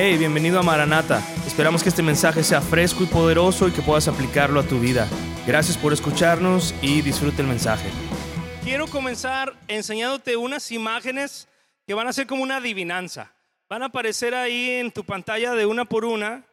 Hey, 0.00 0.16
bienvenido 0.16 0.60
a 0.60 0.62
Maranata. 0.62 1.20
Esperamos 1.44 1.82
que 1.82 1.88
este 1.88 2.04
mensaje 2.04 2.44
sea 2.44 2.60
fresco 2.60 3.02
y 3.02 3.06
poderoso 3.06 3.66
y 3.66 3.72
que 3.72 3.82
puedas 3.82 4.06
aplicarlo 4.06 4.60
a 4.60 4.62
tu 4.62 4.78
vida. 4.78 5.08
Gracias 5.44 5.76
por 5.76 5.92
escucharnos 5.92 6.72
y 6.80 7.02
disfrute 7.02 7.42
el 7.42 7.48
mensaje. 7.48 7.90
Quiero 8.62 8.86
comenzar 8.86 9.56
enseñándote 9.66 10.36
unas 10.36 10.70
imágenes 10.70 11.48
que 11.84 11.94
van 11.94 12.06
a 12.06 12.12
ser 12.12 12.28
como 12.28 12.44
una 12.44 12.58
adivinanza. 12.58 13.32
Van 13.68 13.82
a 13.82 13.86
aparecer 13.86 14.36
ahí 14.36 14.70
en 14.70 14.92
tu 14.92 15.02
pantalla 15.02 15.54
de 15.54 15.66
una 15.66 15.84
por 15.84 16.04
una. 16.04 16.44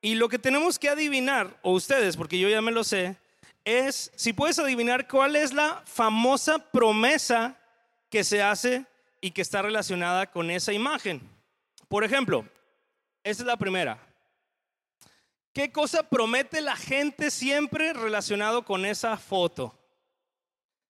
Y 0.00 0.14
lo 0.14 0.28
que 0.28 0.38
tenemos 0.38 0.78
que 0.78 0.88
adivinar, 0.88 1.58
o 1.62 1.72
ustedes, 1.72 2.16
porque 2.16 2.38
yo 2.38 2.48
ya 2.48 2.62
me 2.62 2.70
lo 2.70 2.84
sé, 2.84 3.16
es 3.64 4.12
si 4.14 4.32
puedes 4.32 4.60
adivinar 4.60 5.08
cuál 5.08 5.34
es 5.34 5.52
la 5.52 5.82
famosa 5.84 6.60
promesa 6.70 7.56
que 8.08 8.22
se 8.22 8.40
hace 8.40 8.84
y 9.20 9.32
que 9.32 9.42
está 9.42 9.62
relacionada 9.62 10.30
con 10.30 10.48
esa 10.48 10.72
imagen. 10.72 11.20
Por 11.88 12.04
ejemplo, 12.04 12.44
esta 13.24 13.42
es 13.42 13.46
la 13.46 13.56
primera. 13.56 13.98
¿Qué 15.52 15.72
cosa 15.72 16.08
promete 16.08 16.60
la 16.60 16.76
gente 16.76 17.30
siempre 17.30 17.92
relacionado 17.92 18.64
con 18.64 18.84
esa 18.84 19.16
foto? 19.16 19.76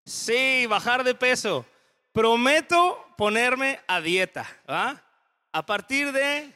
Sí, 0.05 0.66
bajar 0.66 1.05
de 1.05 1.15
peso. 1.15 1.65
Prometo 2.12 3.06
ponerme 3.16 3.80
a 3.87 4.01
dieta. 4.01 4.47
A 4.66 5.66
partir 5.66 6.12
de 6.12 6.52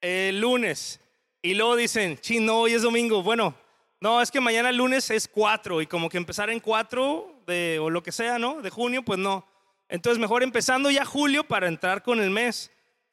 el 0.00 0.40
lunes. 0.40 1.00
Y 1.42 1.54
luego 1.54 1.76
dicen, 1.76 2.18
chino, 2.18 2.60
hoy 2.60 2.72
es 2.72 2.82
domingo. 2.82 3.22
Bueno, 3.22 3.54
no, 4.00 4.22
es 4.22 4.30
que 4.30 4.40
mañana 4.40 4.72
lunes 4.72 5.10
es 5.10 5.28
4 5.28 5.82
y 5.82 5.86
como 5.86 6.08
que 6.08 6.16
empezar 6.16 6.48
en 6.50 6.58
4 6.58 7.42
de, 7.46 7.78
o 7.80 7.90
lo 7.90 8.02
que 8.02 8.12
sea, 8.12 8.38
¿no? 8.38 8.62
De 8.62 8.70
junio, 8.70 9.04
pues 9.04 9.18
no. 9.18 9.46
Entonces 9.88 10.18
mejor 10.18 10.42
empezando 10.42 10.90
ya 10.90 11.04
julio 11.04 11.44
para 11.44 11.68
entrar 11.68 12.02
con 12.02 12.20
el 12.20 12.30
mes. 12.30 12.70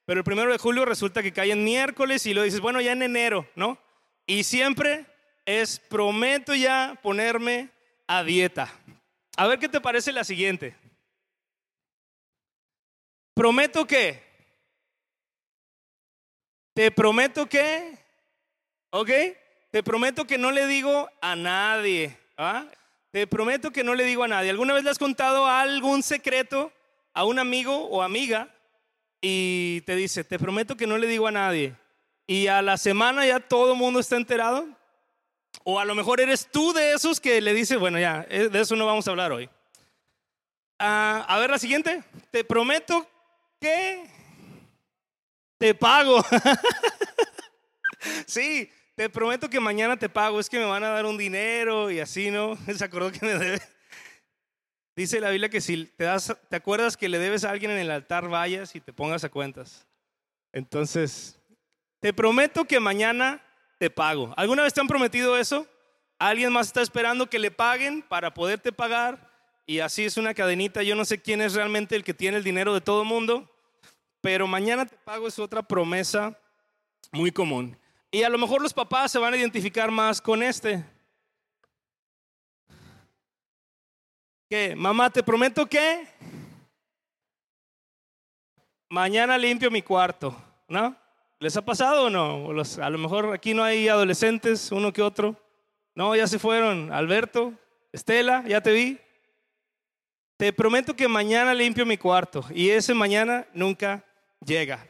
Pero 0.10 0.22
el 0.22 0.24
primero 0.24 0.52
de 0.52 0.58
julio 0.58 0.86
resulta 0.86 1.22
que 1.22 1.32
cae 1.32 1.52
en 1.52 1.64
miércoles 1.64 2.26
y 2.26 2.34
lo 2.34 2.42
dices, 2.42 2.62
bueno, 2.62 2.82
ya 2.82 2.94
en 2.94 3.04
enero, 3.04 3.48
¿no? 3.54 3.78
Y 4.26 4.44
siempre 4.44 5.06
es, 5.46 5.80
prometo 5.80 6.56
ya 6.56 6.98
ponerme 7.04 7.70
a 8.08 8.24
dieta. 8.24 8.74
A 9.38 9.46
ver 9.46 9.60
qué 9.60 9.70
te 9.70 9.80
parece 9.80 10.12
la 10.12 10.24
siguiente. 10.24 10.76
Prometo 13.36 13.86
que. 13.86 14.24
Te 16.74 16.90
prometo 16.90 17.48
que. 17.48 17.96
¿Ok? 18.90 19.12
Te 19.70 19.84
prometo 19.84 20.26
que 20.26 20.40
no 20.40 20.50
le 20.50 20.66
digo 20.66 21.08
a 21.22 21.36
nadie. 21.36 22.18
¿ah? 22.36 22.66
Te 23.12 23.28
prometo 23.28 23.70
que 23.70 23.84
no 23.84 23.94
le 23.94 24.06
digo 24.06 24.24
a 24.24 24.28
nadie. 24.28 24.50
¿Alguna 24.50 24.74
vez 24.74 24.84
le 24.84 24.90
has 24.90 24.98
contado 24.98 25.46
algún 25.46 26.02
secreto 26.02 26.74
a 27.14 27.26
un 27.26 27.38
amigo 27.38 27.86
o 27.90 28.02
amiga? 28.02 28.50
Y 29.22 29.82
te 29.82 29.96
dice, 29.96 30.24
te 30.24 30.40
prometo 30.40 30.78
que 30.78 30.88
no 30.88 30.98
le 30.98 31.08
digo 31.08 31.28
a 31.28 31.32
nadie. 31.32 31.76
Y 32.28 32.48
a 32.48 32.62
la 32.62 32.78
semana 32.78 33.26
ya 33.26 33.40
todo 33.40 33.74
el 33.74 33.78
mundo 33.78 34.00
está 34.00 34.16
enterado. 34.16 34.68
O 35.64 35.80
a 35.80 35.86
lo 35.86 35.96
mejor 35.96 36.22
eres 36.22 36.48
tú 36.50 36.74
de 36.74 36.94
esos 36.94 37.20
que 37.20 37.42
le 37.42 37.54
dice, 37.54 37.76
bueno, 37.76 38.00
ya, 38.00 38.26
eh, 38.30 38.50
de 38.50 38.62
eso 38.62 38.76
no 38.76 38.86
vamos 38.86 39.08
a 39.08 39.12
hablar 39.12 39.32
hoy. 39.32 39.50
Ah, 40.78 41.26
a 41.28 41.40
ver 41.40 41.50
la 41.50 41.60
siguiente. 41.60 42.04
Te 42.32 42.44
prometo 42.44 43.06
que 43.60 44.06
te 45.58 45.76
pago. 45.76 46.24
sí, 48.26 48.72
te 48.96 49.10
prometo 49.10 49.50
que 49.50 49.60
mañana 49.60 49.98
te 49.98 50.08
pago. 50.08 50.40
Es 50.40 50.50
que 50.50 50.60
me 50.60 50.66
van 50.66 50.84
a 50.84 50.90
dar 50.90 51.06
un 51.06 51.18
dinero 51.18 51.92
y 51.92 52.00
así, 52.00 52.32
¿no? 52.32 52.58
Se 52.78 52.84
acordó 52.84 53.12
que 53.12 53.26
me 53.26 53.34
debe. 53.34 53.60
Dice 55.00 55.22
la 55.22 55.30
Biblia 55.30 55.48
que 55.48 55.62
si 55.62 55.86
te, 55.86 56.04
das, 56.04 56.36
te 56.50 56.58
acuerdas 56.58 56.98
que 56.98 57.08
le 57.08 57.20
debes 57.20 57.46
a 57.46 57.52
alguien 57.52 57.72
en 57.72 57.78
el 57.78 57.90
altar, 57.90 58.28
vayas 58.28 58.76
y 58.76 58.82
te 58.82 58.92
pongas 58.92 59.24
a 59.24 59.30
cuentas. 59.30 59.88
Entonces, 60.52 61.40
te 62.02 62.12
prometo 62.12 62.66
que 62.66 62.82
mañana 62.82 63.42
te 63.78 63.90
pago. 63.90 64.34
¿Alguna 64.36 64.64
vez 64.64 64.74
te 64.74 64.82
han 64.82 64.90
prometido 64.90 65.38
eso? 65.38 65.66
¿Alguien 66.18 66.52
más 66.52 66.68
está 66.68 66.82
esperando 66.82 67.30
que 67.30 67.40
le 67.40 67.50
paguen 67.50 68.02
para 68.02 68.34
poderte 68.34 68.74
pagar? 68.74 69.32
Y 69.66 69.80
así 69.80 70.04
es 70.04 70.18
una 70.18 70.34
cadenita. 70.34 70.84
Yo 70.84 70.98
no 70.98 71.06
sé 71.06 71.22
quién 71.22 71.40
es 71.40 71.54
realmente 71.54 71.96
el 71.96 72.04
que 72.04 72.14
tiene 72.14 72.36
el 72.36 72.44
dinero 72.44 72.74
de 72.74 72.82
todo 72.82 73.04
el 73.04 73.08
mundo, 73.08 73.50
pero 74.20 74.48
mañana 74.48 74.86
te 74.86 74.98
pago 74.98 75.30
es 75.30 75.40
otra 75.40 75.62
promesa 75.64 76.38
muy 77.14 77.32
común. 77.32 77.78
Y 78.12 78.24
a 78.24 78.30
lo 78.30 78.38
mejor 78.38 78.62
los 78.62 78.74
papás 78.74 79.14
se 79.14 79.20
van 79.20 79.34
a 79.34 79.38
identificar 79.38 79.92
más 79.92 80.20
con 80.20 80.44
este. 80.44 80.84
¿Qué? 84.50 84.76
Mamá, 84.76 85.12
te 85.12 85.22
prometo 85.22 85.68
que 85.68 86.08
mañana 88.90 89.38
limpio 89.38 89.70
mi 89.70 89.84
cuarto, 89.84 90.36
¿no? 90.68 90.96
¿Les 91.38 91.56
ha 91.56 91.62
pasado 91.62 92.06
o 92.06 92.10
no? 92.10 92.50
a 92.82 92.90
lo 92.90 92.98
mejor 92.98 93.32
aquí 93.32 93.54
no 93.54 93.64
hay 93.64 93.88
adolescentes, 93.88 94.72
uno 94.72 94.92
que 94.92 95.04
otro. 95.04 95.36
No, 95.94 96.16
ya 96.16 96.26
se 96.26 96.40
fueron. 96.40 96.92
Alberto, 96.92 97.54
Estela, 97.92 98.44
ya 98.48 98.60
te 98.60 98.72
vi. 98.72 98.98
Te 100.36 100.52
prometo 100.52 100.96
que 100.96 101.08
mañana 101.08 101.54
limpio 101.54 101.86
mi 101.86 102.00
cuarto 102.00 102.44
y 102.50 102.72
ese 102.72 102.96
mañana 102.96 103.46
nunca 103.54 104.04
llega. 104.44 104.84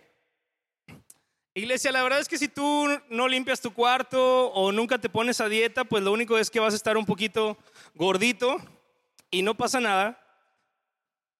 Iglesia, 1.53 1.91
la 1.91 2.03
verdad 2.03 2.21
es 2.21 2.29
que 2.29 2.37
si 2.37 2.47
tú 2.47 2.87
no 3.09 3.27
limpias 3.27 3.59
tu 3.59 3.73
cuarto 3.73 4.53
o 4.53 4.71
nunca 4.71 4.97
te 4.99 5.09
pones 5.09 5.41
a 5.41 5.49
dieta, 5.49 5.83
pues 5.83 6.01
lo 6.01 6.13
único 6.13 6.37
es 6.37 6.49
que 6.49 6.61
vas 6.61 6.71
a 6.71 6.77
estar 6.77 6.95
un 6.95 7.05
poquito 7.05 7.57
gordito 7.93 8.57
y 9.31 9.41
no 9.41 9.55
pasa 9.55 9.79
nada. 9.79 10.19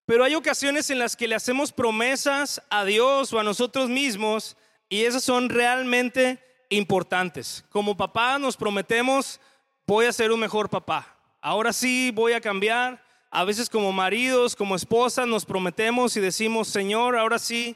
Pero 0.06 0.24
hay 0.24 0.36
ocasiones 0.36 0.90
en 0.90 1.00
las 1.00 1.16
que 1.16 1.28
le 1.28 1.36
hacemos 1.36 1.72
promesas 1.72 2.62
a 2.70 2.84
Dios 2.84 3.32
o 3.32 3.40
a 3.40 3.44
nosotros 3.44 3.90
mismos 3.90 4.58
y 4.90 5.04
esas 5.04 5.24
son 5.24 5.50
realmente 5.50 6.44
importantes. 6.70 7.64
Como 7.70 7.96
papá 7.96 8.40
nos 8.40 8.58
prometemos, 8.58 9.40
voy 9.86 10.08
a 10.08 10.12
ser 10.12 10.32
un 10.32 10.40
mejor 10.40 10.70
papá. 10.70 11.16
Ahora 11.42 11.74
sí 11.74 12.12
voy 12.14 12.34
a 12.34 12.42
cambiar. 12.42 13.04
A 13.32 13.44
veces 13.44 13.70
como 13.70 13.92
maridos, 13.92 14.56
como 14.56 14.76
esposas, 14.76 15.28
nos 15.28 15.46
prometemos 15.46 16.18
y 16.18 16.20
decimos, 16.20 16.68
Señor, 16.68 17.16
ahora 17.16 17.38
sí, 17.38 17.76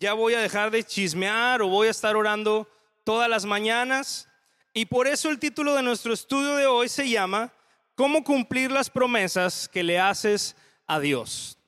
ya 0.00 0.14
voy 0.14 0.32
a 0.32 0.40
dejar 0.40 0.70
de 0.70 0.82
chismear 0.82 1.60
o 1.60 1.68
voy 1.68 1.88
a 1.88 1.90
estar 1.90 2.16
orando 2.16 2.66
todas 3.04 3.28
las 3.28 3.44
mañanas. 3.44 4.26
Y 4.72 4.86
por 4.86 5.06
eso 5.06 5.28
el 5.28 5.38
título 5.38 5.74
de 5.74 5.82
nuestro 5.82 6.14
estudio 6.14 6.56
de 6.56 6.66
hoy 6.66 6.88
se 6.88 7.08
llama 7.08 7.52
cómo 7.94 8.24
cumplir 8.24 8.70
las 8.70 8.90
promesas 8.90 9.68
que 9.68 9.82
le 9.82 9.98
haces 9.98 10.56
a 10.86 11.00
Dios. 11.00 11.58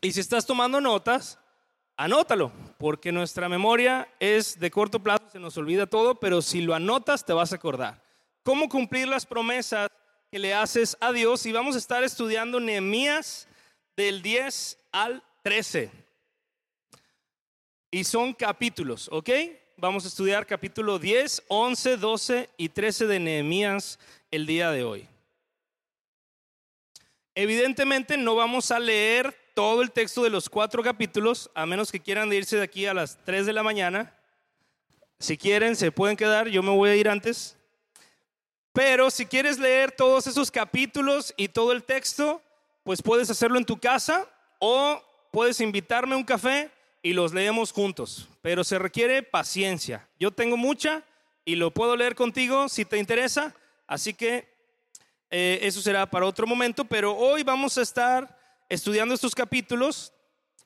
Y 0.00 0.12
si 0.12 0.20
estás 0.20 0.46
tomando 0.46 0.80
notas, 0.80 1.38
anótalo, 1.96 2.52
porque 2.78 3.12
nuestra 3.12 3.48
memoria 3.48 4.08
es 4.20 4.58
de 4.58 4.70
corto 4.70 5.02
plazo, 5.02 5.30
se 5.30 5.40
nos 5.40 5.56
olvida 5.56 5.86
todo, 5.86 6.20
pero 6.20 6.42
si 6.42 6.60
lo 6.60 6.74
anotas 6.74 7.24
te 7.24 7.32
vas 7.32 7.52
a 7.52 7.56
acordar. 7.56 8.02
¿Cómo 8.42 8.68
cumplir 8.68 9.08
las 9.08 9.26
promesas 9.26 9.88
que 10.30 10.38
le 10.38 10.54
haces 10.54 10.96
a 11.00 11.12
Dios? 11.12 11.44
Y 11.46 11.52
vamos 11.52 11.74
a 11.74 11.78
estar 11.78 12.04
estudiando 12.04 12.60
Nehemías 12.60 13.48
del 13.96 14.22
10 14.22 14.78
al 14.92 15.22
13. 15.42 15.90
Y 17.90 18.04
son 18.04 18.34
capítulos, 18.34 19.08
¿ok? 19.10 19.30
Vamos 19.78 20.04
a 20.04 20.08
estudiar 20.08 20.46
capítulo 20.46 20.98
10, 20.98 21.44
11, 21.48 21.96
12 21.96 22.50
y 22.56 22.68
13 22.68 23.06
de 23.06 23.20
Nehemías 23.20 23.98
el 24.30 24.46
día 24.46 24.70
de 24.70 24.84
hoy. 24.84 25.08
Evidentemente 27.38 28.16
no 28.16 28.34
vamos 28.34 28.70
a 28.70 28.78
leer 28.78 29.36
todo 29.52 29.82
el 29.82 29.90
texto 29.90 30.24
de 30.24 30.30
los 30.30 30.48
cuatro 30.48 30.82
capítulos, 30.82 31.50
a 31.54 31.66
menos 31.66 31.92
que 31.92 32.00
quieran 32.00 32.32
irse 32.32 32.56
de 32.56 32.62
aquí 32.62 32.86
a 32.86 32.94
las 32.94 33.22
3 33.26 33.44
de 33.44 33.52
la 33.52 33.62
mañana. 33.62 34.18
Si 35.18 35.36
quieren, 35.36 35.76
se 35.76 35.92
pueden 35.92 36.16
quedar, 36.16 36.48
yo 36.48 36.62
me 36.62 36.70
voy 36.70 36.88
a 36.88 36.96
ir 36.96 37.10
antes. 37.10 37.58
Pero 38.72 39.10
si 39.10 39.26
quieres 39.26 39.58
leer 39.58 39.92
todos 39.92 40.26
esos 40.26 40.50
capítulos 40.50 41.34
y 41.36 41.48
todo 41.48 41.72
el 41.72 41.84
texto, 41.84 42.40
pues 42.84 43.02
puedes 43.02 43.28
hacerlo 43.28 43.58
en 43.58 43.66
tu 43.66 43.78
casa 43.78 44.26
o 44.58 45.02
puedes 45.30 45.60
invitarme 45.60 46.14
a 46.14 46.18
un 46.18 46.24
café 46.24 46.70
y 47.02 47.12
los 47.12 47.34
leemos 47.34 47.70
juntos. 47.70 48.30
Pero 48.40 48.64
se 48.64 48.78
requiere 48.78 49.22
paciencia. 49.22 50.08
Yo 50.18 50.30
tengo 50.30 50.56
mucha 50.56 51.02
y 51.44 51.56
lo 51.56 51.70
puedo 51.70 51.96
leer 51.96 52.14
contigo 52.14 52.70
si 52.70 52.86
te 52.86 52.96
interesa. 52.96 53.54
Así 53.86 54.14
que 54.14 54.55
eh, 55.30 55.58
eso 55.62 55.80
será 55.80 56.08
para 56.08 56.26
otro 56.26 56.46
momento, 56.46 56.84
pero 56.84 57.16
hoy 57.16 57.42
vamos 57.42 57.76
a 57.78 57.82
estar 57.82 58.38
estudiando 58.68 59.14
estos 59.14 59.34
capítulos 59.34 60.12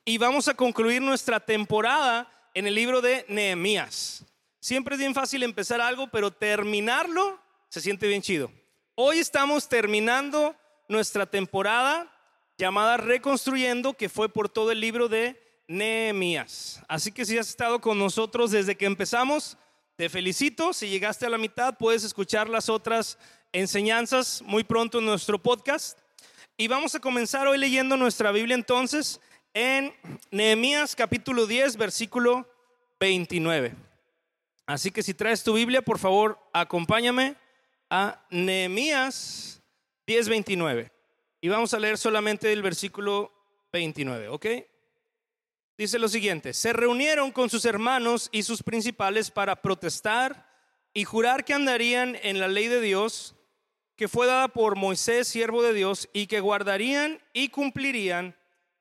y 0.05 0.19
vamos 0.19 0.49
a 0.49 0.55
concluir 0.55 1.01
nuestra 1.01 1.41
temporada 1.41 2.31
en 2.55 2.67
el 2.67 2.75
libro 2.75 3.01
de 3.01 3.25
Nehemías. 3.29 4.25
Siempre 4.61 4.95
es 4.95 4.99
bien 4.99 5.15
fácil 5.15 5.43
empezar 5.43 5.81
algo, 5.81 6.09
pero 6.09 6.31
terminarlo 6.31 7.41
se 7.69 7.81
siente 7.81 8.07
bien 8.09 8.23
chido. 8.23 8.51
Hoy 8.95 9.19
estamos 9.19 9.69
terminando 9.69 10.55
nuestra 10.89 11.25
temporada 11.25 12.11
llamada 12.59 12.99
Reconstruyendo, 12.99 13.95
que 13.95 14.11
fue 14.11 14.29
por 14.29 14.51
todo 14.51 14.71
el 14.73 14.81
libro 14.81 15.09
de 15.09 15.41
Nehemías. 15.69 16.83
Así 16.89 17.11
que 17.11 17.25
si 17.25 17.39
has 17.39 17.49
estado 17.49 17.81
con 17.81 17.99
nosotros 17.99 18.51
desde 18.51 18.77
que 18.77 18.85
empezamos, 18.85 19.57
te 19.97 20.09
felicito. 20.09 20.73
Si 20.75 20.89
llegaste 20.89 21.25
a 21.25 21.31
la 21.31 21.39
mitad, 21.39 21.79
puedes 21.79 22.05
escuchar 22.05 22.49
las 22.49 22.69
otras 22.69 23.19
enseñanzas 23.53 24.43
muy 24.43 24.65
pronto 24.65 24.99
en 24.99 25.07
nuestro 25.07 25.41
podcast. 25.41 25.99
Y 26.57 26.69
vamos 26.69 26.95
a 26.95 27.01
comenzar 27.01 27.47
hoy 27.47 27.59
leyendo 27.59 27.97
nuestra 27.97 28.33
Biblia 28.33 28.55
entonces 28.55 29.21
en 29.55 29.93
Nehemías 30.31 30.95
capítulo 30.95 31.47
10, 31.47 31.77
versículo 31.77 32.49
29. 33.01 33.75
Así 34.67 34.91
que 34.91 35.03
si 35.03 35.15
traes 35.15 35.43
tu 35.43 35.55
Biblia, 35.55 35.83
por 35.83 35.99
favor, 35.99 36.39
acompáñame 36.53 37.37
a 37.89 38.25
Nehemías 38.31 39.63
10:29. 40.07 40.91
Y 41.41 41.49
vamos 41.49 41.75
a 41.75 41.81
leer 41.81 41.99
solamente 41.99 42.53
el 42.53 42.63
versículo 42.63 43.33
29, 43.73 44.29
¿ok? 44.29 44.47
Dice 45.79 45.99
lo 45.99 46.09
siguiente, 46.09 46.53
se 46.53 46.75
reunieron 46.75 47.33
con 47.33 47.49
sus 47.49 47.65
hermanos 47.65 48.29
y 48.31 48.43
sus 48.43 48.63
principales 48.63 49.31
para 49.31 49.63
protestar 49.63 50.47
y 50.93 51.05
jurar 51.05 51.45
que 51.45 51.55
andarían 51.55 52.19
en 52.23 52.39
la 52.39 52.49
ley 52.49 52.69
de 52.69 52.83
Dios 52.83 53.35
que 54.01 54.09
fue 54.09 54.27
dada 54.27 54.49
por 54.49 54.77
Moisés, 54.77 55.29
siervo 55.29 55.63
de 55.63 55.75
Dios, 55.75 56.09
y 56.15 56.27
que 56.27 56.41
guardarían 56.41 57.21
y 57.35 57.51
cumplirían 57.51 58.35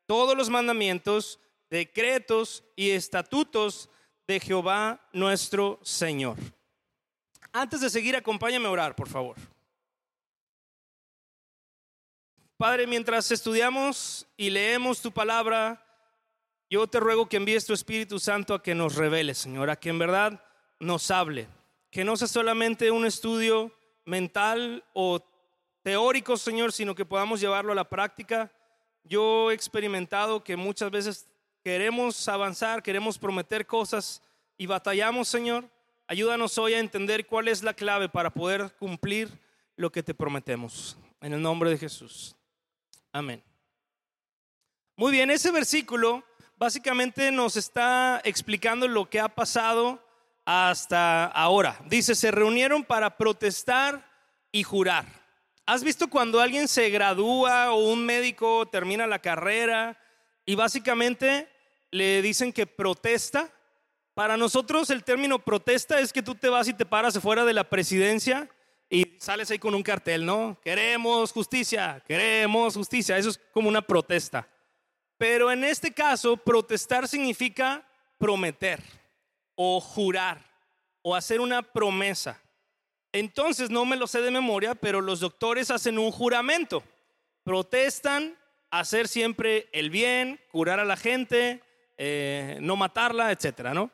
todos 0.05 0.37
los 0.37 0.49
mandamientos, 0.49 1.41
decretos 1.69 2.63
y 2.77 2.91
estatutos 2.91 3.89
de 4.27 4.39
Jehová 4.39 5.05
nuestro 5.11 5.77
Señor. 5.83 6.37
Antes 7.51 7.81
de 7.81 7.89
seguir, 7.89 8.15
acompáñame 8.15 8.67
a 8.67 8.71
orar, 8.71 8.95
por 8.95 9.09
favor. 9.09 9.35
Padre, 12.55 12.87
mientras 12.87 13.29
estudiamos 13.29 14.25
y 14.37 14.49
leemos 14.49 15.01
tu 15.01 15.11
palabra, 15.11 15.85
yo 16.69 16.87
te 16.87 17.01
ruego 17.01 17.27
que 17.27 17.35
envíes 17.35 17.65
tu 17.65 17.73
Espíritu 17.73 18.19
Santo 18.19 18.53
a 18.53 18.63
que 18.63 18.73
nos 18.73 18.95
revele, 18.95 19.33
Señor, 19.33 19.69
a 19.69 19.75
que 19.75 19.89
en 19.89 19.99
verdad 19.99 20.41
nos 20.79 21.11
hable. 21.11 21.49
Que 21.91 22.05
no 22.05 22.15
sea 22.15 22.29
solamente 22.29 22.89
un 22.89 23.05
estudio 23.05 23.73
mental 24.09 24.83
o 24.93 25.23
teórico, 25.83 26.35
Señor, 26.35 26.73
sino 26.73 26.95
que 26.95 27.05
podamos 27.05 27.39
llevarlo 27.39 27.71
a 27.71 27.75
la 27.75 27.87
práctica. 27.87 28.51
Yo 29.03 29.51
he 29.51 29.53
experimentado 29.53 30.43
que 30.43 30.57
muchas 30.57 30.91
veces 30.91 31.27
queremos 31.63 32.27
avanzar, 32.27 32.83
queremos 32.83 33.17
prometer 33.17 33.65
cosas 33.65 34.21
y 34.57 34.65
batallamos, 34.65 35.27
Señor. 35.27 35.69
Ayúdanos 36.07 36.57
hoy 36.57 36.73
a 36.73 36.79
entender 36.79 37.27
cuál 37.27 37.47
es 37.47 37.63
la 37.63 37.73
clave 37.73 38.09
para 38.09 38.31
poder 38.31 38.73
cumplir 38.79 39.29
lo 39.75 39.91
que 39.91 40.03
te 40.03 40.13
prometemos. 40.13 40.97
En 41.21 41.33
el 41.33 41.41
nombre 41.41 41.69
de 41.69 41.77
Jesús. 41.77 42.35
Amén. 43.11 43.43
Muy 44.95 45.11
bien, 45.11 45.29
ese 45.29 45.51
versículo 45.51 46.23
básicamente 46.57 47.31
nos 47.31 47.55
está 47.55 48.21
explicando 48.25 48.87
lo 48.87 49.09
que 49.09 49.19
ha 49.19 49.29
pasado 49.29 50.03
hasta 50.51 51.25
ahora. 51.25 51.77
Dice, 51.85 52.15
se 52.15 52.31
reunieron 52.31 52.83
para 52.83 53.17
protestar 53.17 54.03
y 54.51 54.63
jurar. 54.63 55.05
¿Has 55.67 55.83
visto 55.83 56.09
cuando 56.09 56.41
alguien 56.41 56.67
se 56.67 56.89
gradúa 56.89 57.71
o 57.71 57.91
un 57.91 58.03
médico 58.03 58.67
termina 58.67 59.05
la 59.05 59.19
carrera 59.19 59.95
y 60.47 60.55
básicamente 60.55 61.47
le 61.91 62.23
dicen 62.23 62.51
que 62.51 62.65
protesta? 62.65 63.53
Para 64.15 64.37
nosotros 64.37 64.89
el 64.89 65.03
término 65.03 65.37
protesta 65.37 65.99
es 65.99 66.11
que 66.11 66.23
tú 66.23 66.33
te 66.33 66.49
vas 66.49 66.67
y 66.67 66.73
te 66.73 66.83
paras 66.83 67.19
fuera 67.19 67.45
de 67.45 67.53
la 67.53 67.69
presidencia 67.69 68.49
y 68.89 69.17
sales 69.19 69.51
ahí 69.51 69.59
con 69.59 69.75
un 69.75 69.83
cartel, 69.83 70.25
¿no? 70.25 70.57
Queremos 70.63 71.31
justicia, 71.31 72.03
queremos 72.07 72.73
justicia. 72.73 73.19
Eso 73.19 73.29
es 73.29 73.39
como 73.53 73.69
una 73.69 73.83
protesta. 73.83 74.47
Pero 75.15 75.51
en 75.51 75.63
este 75.63 75.93
caso, 75.93 76.37
protestar 76.37 77.07
significa 77.07 77.85
prometer 78.17 78.98
o 79.61 79.81
jurar 79.81 80.41
o 81.01 81.13
hacer 81.13 81.41
una 81.41 81.61
promesa. 81.61 82.41
Entonces, 83.11 83.69
no 83.69 83.83
me 83.83 83.97
lo 83.97 84.07
sé 84.07 84.21
de 84.21 84.31
memoria, 84.31 84.73
pero 84.73 85.01
los 85.01 85.19
doctores 85.19 85.69
hacen 85.69 85.99
un 85.99 86.11
juramento. 86.11 86.81
Protestan 87.43 88.37
hacer 88.71 89.09
siempre 89.09 89.67
el 89.73 89.89
bien, 89.89 90.39
curar 90.49 90.79
a 90.79 90.85
la 90.85 90.95
gente, 90.95 91.61
eh, 91.97 92.57
no 92.61 92.77
matarla, 92.77 93.33
etcétera, 93.33 93.73
¿no? 93.73 93.91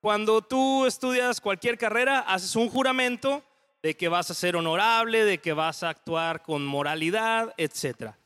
Cuando 0.00 0.40
tú 0.40 0.86
estudias 0.86 1.38
cualquier 1.38 1.76
carrera, 1.76 2.20
haces 2.20 2.56
un 2.56 2.70
juramento 2.70 3.44
de 3.82 3.98
que 3.98 4.08
vas 4.08 4.30
a 4.30 4.34
ser 4.34 4.56
honorable, 4.56 5.26
de 5.26 5.36
que 5.36 5.52
vas 5.52 5.82
a 5.82 5.90
actuar 5.90 6.40
con 6.40 6.64
moralidad, 6.64 7.52
etcétera. 7.58 8.16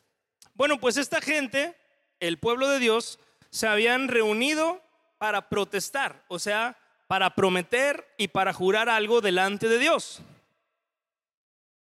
Bueno, 0.55 0.79
pues 0.79 0.97
esta 0.97 1.21
gente 1.21 1.75
el 2.21 2.39
pueblo 2.39 2.69
de 2.69 2.79
Dios 2.79 3.19
se 3.51 3.67
habían 3.67 4.07
reunido 4.07 4.81
para 5.19 5.49
protestar, 5.49 6.25
o 6.29 6.39
sea, 6.39 6.77
para 7.07 7.35
prometer 7.35 8.07
y 8.17 8.29
para 8.29 8.53
jurar 8.53 8.89
algo 8.89 9.21
delante 9.21 9.69
de 9.69 9.79
Dios. 9.79 10.23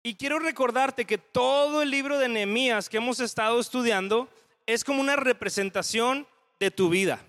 Y 0.03 0.15
quiero 0.15 0.39
recordarte 0.39 1.05
que 1.05 1.17
todo 1.17 1.81
el 1.81 1.91
libro 1.91 2.17
de 2.17 2.29
Nehemías 2.29 2.89
que 2.89 2.97
hemos 2.97 3.19
estado 3.19 3.59
estudiando 3.59 4.29
es 4.65 4.83
como 4.83 5.01
una 5.01 5.15
representación 5.15 6.27
de 6.59 6.71
tu 6.71 6.89
vida. 6.89 7.19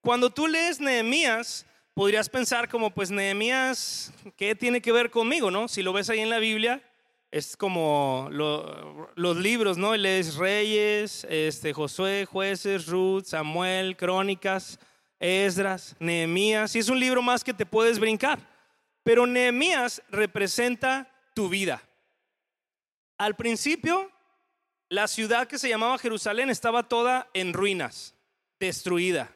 Cuando 0.00 0.30
tú 0.30 0.46
lees 0.46 0.80
Nehemías, 0.80 1.66
podrías 1.92 2.28
pensar 2.28 2.68
como, 2.68 2.90
pues 2.90 3.10
Nehemías, 3.10 4.12
¿qué 4.36 4.54
tiene 4.54 4.80
que 4.80 4.92
ver 4.92 5.10
conmigo, 5.10 5.50
no? 5.50 5.68
Si 5.68 5.82
lo 5.82 5.92
ves 5.92 6.08
ahí 6.08 6.20
en 6.20 6.30
la 6.30 6.38
Biblia, 6.38 6.82
es 7.30 7.56
como 7.56 8.28
los 8.30 9.36
libros, 9.36 9.76
¿no? 9.76 9.94
Lees 9.94 10.36
Reyes, 10.36 11.26
este, 11.28 11.74
Josué, 11.74 12.24
Jueces, 12.24 12.86
Ruth, 12.86 13.24
Samuel, 13.24 13.96
Crónicas, 13.96 14.78
Esdras, 15.20 15.96
Nehemías, 15.98 16.74
y 16.76 16.78
es 16.78 16.88
un 16.88 17.00
libro 17.00 17.22
más 17.22 17.42
que 17.42 17.54
te 17.54 17.66
puedes 17.66 17.98
brincar. 17.98 18.38
Pero 19.02 19.26
Nehemías 19.26 20.02
representa 20.10 21.10
tu 21.34 21.48
vida. 21.48 21.82
Al 23.16 23.34
principio, 23.34 24.10
la 24.88 25.08
ciudad 25.08 25.48
que 25.48 25.58
se 25.58 25.68
llamaba 25.68 25.98
Jerusalén 25.98 26.50
estaba 26.50 26.88
toda 26.88 27.28
en 27.34 27.52
ruinas, 27.52 28.14
destruida. 28.60 29.34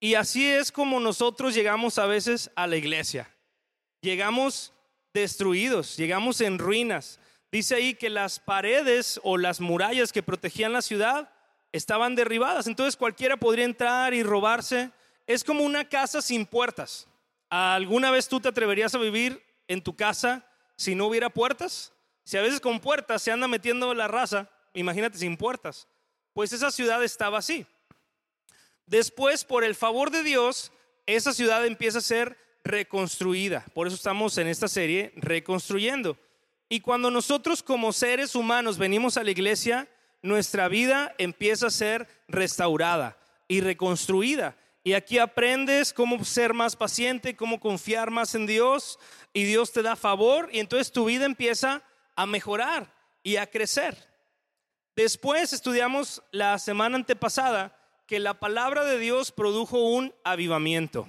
Y 0.00 0.14
así 0.14 0.46
es 0.46 0.70
como 0.72 1.00
nosotros 1.00 1.54
llegamos 1.54 1.98
a 1.98 2.06
veces 2.06 2.50
a 2.54 2.66
la 2.66 2.76
iglesia. 2.76 3.34
Llegamos 4.00 4.72
destruidos, 5.12 5.96
llegamos 5.96 6.40
en 6.40 6.58
ruinas. 6.58 7.18
Dice 7.50 7.76
ahí 7.76 7.94
que 7.94 8.10
las 8.10 8.40
paredes 8.40 9.20
o 9.22 9.38
las 9.38 9.60
murallas 9.60 10.12
que 10.12 10.22
protegían 10.22 10.72
la 10.72 10.82
ciudad 10.82 11.30
estaban 11.72 12.14
derribadas, 12.14 12.66
entonces 12.66 12.96
cualquiera 12.96 13.36
podría 13.36 13.64
entrar 13.64 14.14
y 14.14 14.22
robarse. 14.22 14.90
Es 15.26 15.44
como 15.44 15.64
una 15.64 15.88
casa 15.88 16.22
sin 16.22 16.46
puertas. 16.46 17.06
¿Alguna 17.50 18.10
vez 18.10 18.28
tú 18.28 18.40
te 18.40 18.48
atreverías 18.48 18.94
a 18.94 18.98
vivir 18.98 19.42
en 19.66 19.82
tu 19.82 19.94
casa 19.94 20.46
si 20.76 20.94
no 20.94 21.06
hubiera 21.06 21.30
puertas? 21.30 21.92
Si 22.24 22.36
a 22.36 22.42
veces 22.42 22.60
con 22.60 22.80
puertas 22.80 23.22
se 23.22 23.32
anda 23.32 23.48
metiendo 23.48 23.94
la 23.94 24.08
raza, 24.08 24.50
imagínate 24.74 25.18
sin 25.18 25.36
puertas. 25.36 25.88
Pues 26.32 26.52
esa 26.52 26.70
ciudad 26.70 27.02
estaba 27.02 27.38
así. 27.38 27.66
Después, 28.86 29.44
por 29.44 29.64
el 29.64 29.74
favor 29.74 30.10
de 30.10 30.22
Dios, 30.22 30.72
esa 31.06 31.32
ciudad 31.32 31.64
empieza 31.66 31.98
a 31.98 32.02
ser 32.02 32.38
reconstruida. 32.64 33.64
Por 33.74 33.86
eso 33.86 33.96
estamos 33.96 34.36
en 34.38 34.46
esta 34.46 34.68
serie 34.68 35.12
reconstruyendo. 35.16 36.18
Y 36.68 36.80
cuando 36.80 37.10
nosotros 37.10 37.62
como 37.62 37.92
seres 37.92 38.34
humanos 38.34 38.76
venimos 38.76 39.16
a 39.16 39.24
la 39.24 39.30
iglesia, 39.30 39.88
nuestra 40.22 40.68
vida 40.68 41.14
empieza 41.18 41.68
a 41.68 41.70
ser 41.70 42.08
restaurada 42.28 43.18
y 43.46 43.60
reconstruida. 43.60 44.56
Y 44.84 44.94
aquí 44.94 45.18
aprendes 45.18 45.92
cómo 45.92 46.24
ser 46.24 46.54
más 46.54 46.76
paciente, 46.76 47.36
cómo 47.36 47.60
confiar 47.60 48.10
más 48.10 48.34
en 48.34 48.46
Dios 48.46 48.98
y 49.32 49.44
Dios 49.44 49.72
te 49.72 49.82
da 49.82 49.96
favor 49.96 50.48
y 50.52 50.60
entonces 50.60 50.92
tu 50.92 51.04
vida 51.04 51.24
empieza 51.24 51.82
a 52.16 52.26
mejorar 52.26 52.92
y 53.22 53.36
a 53.36 53.46
crecer. 53.48 54.08
Después 54.96 55.52
estudiamos 55.52 56.22
la 56.32 56.58
semana 56.58 56.96
antepasada 56.96 57.76
que 58.06 58.18
la 58.18 58.40
palabra 58.40 58.84
de 58.84 58.98
Dios 58.98 59.30
produjo 59.30 59.78
un 59.78 60.14
avivamiento. 60.24 61.06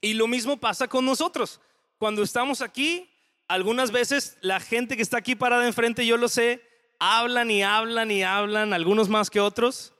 Y 0.00 0.14
lo 0.14 0.28
mismo 0.28 0.58
pasa 0.58 0.86
con 0.86 1.04
nosotros. 1.04 1.60
Cuando 1.98 2.22
estamos 2.22 2.60
aquí, 2.62 3.10
algunas 3.48 3.90
veces 3.90 4.38
la 4.40 4.60
gente 4.60 4.96
que 4.96 5.02
está 5.02 5.18
aquí 5.18 5.34
parada 5.34 5.66
enfrente, 5.66 6.06
yo 6.06 6.16
lo 6.16 6.28
sé, 6.28 6.62
hablan 7.04 7.50
y 7.50 7.62
hablan 7.62 8.10
y 8.10 8.22
hablan, 8.22 8.72
algunos 8.72 9.08
más 9.08 9.28
que 9.28 9.40
otros. 9.40 9.92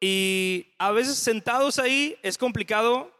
Y 0.00 0.68
a 0.78 0.92
veces 0.92 1.18
sentados 1.18 1.78
ahí 1.78 2.16
es 2.22 2.38
complicado 2.38 3.12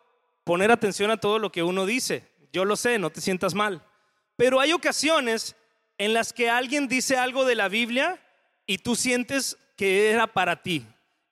poner 0.44 0.70
atención 0.70 1.10
a 1.10 1.16
todo 1.16 1.38
lo 1.38 1.50
que 1.50 1.62
uno 1.62 1.86
dice. 1.86 2.24
Yo 2.52 2.64
lo 2.64 2.76
sé, 2.76 2.98
no 2.98 3.10
te 3.10 3.20
sientas 3.20 3.54
mal. 3.54 3.82
Pero 4.36 4.60
hay 4.60 4.72
ocasiones 4.72 5.56
en 5.98 6.14
las 6.14 6.32
que 6.32 6.50
alguien 6.50 6.88
dice 6.88 7.16
algo 7.16 7.44
de 7.44 7.54
la 7.54 7.68
Biblia 7.68 8.20
y 8.66 8.78
tú 8.78 8.96
sientes 8.96 9.56
que 9.76 10.10
era 10.10 10.26
para 10.26 10.62
ti. 10.62 10.86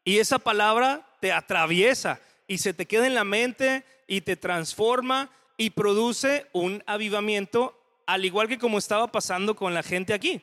Y 0.05 0.19
esa 0.19 0.39
palabra 0.39 1.07
te 1.21 1.33
atraviesa 1.33 2.21
y 2.47 2.59
se 2.59 2.75
te 2.75 2.87
queda 2.87 3.07
en 3.07 3.15
la 3.15 3.25
mente 3.25 3.85
y 4.07 4.23
te 4.23 4.37
transforma 4.37 5.31
y 5.57 5.71
produce 5.71 6.47
un 6.53 6.83
avivamiento, 6.87 7.79
al 8.07 8.25
igual 8.25 8.49
que 8.49 8.59
como 8.59 8.79
estaba 8.79 9.13
pasando 9.13 9.55
con 9.55 9.75
la 9.75 9.83
gente 9.83 10.15
aquí. 10.15 10.43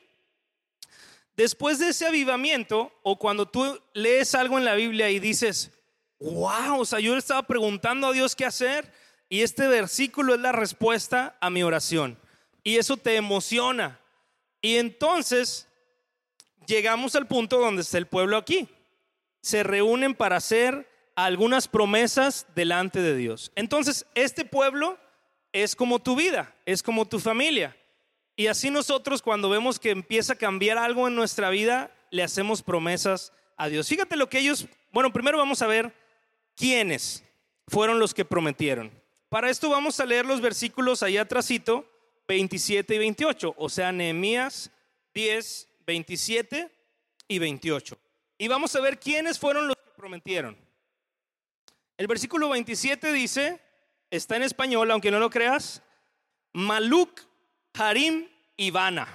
Después 1.38 1.78
de 1.78 1.90
ese 1.90 2.04
avivamiento, 2.04 2.92
o 3.04 3.16
cuando 3.16 3.46
tú 3.46 3.80
lees 3.92 4.34
algo 4.34 4.58
en 4.58 4.64
la 4.64 4.74
Biblia 4.74 5.08
y 5.08 5.20
dices, 5.20 5.70
wow, 6.18 6.80
o 6.80 6.84
sea, 6.84 6.98
yo 6.98 7.16
estaba 7.16 7.44
preguntando 7.44 8.08
a 8.08 8.12
Dios 8.12 8.34
qué 8.34 8.44
hacer, 8.44 8.92
y 9.28 9.42
este 9.42 9.68
versículo 9.68 10.34
es 10.34 10.40
la 10.40 10.50
respuesta 10.50 11.38
a 11.40 11.48
mi 11.48 11.62
oración. 11.62 12.18
Y 12.64 12.78
eso 12.78 12.96
te 12.96 13.14
emociona. 13.14 14.00
Y 14.60 14.78
entonces 14.78 15.68
llegamos 16.66 17.14
al 17.14 17.28
punto 17.28 17.60
donde 17.60 17.82
está 17.82 17.98
el 17.98 18.08
pueblo 18.08 18.36
aquí. 18.36 18.68
Se 19.40 19.62
reúnen 19.62 20.16
para 20.16 20.38
hacer 20.38 20.90
algunas 21.14 21.68
promesas 21.68 22.46
delante 22.56 23.00
de 23.00 23.14
Dios. 23.14 23.52
Entonces, 23.54 24.06
este 24.16 24.44
pueblo 24.44 24.98
es 25.52 25.76
como 25.76 26.00
tu 26.00 26.16
vida, 26.16 26.52
es 26.66 26.82
como 26.82 27.06
tu 27.06 27.20
familia. 27.20 27.76
Y 28.38 28.46
así 28.46 28.70
nosotros 28.70 29.20
cuando 29.20 29.50
vemos 29.50 29.80
que 29.80 29.90
empieza 29.90 30.34
a 30.34 30.36
cambiar 30.36 30.78
algo 30.78 31.08
en 31.08 31.16
nuestra 31.16 31.50
vida, 31.50 31.90
le 32.12 32.22
hacemos 32.22 32.62
promesas 32.62 33.32
a 33.56 33.68
Dios. 33.68 33.88
Fíjate 33.88 34.14
lo 34.14 34.28
que 34.28 34.38
ellos, 34.38 34.68
bueno, 34.92 35.12
primero 35.12 35.38
vamos 35.38 35.60
a 35.60 35.66
ver 35.66 35.92
quiénes 36.54 37.24
fueron 37.66 37.98
los 37.98 38.14
que 38.14 38.24
prometieron. 38.24 38.92
Para 39.28 39.50
esto 39.50 39.68
vamos 39.68 39.98
a 39.98 40.06
leer 40.06 40.24
los 40.24 40.40
versículos 40.40 41.02
ahí 41.02 41.16
atrásito, 41.16 41.84
27 42.28 42.94
y 42.94 42.98
28, 42.98 43.54
o 43.58 43.68
sea, 43.68 43.90
Nehemías 43.90 44.70
10, 45.14 45.68
27 45.84 46.70
y 47.26 47.38
28. 47.40 47.98
Y 48.38 48.46
vamos 48.46 48.76
a 48.76 48.80
ver 48.80 49.00
quiénes 49.00 49.36
fueron 49.36 49.66
los 49.66 49.76
que 49.76 49.90
prometieron. 49.96 50.56
El 51.96 52.06
versículo 52.06 52.50
27 52.50 53.12
dice, 53.12 53.60
está 54.12 54.36
en 54.36 54.44
español, 54.44 54.92
aunque 54.92 55.10
no 55.10 55.18
lo 55.18 55.28
creas, 55.28 55.82
Maluk, 56.52 57.27
Harim 57.74 58.28
y 58.56 58.70
Bana. 58.70 59.06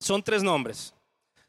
Son 0.00 0.22
tres 0.22 0.42
nombres. 0.42 0.94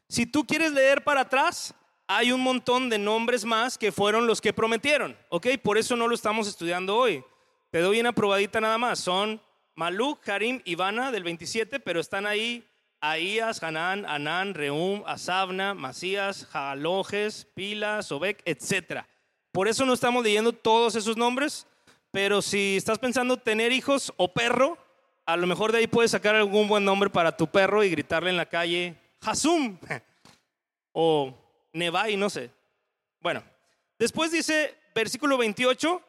Si 0.08 0.26
tú 0.26 0.46
quieres 0.46 0.72
leer 0.72 1.04
para 1.04 1.22
atrás, 1.22 1.74
hay 2.06 2.32
un 2.32 2.40
montón 2.40 2.88
de 2.88 2.98
nombres 2.98 3.44
más 3.44 3.76
que 3.76 3.92
fueron 3.92 4.26
los 4.26 4.40
que 4.40 4.52
prometieron, 4.52 5.16
¿ok? 5.28 5.46
Por 5.62 5.76
eso 5.76 5.96
no 5.96 6.08
lo 6.08 6.14
estamos 6.14 6.48
estudiando 6.48 6.96
hoy. 6.96 7.22
Te 7.70 7.80
doy 7.80 8.00
una 8.00 8.12
probadita 8.12 8.60
nada 8.60 8.78
más. 8.78 8.98
Son 8.98 9.40
Maluk, 9.74 10.26
Harim 10.28 10.62
y 10.64 10.74
Bana 10.74 11.12
del 11.12 11.22
27, 11.22 11.80
pero 11.80 12.00
están 12.00 12.26
ahí 12.26 12.64
Ahías, 13.00 13.62
Hanán, 13.62 14.04
Anán, 14.06 14.54
Reum, 14.54 15.04
Asabna, 15.06 15.72
Masías, 15.74 16.46
Jalojes, 16.46 17.46
Pila, 17.54 18.02
Sobek, 18.02 18.42
etc. 18.44 19.04
Por 19.52 19.68
eso 19.68 19.86
no 19.86 19.92
estamos 19.92 20.24
leyendo 20.24 20.52
todos 20.52 20.96
esos 20.96 21.16
nombres, 21.16 21.66
pero 22.10 22.42
si 22.42 22.76
estás 22.76 22.98
pensando 22.98 23.36
tener 23.36 23.70
hijos 23.70 24.12
o 24.16 24.32
perro, 24.32 24.78
a 25.28 25.36
lo 25.36 25.46
mejor 25.46 25.72
de 25.72 25.78
ahí 25.78 25.86
puedes 25.86 26.12
sacar 26.12 26.34
algún 26.34 26.68
buen 26.68 26.86
nombre 26.86 27.10
para 27.10 27.36
tu 27.36 27.48
perro 27.48 27.84
y 27.84 27.90
gritarle 27.90 28.30
en 28.30 28.38
la 28.38 28.46
calle, 28.46 28.96
Hasum, 29.20 29.76
o 30.92 31.34
Nevai, 31.74 32.16
no 32.16 32.30
sé. 32.30 32.50
Bueno, 33.20 33.44
después 33.98 34.32
dice 34.32 34.74
versículo 34.94 35.36
28, 35.36 36.00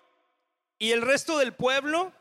y 0.77 0.91
el 0.91 1.01
resto 1.01 1.37
del 1.37 1.51
pueblo, 1.51 2.13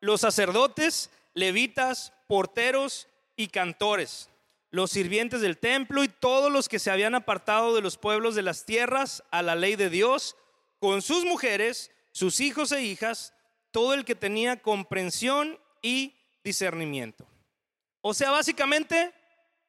los 0.00 0.22
sacerdotes, 0.22 1.10
levitas, 1.34 2.12
porteros 2.26 3.06
y 3.36 3.46
cantores, 3.46 4.28
los 4.72 4.90
sirvientes 4.90 5.42
del 5.42 5.56
templo 5.56 6.02
y 6.02 6.08
todos 6.08 6.50
los 6.50 6.68
que 6.68 6.80
se 6.80 6.90
habían 6.90 7.14
apartado 7.14 7.76
de 7.76 7.80
los 7.80 7.96
pueblos 7.96 8.34
de 8.34 8.42
las 8.42 8.64
tierras 8.64 9.22
a 9.30 9.42
la 9.42 9.54
ley 9.54 9.76
de 9.76 9.88
Dios, 9.88 10.34
con 10.80 11.00
sus 11.00 11.24
mujeres, 11.24 11.92
sus 12.10 12.40
hijos 12.40 12.72
e 12.72 12.82
hijas, 12.82 13.34
todo 13.70 13.94
el 13.94 14.04
que 14.04 14.16
tenía 14.16 14.60
comprensión 14.60 15.56
y 15.80 16.14
discernimiento. 16.42 17.26
O 18.00 18.14
sea, 18.14 18.30
básicamente, 18.30 19.12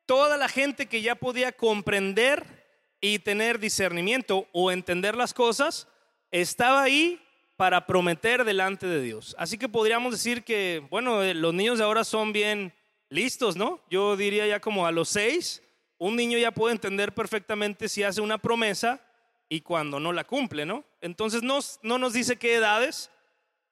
toda 0.06 0.38
la 0.38 0.48
gente 0.48 0.88
que 0.88 1.02
ya 1.02 1.16
podía 1.16 1.52
comprender 1.52 2.62
y 3.02 3.20
tener 3.20 3.60
discernimiento 3.60 4.48
o 4.52 4.72
entender 4.72 5.16
las 5.16 5.34
cosas, 5.34 5.88
estaba 6.32 6.84
ahí 6.84 7.20
para 7.58 7.86
prometer 7.86 8.44
delante 8.44 8.88
de 8.88 9.02
Dios. 9.02 9.36
Así 9.38 9.58
que 9.58 9.70
podríamos 9.70 10.14
decir 10.14 10.44
que, 10.44 10.86
bueno, 10.90 11.22
eh, 11.24 11.34
los 11.34 11.54
niños 11.54 11.82
ahora 11.82 12.04
son 12.04 12.34
bien 12.34 12.74
listos, 13.10 13.56
¿no? 13.56 13.82
Yo 13.90 14.16
diría 14.16 14.48
ya 14.48 14.60
como 14.60 14.88
a 14.88 14.92
los 14.92 15.10
seis, 15.10 15.62
un 15.98 16.16
niño 16.16 16.38
ya 16.38 16.52
puede 16.52 16.74
entender 16.74 17.14
perfectamente 17.14 17.90
si 17.90 18.04
hace 18.04 18.22
una 18.22 18.38
promesa 18.38 19.02
y 19.50 19.62
cuando 19.62 20.00
no 20.00 20.14
la 20.14 20.24
cumple, 20.24 20.66
¿no? 20.66 20.86
Entonces 21.02 21.44
no, 21.44 21.60
no 21.84 21.98
nos 21.98 22.14
dice 22.14 22.38
qué 22.38 22.56
edades, 22.56 23.12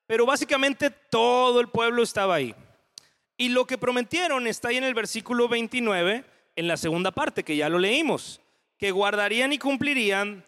pero 0.06 0.26
básicamente 0.26 0.90
todo 0.90 1.62
el 1.62 1.70
pueblo 1.70 2.04
estaba 2.04 2.36
ahí. 2.36 2.54
Y 3.40 3.48
lo 3.48 3.66
que 3.66 3.78
prometieron 3.78 4.48
está 4.48 4.68
ahí 4.68 4.76
en 4.76 4.84
el 4.84 4.94
versículo 4.94 5.48
29, 5.48 6.26
en 6.58 6.68
la 6.68 6.76
segunda 6.76 7.12
parte, 7.12 7.46
que 7.46 7.56
ya 7.56 7.70
lo 7.70 7.80
leímos, 7.80 8.42
que 8.78 8.92
guardarían 8.92 9.54
y 9.54 9.58
cumplirían 9.58 10.46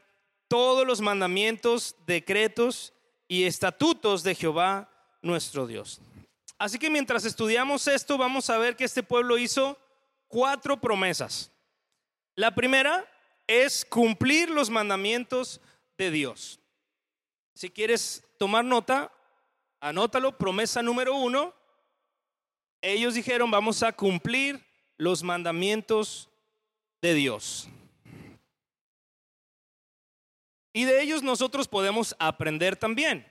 todos 0.49 0.85
los 0.85 0.99
mandamientos, 0.99 1.95
decretos 2.05 2.91
y 3.29 3.45
estatutos 3.45 4.23
de 4.23 4.35
Jehová 4.35 4.89
nuestro 5.21 5.67
Dios. 5.67 6.01
Así 6.57 6.77
que 6.77 6.89
mientras 6.89 7.23
estudiamos 7.23 7.87
esto, 7.87 8.17
vamos 8.17 8.49
a 8.49 8.57
ver 8.57 8.75
que 8.75 8.83
este 8.83 9.03
pueblo 9.03 9.37
hizo 9.37 9.77
cuatro 10.27 10.81
promesas. 10.81 11.49
La 12.35 12.53
primera 12.53 13.09
es 13.47 13.85
cumplir 13.85 14.49
los 14.49 14.69
mandamientos 14.69 15.61
de 15.97 16.11
Dios. 16.11 16.59
Si 17.53 17.69
quieres 17.69 18.21
tomar 18.37 18.65
nota, 18.65 19.13
anótalo, 19.79 20.37
promesa 20.37 20.81
número 20.81 21.15
uno. 21.15 21.60
Ellos 22.81 23.13
dijeron, 23.13 23.51
vamos 23.51 23.83
a 23.83 23.91
cumplir 23.91 24.63
los 24.97 25.23
mandamientos 25.23 26.29
de 27.01 27.13
Dios. 27.13 27.67
Y 30.73 30.85
de 30.85 31.01
ellos 31.01 31.21
nosotros 31.21 31.67
podemos 31.67 32.15
aprender 32.17 32.75
también. 32.75 33.27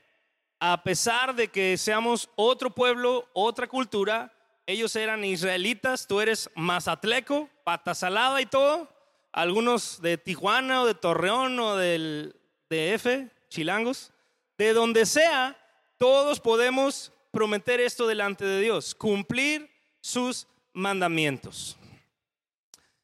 A 0.60 0.82
pesar 0.82 1.34
de 1.34 1.48
que 1.48 1.78
seamos 1.78 2.28
otro 2.36 2.70
pueblo, 2.70 3.28
otra 3.32 3.66
cultura, 3.66 4.32
ellos 4.66 4.94
eran 4.94 5.24
israelitas, 5.24 6.06
tú 6.06 6.20
eres 6.20 6.50
mazatleco, 6.54 7.48
pata 7.64 7.94
salada 7.94 8.40
y 8.42 8.46
todo. 8.46 8.88
Algunos 9.32 10.02
de 10.02 10.18
Tijuana 10.18 10.82
o 10.82 10.86
de 10.86 10.94
Torreón 10.94 11.58
o 11.58 11.76
del 11.76 12.36
DF, 12.68 13.30
chilangos. 13.48 14.12
De 14.58 14.74
donde 14.74 15.06
sea, 15.06 15.56
todos 15.96 16.40
podemos 16.40 17.12
prometer 17.30 17.80
esto 17.80 18.06
delante 18.06 18.44
de 18.44 18.60
Dios, 18.60 18.94
cumplir 18.94 19.70
sus 20.00 20.46
mandamientos. 20.72 21.76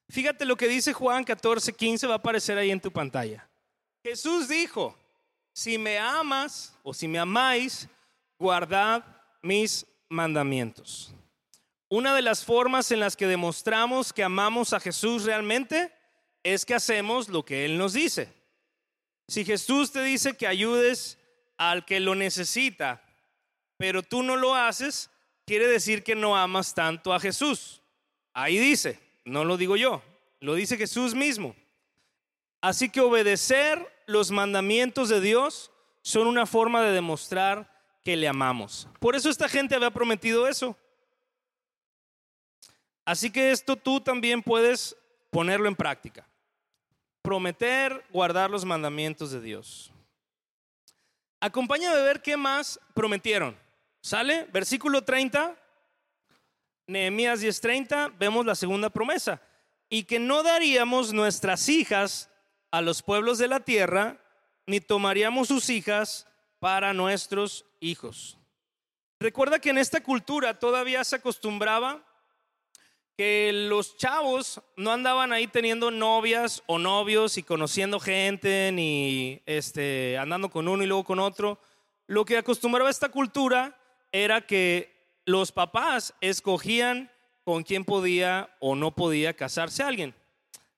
Fíjate 0.09 0.45
lo 0.45 0.57
que 0.57 0.69
dice 0.69 0.93
Juan 0.93 1.25
14, 1.25 1.73
15, 1.73 2.07
va 2.07 2.15
a 2.15 2.19
aparecer 2.19 2.57
ahí 2.59 2.71
en 2.71 2.81
tu 2.81 2.91
pantalla. 2.91 3.49
Jesús 4.05 4.49
dijo, 4.49 4.97
si 5.53 5.79
me 5.79 5.99
amas 5.99 6.77
o 6.83 6.95
si 6.95 7.09
me 7.09 7.19
amáis, 7.19 7.89
guardad 8.39 9.05
mis 9.43 9.87
mandamientos. 10.09 11.13
Una 11.89 12.15
de 12.15 12.23
las 12.23 12.45
formas 12.45 12.91
en 12.91 13.01
las 13.01 13.17
que 13.17 13.27
demostramos 13.27 14.13
que 14.13 14.23
amamos 14.23 14.73
a 14.73 14.81
Jesús 14.81 15.25
realmente 15.25 15.93
es 16.43 16.65
que 16.65 16.75
hacemos 16.75 17.29
lo 17.29 17.45
que 17.45 17.65
Él 17.65 17.79
nos 17.79 17.93
dice. 17.93 18.33
Si 19.29 19.45
Jesús 19.45 19.91
te 19.91 20.03
dice 20.03 20.37
que 20.37 20.47
ayudes 20.47 21.19
al 21.57 21.85
que 21.85 21.99
lo 21.99 22.15
necesita, 22.15 23.03
pero 23.77 24.03
tú 24.03 24.23
no 24.23 24.37
lo 24.37 24.55
haces, 24.55 25.11
quiere 25.45 25.67
decir 25.67 26.03
que 26.03 26.15
no 26.15 26.37
amas 26.37 26.75
tanto 26.75 27.13
a 27.13 27.21
Jesús. 27.21 27.83
Ahí 28.33 28.59
dice, 28.59 29.01
no 29.25 29.45
lo 29.45 29.57
digo 29.57 29.77
yo, 29.77 30.03
lo 30.41 30.55
dice 30.55 30.77
Jesús 30.77 31.15
mismo. 31.15 31.55
Así 32.61 32.89
que 32.89 33.01
obedecer 33.01 33.87
los 34.07 34.31
mandamientos 34.31 35.09
de 35.09 35.21
Dios 35.21 35.71
son 36.03 36.27
una 36.27 36.47
forma 36.47 36.83
de 36.83 36.93
demostrar 36.93 37.71
que 38.05 38.17
le 38.17 38.29
amamos. 38.29 38.89
Por 39.01 39.17
eso 39.17 39.29
esta 39.29 39.49
gente 39.49 39.75
había 39.75 39.91
prometido 39.91 40.47
eso. 40.47 40.77
Así 43.05 43.31
que 43.31 43.51
esto 43.51 43.77
tú 43.77 44.01
también 44.01 44.43
puedes 44.43 44.97
ponerlo 45.31 45.69
en 45.69 45.77
práctica. 45.77 46.27
Prometer 47.23 48.05
guardar 48.11 48.51
los 48.51 48.65
mandamientos 48.65 49.31
de 49.31 49.41
Dios. 49.41 49.93
Acompáñame 51.41 51.97
a 51.97 52.03
ver 52.03 52.23
qué 52.23 52.37
más 52.37 52.81
prometieron. 52.95 53.57
¿Sale? 54.07 54.47
Versículo 54.53 55.03
30, 55.03 55.57
Nehemías 56.87 57.41
10:30, 57.41 58.17
vemos 58.17 58.47
la 58.47 58.55
segunda 58.55 58.89
promesa. 58.89 59.43
Y 59.89 60.05
que 60.05 60.21
no 60.21 60.45
daríamos 60.45 61.13
nuestras 61.13 61.69
hijas 61.69 62.31
a 62.71 62.83
los 62.83 63.03
pueblos 63.03 63.39
de 63.39 63.49
la 63.49 63.59
tierra, 63.59 64.23
ni 64.65 64.81
tomaríamos 64.81 65.49
sus 65.49 65.71
hijas 65.71 66.29
para 66.61 66.93
nuestros 66.93 67.65
hijos. 67.81 68.39
Recuerda 69.19 69.59
que 69.59 69.71
en 69.71 69.79
esta 69.79 70.01
cultura 70.01 70.57
todavía 70.57 71.03
se 71.03 71.17
acostumbraba 71.17 72.01
que 73.17 73.51
los 73.53 73.97
chavos 73.97 74.63
no 74.77 74.93
andaban 74.93 75.33
ahí 75.33 75.49
teniendo 75.49 75.91
novias 75.91 76.63
o 76.67 76.79
novios 76.79 77.39
y 77.39 77.43
conociendo 77.43 77.99
gente, 77.99 78.71
ni 78.73 79.43
este, 79.47 80.17
andando 80.17 80.49
con 80.49 80.69
uno 80.69 80.85
y 80.85 80.87
luego 80.87 81.03
con 81.03 81.19
otro. 81.19 81.59
Lo 82.07 82.25
que 82.25 82.39
acostumbraba 82.39 82.89
esta 82.89 83.09
cultura 83.09 83.77
era 84.13 84.47
que 84.47 84.95
los 85.25 85.53
papás 85.53 86.15
escogían 86.21 87.11
con 87.45 87.63
quién 87.63 87.85
podía 87.85 88.51
o 88.61 88.75
no 88.75 88.95
podía 88.95 89.35
casarse 89.35 89.83
alguien. 89.83 90.15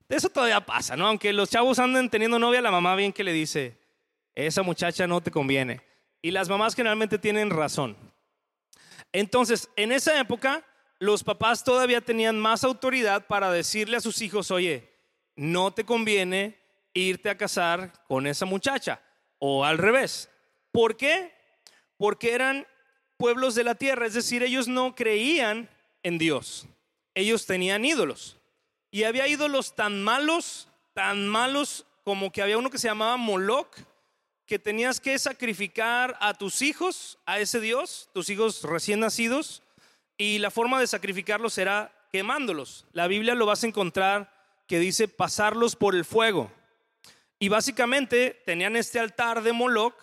Eso 0.08 0.28
todavía 0.30 0.64
pasa, 0.64 0.96
¿no? 0.96 1.06
Aunque 1.06 1.32
los 1.32 1.50
chavos 1.50 1.78
anden 1.78 2.08
teniendo 2.08 2.38
novia, 2.38 2.62
la 2.62 2.70
mamá 2.70 2.94
bien 2.96 3.12
que 3.12 3.24
le 3.24 3.32
dice, 3.32 3.78
esa 4.34 4.62
muchacha 4.62 5.06
no 5.06 5.20
te 5.20 5.30
conviene. 5.30 5.82
Y 6.22 6.30
las 6.30 6.48
mamás 6.48 6.74
generalmente 6.74 7.18
tienen 7.18 7.50
razón. 7.50 7.96
Entonces, 9.12 9.68
en 9.76 9.92
esa 9.92 10.18
época, 10.18 10.64
los 10.98 11.24
papás 11.24 11.62
todavía 11.62 12.00
tenían 12.00 12.38
más 12.38 12.64
autoridad 12.64 13.26
para 13.26 13.50
decirle 13.50 13.96
a 13.96 14.00
sus 14.00 14.20
hijos, 14.22 14.50
oye, 14.50 14.92
no 15.36 15.72
te 15.72 15.84
conviene 15.84 16.58
irte 16.94 17.30
a 17.30 17.36
casar 17.36 17.92
con 18.08 18.26
esa 18.26 18.46
muchacha. 18.46 19.00
O 19.38 19.64
al 19.64 19.78
revés. 19.78 20.30
¿Por 20.72 20.96
qué? 20.96 21.32
Porque 21.96 22.34
eran 22.34 22.66
pueblos 23.18 23.54
de 23.54 23.64
la 23.64 23.74
tierra, 23.74 24.06
es 24.06 24.14
decir, 24.14 24.42
ellos 24.42 24.68
no 24.68 24.94
creían 24.94 25.68
en 26.02 26.16
Dios, 26.16 26.66
ellos 27.14 27.44
tenían 27.44 27.84
ídolos. 27.84 28.36
Y 28.90 29.02
había 29.02 29.28
ídolos 29.28 29.74
tan 29.74 30.02
malos, 30.02 30.68
tan 30.94 31.28
malos 31.28 31.84
como 32.04 32.32
que 32.32 32.40
había 32.40 32.56
uno 32.56 32.70
que 32.70 32.78
se 32.78 32.88
llamaba 32.88 33.18
Moloch, 33.18 33.76
que 34.46 34.58
tenías 34.58 34.98
que 34.98 35.18
sacrificar 35.18 36.16
a 36.20 36.32
tus 36.32 36.62
hijos 36.62 37.18
a 37.26 37.38
ese 37.38 37.60
Dios, 37.60 38.08
tus 38.14 38.30
hijos 38.30 38.62
recién 38.62 39.00
nacidos, 39.00 39.62
y 40.16 40.38
la 40.38 40.50
forma 40.50 40.80
de 40.80 40.86
sacrificarlos 40.86 41.58
era 41.58 41.92
quemándolos. 42.10 42.86
La 42.92 43.08
Biblia 43.08 43.34
lo 43.34 43.44
vas 43.44 43.62
a 43.62 43.66
encontrar 43.66 44.32
que 44.66 44.78
dice 44.78 45.06
pasarlos 45.06 45.76
por 45.76 45.94
el 45.94 46.04
fuego. 46.04 46.50
Y 47.38 47.48
básicamente 47.48 48.40
tenían 48.46 48.76
este 48.76 49.00
altar 49.00 49.42
de 49.42 49.52
Moloch, 49.52 49.94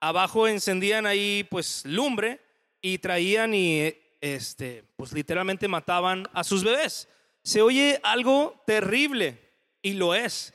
abajo 0.00 0.46
encendían 0.46 1.06
ahí 1.06 1.46
pues 1.50 1.84
lumbre 1.86 2.40
y 2.80 2.98
traían 2.98 3.54
y 3.54 3.94
este 4.20 4.84
pues 4.96 5.12
literalmente 5.12 5.68
mataban 5.68 6.28
a 6.32 6.44
sus 6.44 6.64
bebés. 6.64 7.08
Se 7.42 7.62
oye 7.62 8.00
algo 8.02 8.62
terrible 8.66 9.38
y 9.82 9.92
lo 9.92 10.14
es. 10.14 10.52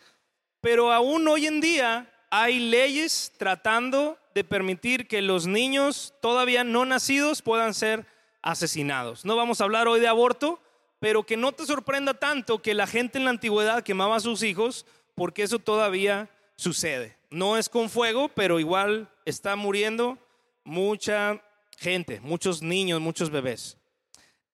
Pero 0.59 0.91
aún 0.91 1.27
hoy 1.27 1.47
en 1.47 1.61
día 1.61 2.11
hay 2.29 2.59
leyes 2.59 3.33
tratando 3.37 4.17
de 4.33 4.43
permitir 4.43 5.07
que 5.07 5.21
los 5.21 5.47
niños 5.47 6.13
todavía 6.21 6.63
no 6.63 6.85
nacidos 6.85 7.41
puedan 7.41 7.73
ser 7.73 8.05
asesinados. 8.41 9.25
No 9.25 9.35
vamos 9.35 9.59
a 9.59 9.65
hablar 9.65 9.87
hoy 9.87 9.99
de 9.99 10.07
aborto, 10.07 10.59
pero 10.99 11.23
que 11.23 11.37
no 11.37 11.51
te 11.51 11.65
sorprenda 11.65 12.13
tanto 12.13 12.61
que 12.61 12.73
la 12.73 12.87
gente 12.87 13.17
en 13.17 13.25
la 13.25 13.31
antigüedad 13.31 13.83
quemaba 13.83 14.15
a 14.15 14.21
sus 14.21 14.43
hijos, 14.43 14.85
porque 15.15 15.43
eso 15.43 15.59
todavía 15.59 16.29
sucede. 16.55 17.17
No 17.29 17.57
es 17.57 17.69
con 17.69 17.89
fuego, 17.89 18.29
pero 18.29 18.59
igual 18.59 19.09
está 19.25 19.55
muriendo 19.55 20.17
mucha 20.63 21.41
gente, 21.81 22.21
muchos 22.21 22.61
niños, 22.61 23.01
muchos 23.01 23.31
bebés. 23.31 23.75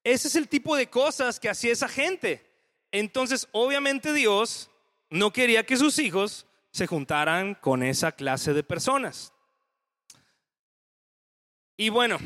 Ese 0.02 0.30
es 0.30 0.36
el 0.38 0.48
tipo 0.48 0.78
de 0.78 0.90
cosas 0.90 1.42
que 1.42 1.50
hacía 1.50 1.74
esa 1.74 1.90
gente. 1.90 2.50
Entonces, 2.90 3.50
obviamente 3.52 4.14
Dios 4.14 4.70
no 5.10 5.34
quería 5.34 5.66
que 5.66 5.76
sus 5.76 6.00
hijos 6.00 6.46
se 6.72 6.88
juntaran 6.88 7.54
con 7.56 7.84
esa 7.84 8.14
clase 8.14 8.54
de 8.54 8.64
personas. 8.64 9.34
Y 11.76 11.90
bueno, 11.90 12.18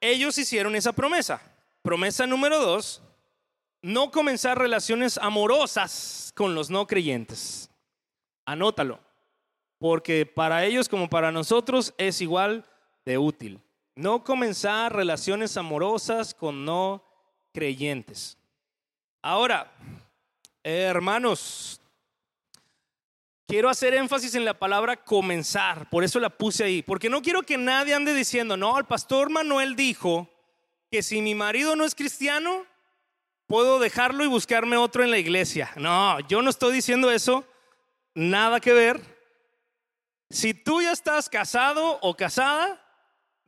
ellos 0.00 0.38
hicieron 0.38 0.74
esa 0.74 0.94
promesa. 0.94 1.42
Promesa 1.82 2.26
número 2.26 2.58
dos, 2.58 3.02
no 3.82 4.10
comenzar 4.10 4.58
relaciones 4.58 5.18
amorosas 5.18 6.32
con 6.34 6.54
los 6.54 6.70
no 6.70 6.86
creyentes. 6.86 7.70
Anótalo, 8.46 8.98
porque 9.76 10.24
para 10.24 10.64
ellos 10.64 10.88
como 10.88 11.10
para 11.10 11.30
nosotros 11.32 11.92
es 11.98 12.22
igual 12.22 12.64
de 13.04 13.18
útil. 13.18 13.60
No 13.98 14.22
comenzar 14.22 14.94
relaciones 14.94 15.56
amorosas 15.56 16.32
con 16.32 16.64
no 16.64 17.02
creyentes. 17.52 18.38
Ahora, 19.20 19.72
hermanos, 20.62 21.80
Quiero 23.48 23.70
hacer 23.70 23.94
énfasis 23.94 24.34
en 24.34 24.44
la 24.44 24.58
palabra 24.58 25.02
comenzar, 25.02 25.88
por 25.88 26.04
eso 26.04 26.20
la 26.20 26.28
puse 26.28 26.64
ahí, 26.64 26.82
porque 26.82 27.08
no 27.08 27.22
quiero 27.22 27.42
que 27.42 27.56
nadie 27.56 27.94
ande 27.94 28.12
diciendo, 28.12 28.58
no, 28.58 28.78
el 28.78 28.84
pastor 28.84 29.30
Manuel 29.30 29.74
dijo 29.74 30.28
que 30.90 31.02
si 31.02 31.22
mi 31.22 31.34
marido 31.34 31.74
no 31.74 31.86
es 31.86 31.94
cristiano, 31.94 32.66
puedo 33.46 33.78
dejarlo 33.78 34.22
y 34.22 34.26
buscarme 34.28 34.76
otro 34.76 35.02
en 35.02 35.10
la 35.10 35.16
iglesia. 35.16 35.72
No, 35.76 36.20
yo 36.28 36.42
no 36.42 36.50
estoy 36.50 36.74
diciendo 36.74 37.10
eso, 37.10 37.42
nada 38.12 38.60
que 38.60 38.74
ver. 38.74 39.00
Si 40.28 40.52
tú 40.52 40.82
ya 40.82 40.92
estás 40.92 41.30
casado 41.30 41.98
o 42.02 42.14
casada, 42.14 42.78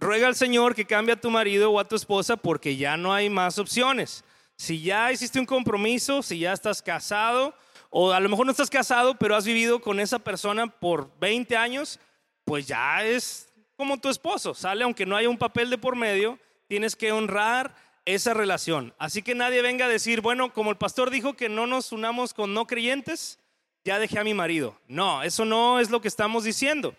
ruega 0.01 0.27
al 0.27 0.35
Señor 0.35 0.75
que 0.75 0.87
cambie 0.87 1.13
a 1.13 1.21
tu 1.21 1.31
marido 1.31 1.71
o 1.71 1.79
a 1.79 1.87
tu 1.87 1.95
esposa 1.95 2.37
porque 2.37 2.77
ya 2.77 2.97
no 2.97 3.13
hay 3.13 3.29
más 3.29 3.59
opciones. 3.59 4.25
Si 4.57 4.83
ya 4.83 5.13
hiciste 5.13 5.39
un 5.39 5.47
compromiso, 5.47 6.23
si 6.23 6.41
ya 6.41 6.53
estás 6.53 6.83
casado, 6.83 7.55
o 7.91 8.13
a 8.13 8.21
lo 8.21 8.29
mejor 8.29 8.47
no 8.47 8.53
estás 8.53 8.71
casado, 8.71 9.15
pero 9.15 9.37
has 9.37 9.45
vivido 9.45 9.81
con 9.81 10.01
esa 10.01 10.19
persona 10.19 10.67
por 10.67 11.11
20 11.19 11.57
años, 11.57 12.01
pues 12.45 12.67
ya 12.67 13.05
es 13.05 13.53
como 13.77 13.99
tu 13.99 14.09
esposo. 14.09 14.55
Sale 14.55 14.85
aunque 14.85 15.07
no 15.07 15.17
haya 15.17 15.29
un 15.29 15.39
papel 15.39 15.71
de 15.71 15.79
por 15.79 15.97
medio, 15.97 16.39
tienes 16.67 16.97
que 16.97 17.13
honrar 17.13 17.75
esa 18.05 18.35
relación. 18.35 18.95
Así 18.99 19.23
que 19.23 19.35
nadie 19.35 19.63
venga 19.63 19.85
a 19.85 19.89
decir, 19.89 20.21
bueno, 20.21 20.53
como 20.53 20.71
el 20.71 20.77
pastor 20.77 21.11
dijo 21.11 21.35
que 21.35 21.49
no 21.49 21.67
nos 21.67 21.93
unamos 21.93 22.33
con 22.33 22.55
no 22.55 22.67
creyentes, 22.67 23.39
ya 23.85 23.99
dejé 23.99 24.19
a 24.19 24.25
mi 24.25 24.35
marido. 24.35 24.79
No, 24.89 25.23
eso 25.23 25.45
no 25.45 25.79
es 25.79 25.91
lo 25.91 26.01
que 26.01 26.09
estamos 26.09 26.45
diciendo. 26.45 26.95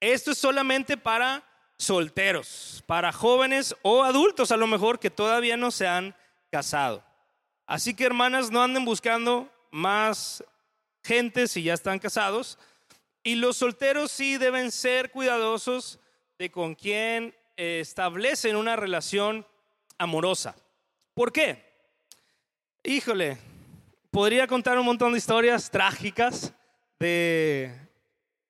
Esto 0.00 0.30
es 0.30 0.38
solamente 0.38 0.96
para 0.96 1.47
solteros, 1.78 2.82
para 2.86 3.12
jóvenes 3.12 3.74
o 3.82 4.02
adultos 4.02 4.50
a 4.50 4.56
lo 4.56 4.66
mejor 4.66 4.98
que 4.98 5.10
todavía 5.10 5.56
no 5.56 5.70
se 5.70 5.86
han 5.86 6.14
casado. 6.50 7.04
Así 7.66 7.94
que 7.94 8.04
hermanas, 8.04 8.50
no 8.50 8.62
anden 8.62 8.84
buscando 8.84 9.48
más 9.70 10.44
gente 11.02 11.46
si 11.46 11.62
ya 11.62 11.74
están 11.74 11.98
casados. 11.98 12.58
Y 13.22 13.36
los 13.36 13.56
solteros 13.58 14.10
sí 14.10 14.38
deben 14.38 14.72
ser 14.72 15.10
cuidadosos 15.10 16.00
de 16.38 16.50
con 16.50 16.74
quién 16.74 17.34
eh, 17.56 17.80
establecen 17.80 18.56
una 18.56 18.76
relación 18.76 19.46
amorosa. 19.98 20.56
¿Por 21.14 21.32
qué? 21.32 21.64
Híjole, 22.84 23.38
podría 24.10 24.46
contar 24.46 24.78
un 24.78 24.86
montón 24.86 25.12
de 25.12 25.18
historias 25.18 25.70
trágicas 25.70 26.54
de 26.98 27.74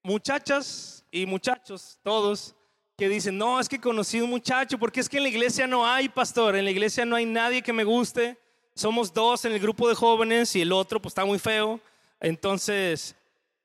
muchachas 0.02 1.04
y 1.10 1.26
muchachos, 1.26 1.98
todos, 2.02 2.54
que 2.98 3.08
dicen, 3.08 3.38
no, 3.38 3.60
es 3.60 3.68
que 3.68 3.80
conocí 3.80 4.20
un 4.20 4.28
muchacho, 4.28 4.76
porque 4.76 4.98
es 4.98 5.08
que 5.08 5.18
en 5.18 5.22
la 5.22 5.28
iglesia 5.28 5.68
no 5.68 5.86
hay 5.86 6.08
pastor, 6.08 6.56
en 6.56 6.64
la 6.64 6.72
iglesia 6.72 7.04
no 7.04 7.14
hay 7.14 7.26
nadie 7.26 7.62
que 7.62 7.72
me 7.72 7.84
guste, 7.84 8.36
somos 8.74 9.14
dos 9.14 9.44
en 9.44 9.52
el 9.52 9.60
grupo 9.60 9.88
de 9.88 9.94
jóvenes 9.94 10.56
y 10.56 10.62
el 10.62 10.72
otro 10.72 11.00
pues 11.00 11.12
está 11.12 11.24
muy 11.24 11.38
feo. 11.38 11.80
Entonces, 12.18 13.14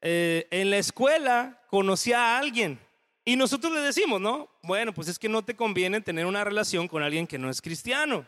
eh, 0.02 0.48
en 0.52 0.69
la 0.69 0.78
escuela 0.78 1.60
conocí 1.67 2.13
a 2.13 2.38
alguien 2.38 2.80
y 3.26 3.36
nosotros 3.36 3.74
le 3.74 3.80
decimos, 3.80 4.22
¿no? 4.22 4.50
Bueno, 4.62 4.93
pues 4.93 5.08
es 5.08 5.17
que 5.17 5.30
no 5.30 5.43
te 5.43 5.56
conviene 5.56 6.00
tener 6.00 6.28
una 6.28 6.43
relación 6.43 6.88
con 6.88 7.02
alguien 7.02 7.26
que 7.26 7.39
no 7.39 7.50
es 7.50 7.60
cristiano. 7.60 8.28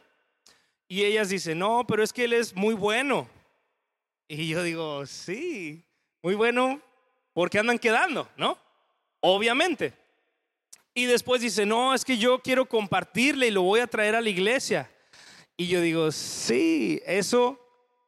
Y 0.87 1.03
ellas 1.03 1.29
dicen, 1.29 1.59
no, 1.59 1.85
pero 1.87 2.01
es 2.01 2.11
que 2.11 2.23
él 2.23 2.33
es 2.33 2.55
muy 2.55 2.73
bueno. 2.73 3.29
Y 4.27 4.47
yo 4.47 4.63
digo, 4.63 5.05
sí, 5.05 5.85
muy 6.23 6.33
bueno, 6.33 6.81
porque 7.31 7.59
andan 7.59 7.77
quedando, 7.77 8.27
¿no? 8.37 8.57
Obviamente. 9.19 10.04
Y 10.97 11.05
después 11.05 11.41
dice, 11.41 11.65
no, 11.65 11.93
es 11.93 12.05
que 12.05 12.17
yo 12.17 12.39
quiero 12.41 12.65
compartirle 12.67 13.47
y 13.47 13.51
lo 13.51 13.63
voy 13.63 13.81
a 13.81 13.87
traer 13.87 14.15
a 14.15 14.21
la 14.21 14.29
iglesia. 14.29 14.89
Y 15.57 15.67
yo 15.67 15.81
digo, 15.81 16.09
sí, 16.09 17.01
eso 17.05 17.59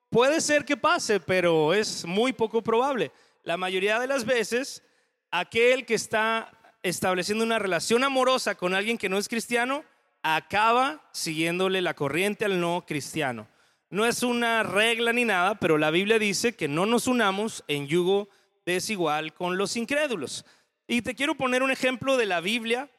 puede 0.10 0.40
ser 0.40 0.64
que 0.64 0.78
pase, 0.78 1.20
pero 1.20 1.74
es 1.74 2.06
muy 2.06 2.32
poco 2.32 2.62
probable. 2.64 3.12
La 3.44 3.58
mayoría 3.58 4.00
de 4.00 4.08
las 4.08 4.24
veces, 4.24 4.84
aquel 5.32 5.86
que 5.86 5.96
está 5.96 6.50
estableciendo 6.82 7.44
una 7.44 7.60
relación 7.60 8.06
amorosa 8.06 8.56
con 8.56 8.74
alguien 8.74 8.98
que 8.98 9.10
no 9.10 9.18
es 9.18 9.28
cristiano, 9.28 9.84
acaba 10.24 11.10
siguiéndole 11.12 11.82
la 11.82 11.94
corriente 11.94 12.46
al 12.46 12.62
no 12.62 12.86
cristiano. 12.88 13.50
No 13.90 14.06
es 14.06 14.24
una 14.24 14.64
regla 14.64 15.12
ni 15.12 15.26
nada, 15.26 15.56
pero 15.56 15.78
la 15.78 15.92
Biblia 15.92 16.20
dice 16.20 16.56
que 16.56 16.70
no 16.70 16.86
nos 16.86 17.08
unamos 17.08 17.66
en 17.68 17.88
yugo 17.88 18.30
desigual 18.66 19.34
con 19.34 19.58
los 19.58 19.76
incrédulos. 19.76 20.46
Y 20.88 21.02
te 21.02 21.16
quiero 21.16 21.36
poner 21.36 21.64
un 21.64 21.72
ejemplo 21.72 22.16
de 22.16 22.26
la 22.26 22.40
Biblia 22.40 22.90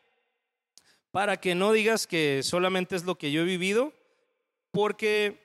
para 1.10 1.38
que 1.38 1.54
no 1.54 1.72
digas 1.72 2.06
que 2.06 2.42
solamente 2.42 2.94
es 2.94 3.04
lo 3.04 3.16
que 3.16 3.32
yo 3.32 3.40
he 3.42 3.44
vivido 3.44 3.94
porque 4.70 5.42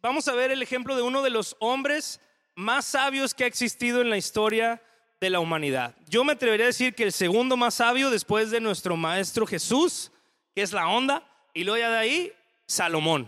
vamos 0.00 0.28
a 0.28 0.34
ver 0.34 0.50
el 0.50 0.62
ejemplo 0.62 0.96
de 0.96 1.02
uno 1.02 1.22
de 1.22 1.30
los 1.30 1.56
hombres 1.58 2.20
más 2.54 2.86
sabios 2.86 3.34
que 3.34 3.44
ha 3.44 3.46
existido 3.46 4.00
en 4.00 4.08
la 4.08 4.16
historia 4.16 4.82
de 5.20 5.30
la 5.30 5.40
humanidad. 5.40 5.94
Yo 6.08 6.24
me 6.24 6.32
atrevería 6.32 6.64
a 6.64 6.68
decir 6.68 6.94
que 6.94 7.02
el 7.02 7.12
segundo 7.12 7.56
más 7.56 7.74
sabio 7.74 8.10
después 8.10 8.50
de 8.50 8.60
nuestro 8.60 8.96
maestro 8.96 9.46
Jesús, 9.46 10.10
que 10.54 10.62
es 10.62 10.72
la 10.72 10.88
onda, 10.88 11.22
y 11.52 11.64
luego 11.64 11.78
ya 11.78 11.90
de 11.90 11.98
ahí, 11.98 12.32
Salomón. 12.66 13.26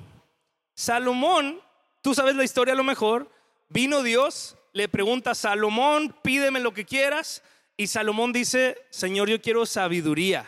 Salomón, 0.74 1.60
tú 2.02 2.14
sabes 2.14 2.36
la 2.36 2.44
historia 2.44 2.72
a 2.72 2.76
lo 2.76 2.84
mejor, 2.84 3.30
vino 3.68 4.02
Dios, 4.02 4.56
le 4.72 4.88
pregunta 4.88 5.34
Salomón, 5.34 6.14
pídeme 6.22 6.60
lo 6.60 6.72
que 6.72 6.84
quieras, 6.86 7.42
y 7.78 7.86
Salomón 7.86 8.34
dice, 8.34 8.76
Señor, 8.90 9.30
yo 9.30 9.40
quiero 9.40 9.64
sabiduría. 9.64 10.44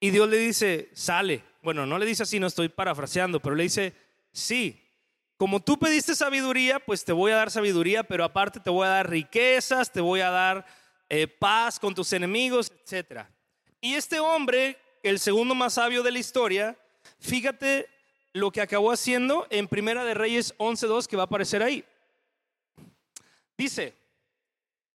Y 0.00 0.10
Dios 0.10 0.28
le 0.28 0.38
dice, 0.38 0.90
sale 0.92 1.44
bueno, 1.66 1.84
no 1.84 1.98
le 1.98 2.06
dice 2.06 2.22
así, 2.22 2.38
no 2.38 2.46
estoy 2.46 2.68
parafraseando, 2.68 3.40
pero 3.40 3.56
le 3.56 3.64
dice, 3.64 3.92
sí, 4.30 4.80
como 5.36 5.58
tú 5.58 5.76
pediste 5.76 6.14
sabiduría, 6.14 6.78
pues 6.78 7.04
te 7.04 7.12
voy 7.12 7.32
a 7.32 7.36
dar 7.38 7.50
sabiduría, 7.50 8.04
pero 8.04 8.22
aparte 8.22 8.60
te 8.60 8.70
voy 8.70 8.86
a 8.86 8.90
dar 8.90 9.10
riquezas, 9.10 9.90
te 9.90 10.00
voy 10.00 10.20
a 10.20 10.30
dar 10.30 10.64
eh, 11.08 11.26
paz 11.26 11.80
con 11.80 11.92
tus 11.92 12.12
enemigos, 12.12 12.70
etc. 12.70 13.22
Y 13.80 13.94
este 13.94 14.20
hombre, 14.20 14.78
el 15.02 15.18
segundo 15.18 15.56
más 15.56 15.74
sabio 15.74 16.04
de 16.04 16.12
la 16.12 16.20
historia, 16.20 16.78
fíjate 17.18 17.88
lo 18.32 18.52
que 18.52 18.60
acabó 18.60 18.92
haciendo 18.92 19.48
en 19.50 19.66
Primera 19.66 20.04
de 20.04 20.14
Reyes 20.14 20.56
11.2 20.58 21.08
que 21.08 21.16
va 21.16 21.24
a 21.24 21.26
aparecer 21.26 21.64
ahí. 21.64 21.84
Dice 23.58 23.92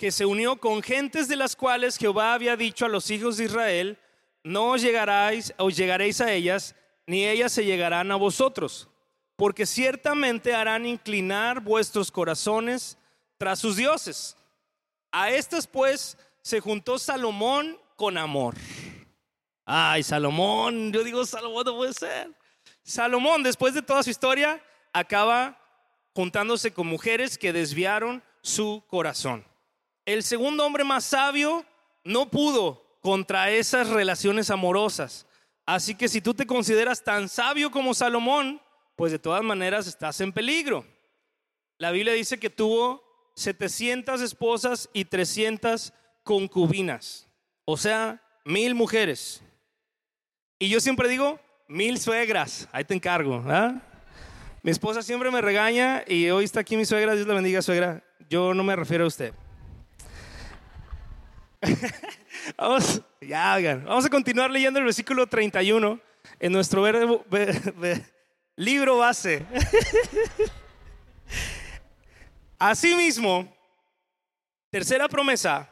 que 0.02 0.12
se 0.12 0.26
unió 0.26 0.56
con 0.56 0.82
gentes 0.82 1.28
de 1.28 1.36
las 1.36 1.56
cuales 1.56 1.96
Jehová 1.96 2.34
había 2.34 2.58
dicho 2.58 2.88
a 2.88 2.90
los 2.90 3.12
hijos 3.12 3.38
de 3.38 3.46
Israel, 3.46 4.00
no 4.44 4.72
os 4.72 4.82
llegaréis, 4.82 5.54
os 5.60 5.78
llegaréis 5.78 6.20
a 6.22 6.34
ellas, 6.34 6.74
ni 7.06 7.28
ellas 7.28 7.52
se 7.52 7.66
llegarán 7.66 8.12
a 8.12 8.16
vosotros, 8.16 8.90
porque 9.36 9.68
ciertamente 9.68 10.56
harán 10.56 10.88
inclinar 10.88 11.60
vuestros 11.60 12.10
corazones 12.10 12.98
tras 13.38 13.60
sus 13.60 13.76
dioses. 13.76 14.36
A 15.12 15.30
estas 15.30 15.68
pues 15.68 16.18
se 16.42 16.60
juntó 16.60 16.98
Salomón 16.98 17.78
con 17.96 18.18
amor. 18.18 18.56
Ay, 19.66 20.02
Salomón, 20.02 20.92
yo 20.92 21.04
digo 21.04 21.28
Salomón 21.28 21.64
no 21.64 21.76
puede 21.76 21.94
ser. 21.94 22.32
Salomón, 22.82 23.44
después 23.44 23.76
de 23.76 23.84
toda 23.84 24.02
su 24.02 24.10
historia, 24.10 24.64
acaba 24.94 25.60
juntándose 26.16 26.74
con 26.74 26.88
mujeres 26.88 27.38
que 27.38 27.54
desviaron 27.54 28.24
su 28.42 28.84
corazón. 28.88 29.51
El 30.06 30.24
segundo 30.24 30.66
hombre 30.66 30.84
más 30.84 31.04
sabio 31.06 31.66
no 32.04 32.30
pudo 32.30 32.98
contra 33.02 33.52
esas 33.52 33.90
relaciones 33.90 34.50
amorosas. 34.50 35.28
Así 35.66 35.96
que 35.96 36.08
si 36.08 36.22
tú 36.22 36.34
te 36.34 36.48
consideras 36.48 37.04
tan 37.04 37.30
sabio 37.30 37.72
como 37.72 37.94
Salomón, 37.94 38.62
pues 38.96 39.12
de 39.12 39.20
todas 39.20 39.44
maneras 39.44 39.88
estás 39.88 40.20
en 40.22 40.32
peligro. 40.32 40.86
La 41.78 41.92
Biblia 41.92 42.14
dice 42.14 42.40
que 42.40 42.50
tuvo 42.50 43.04
700 43.36 44.22
esposas 44.22 44.90
y 44.94 45.06
300 45.06 45.94
concubinas, 46.24 47.28
o 47.66 47.78
sea, 47.78 48.22
mil 48.46 48.76
mujeres. 48.76 49.42
Y 50.60 50.70
yo 50.70 50.80
siempre 50.80 51.10
digo, 51.10 51.40
mil 51.68 51.98
suegras, 51.98 52.68
ahí 52.72 52.84
te 52.84 52.94
encargo. 52.94 53.44
Mi 54.62 54.70
esposa 54.70 55.02
siempre 55.02 55.32
me 55.32 55.42
regaña 55.42 56.04
y 56.08 56.30
hoy 56.30 56.44
está 56.44 56.60
aquí 56.60 56.78
mi 56.78 56.86
suegra, 56.86 57.16
Dios 57.16 57.26
la 57.26 57.34
bendiga, 57.34 57.64
suegra. 57.64 58.04
Yo 58.30 58.54
no 58.54 58.64
me 58.64 58.76
refiero 58.76 59.06
a 59.06 59.08
usted. 59.08 59.34
vamos, 62.58 63.02
ya, 63.22 63.58
vamos 63.86 64.06
a 64.06 64.10
continuar 64.10 64.50
leyendo 64.50 64.80
el 64.80 64.86
versículo 64.86 65.28
31 65.28 66.00
en 66.40 66.52
nuestro 66.52 66.84
libro 68.56 68.98
base. 68.98 69.46
Asimismo, 72.60 73.54
tercera 74.70 75.08
promesa, 75.08 75.70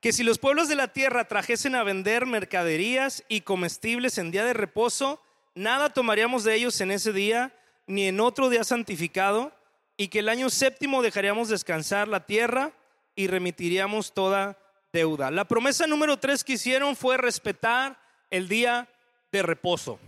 que 0.00 0.12
si 0.12 0.22
los 0.22 0.38
pueblos 0.38 0.68
de 0.68 0.76
la 0.76 0.92
tierra 0.92 1.26
trajesen 1.26 1.74
a 1.74 1.82
vender 1.82 2.26
mercaderías 2.26 3.24
y 3.28 3.42
comestibles 3.42 4.18
en 4.18 4.30
día 4.30 4.44
de 4.44 4.54
reposo, 4.54 5.20
nada 5.54 5.92
tomaríamos 5.92 6.44
de 6.44 6.54
ellos 6.54 6.80
en 6.80 6.90
ese 6.90 7.12
día, 7.12 7.54
ni 7.86 8.06
en 8.06 8.20
otro 8.20 8.48
día 8.48 8.64
santificado, 8.64 9.52
y 9.96 10.08
que 10.08 10.20
el 10.20 10.28
año 10.28 10.50
séptimo 10.50 11.02
dejaríamos 11.02 11.48
descansar 11.48 12.06
la 12.06 12.26
tierra 12.26 12.72
y 13.16 13.26
remitiríamos 13.26 14.14
toda 14.14 14.56
deuda. 14.92 15.30
La 15.30 15.46
promesa 15.46 15.86
número 15.86 16.18
tres 16.18 16.44
que 16.44 16.54
hicieron 16.54 16.96
fue 16.96 17.16
respetar 17.16 17.98
el 18.30 18.48
día 18.48 18.88
de 19.32 19.42
reposo. 19.42 19.98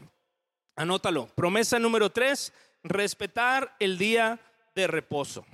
Anótalo. 0.77 1.27
Promesa 1.29 1.79
número 1.79 2.11
tres, 2.11 2.53
respetar 2.83 3.77
el 3.79 3.99
día 3.99 4.41
de 4.75 4.87
reposo. 4.87 5.45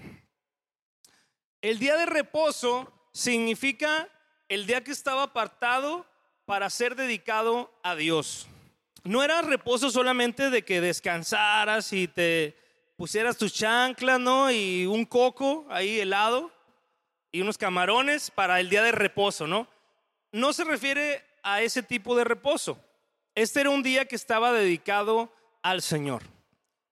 El 1.61 1.79
día 1.79 1.97
de 1.97 2.07
reposo 2.07 2.93
significa 3.13 4.09
el 4.49 4.67
día 4.67 4.85
que 4.85 4.93
estaba 4.93 5.25
apartado 5.25 6.07
para 6.45 6.71
ser 6.71 6.95
dedicado 6.95 7.73
a 7.83 7.97
Dios. 7.97 8.47
No 9.03 9.23
era 9.23 9.43
reposo 9.43 9.91
solamente 9.91 10.51
de 10.51 10.65
que 10.65 10.81
descansaras 10.81 11.93
y 11.93 12.07
te 12.07 12.57
pusieras 12.97 13.37
tus 13.37 13.53
chanclas, 13.53 14.21
¿no? 14.21 14.51
Y 14.51 14.87
un 14.87 15.05
coco 15.05 15.67
ahí 15.71 15.99
helado 16.01 16.53
y 17.37 17.43
unos 17.43 17.59
camarones 17.59 18.31
para 18.31 18.61
el 18.61 18.71
día 18.71 18.83
de 18.83 18.93
reposo, 18.93 19.47
¿no? 19.47 19.69
No 20.33 20.55
se 20.55 20.65
refiere 20.65 21.23
a 21.43 21.61
ese 21.61 21.83
tipo 21.83 22.17
de 22.17 22.25
reposo. 22.25 22.79
Este 23.35 23.61
era 23.61 23.69
un 23.69 23.83
día 23.83 24.07
que 24.07 24.17
estaba 24.17 24.53
dedicado 24.53 25.31
al 25.61 25.83
Señor. 25.83 26.23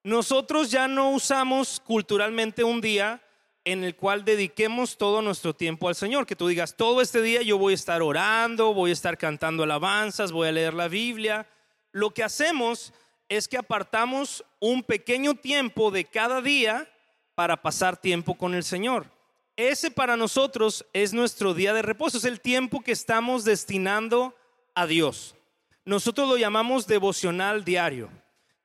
Nosotros 0.03 0.71
ya 0.71 0.87
no 0.87 1.13
usamos 1.13 1.81
culturalmente 1.81 2.63
un 2.63 2.83
día 2.83 3.23
en 3.65 3.85
el 3.85 3.97
cual 3.97 4.27
dediquemos 4.27 4.99
todo 4.99 5.23
nuestro 5.23 5.55
tiempo 5.55 5.89
al 5.89 5.95
Señor. 5.95 6.27
Que 6.27 6.37
tú 6.37 6.47
digas, 6.47 6.77
todo 6.77 7.01
este 7.01 7.23
día 7.23 7.41
yo 7.41 7.57
voy 7.57 7.73
a 7.73 7.77
estar 7.77 8.03
orando, 8.03 8.75
voy 8.75 8.91
a 8.91 8.93
estar 8.93 9.17
cantando 9.17 9.63
alabanzas, 9.63 10.31
voy 10.31 10.49
a 10.49 10.53
leer 10.53 10.75
la 10.75 10.89
Biblia. 10.89 11.49
Lo 11.91 12.11
que 12.11 12.23
hacemos 12.23 12.93
es 13.31 13.49
que 13.49 13.57
apartamos 13.57 14.45
un 14.61 14.83
pequeño 14.83 15.37
tiempo 15.37 15.91
de 15.91 16.05
cada 16.05 16.43
día 16.43 16.87
para 17.35 17.63
pasar 17.63 17.97
tiempo 17.97 18.35
con 18.35 18.55
el 18.55 18.63
Señor. 18.63 19.14
Ese 19.57 19.91
para 19.91 20.17
nosotros 20.17 20.85
es 20.93 21.13
nuestro 21.13 21.55
día 21.55 21.73
de 21.73 21.83
reposo, 21.83 22.19
es 22.19 22.25
el 22.25 22.41
tiempo 22.41 22.81
que 22.81 22.91
estamos 22.91 23.45
destinando 23.45 24.35
a 24.75 24.87
Dios. 24.87 25.37
Nosotros 25.85 26.29
lo 26.29 26.37
llamamos 26.37 26.87
devocional 26.87 27.65
diario. 27.65 28.11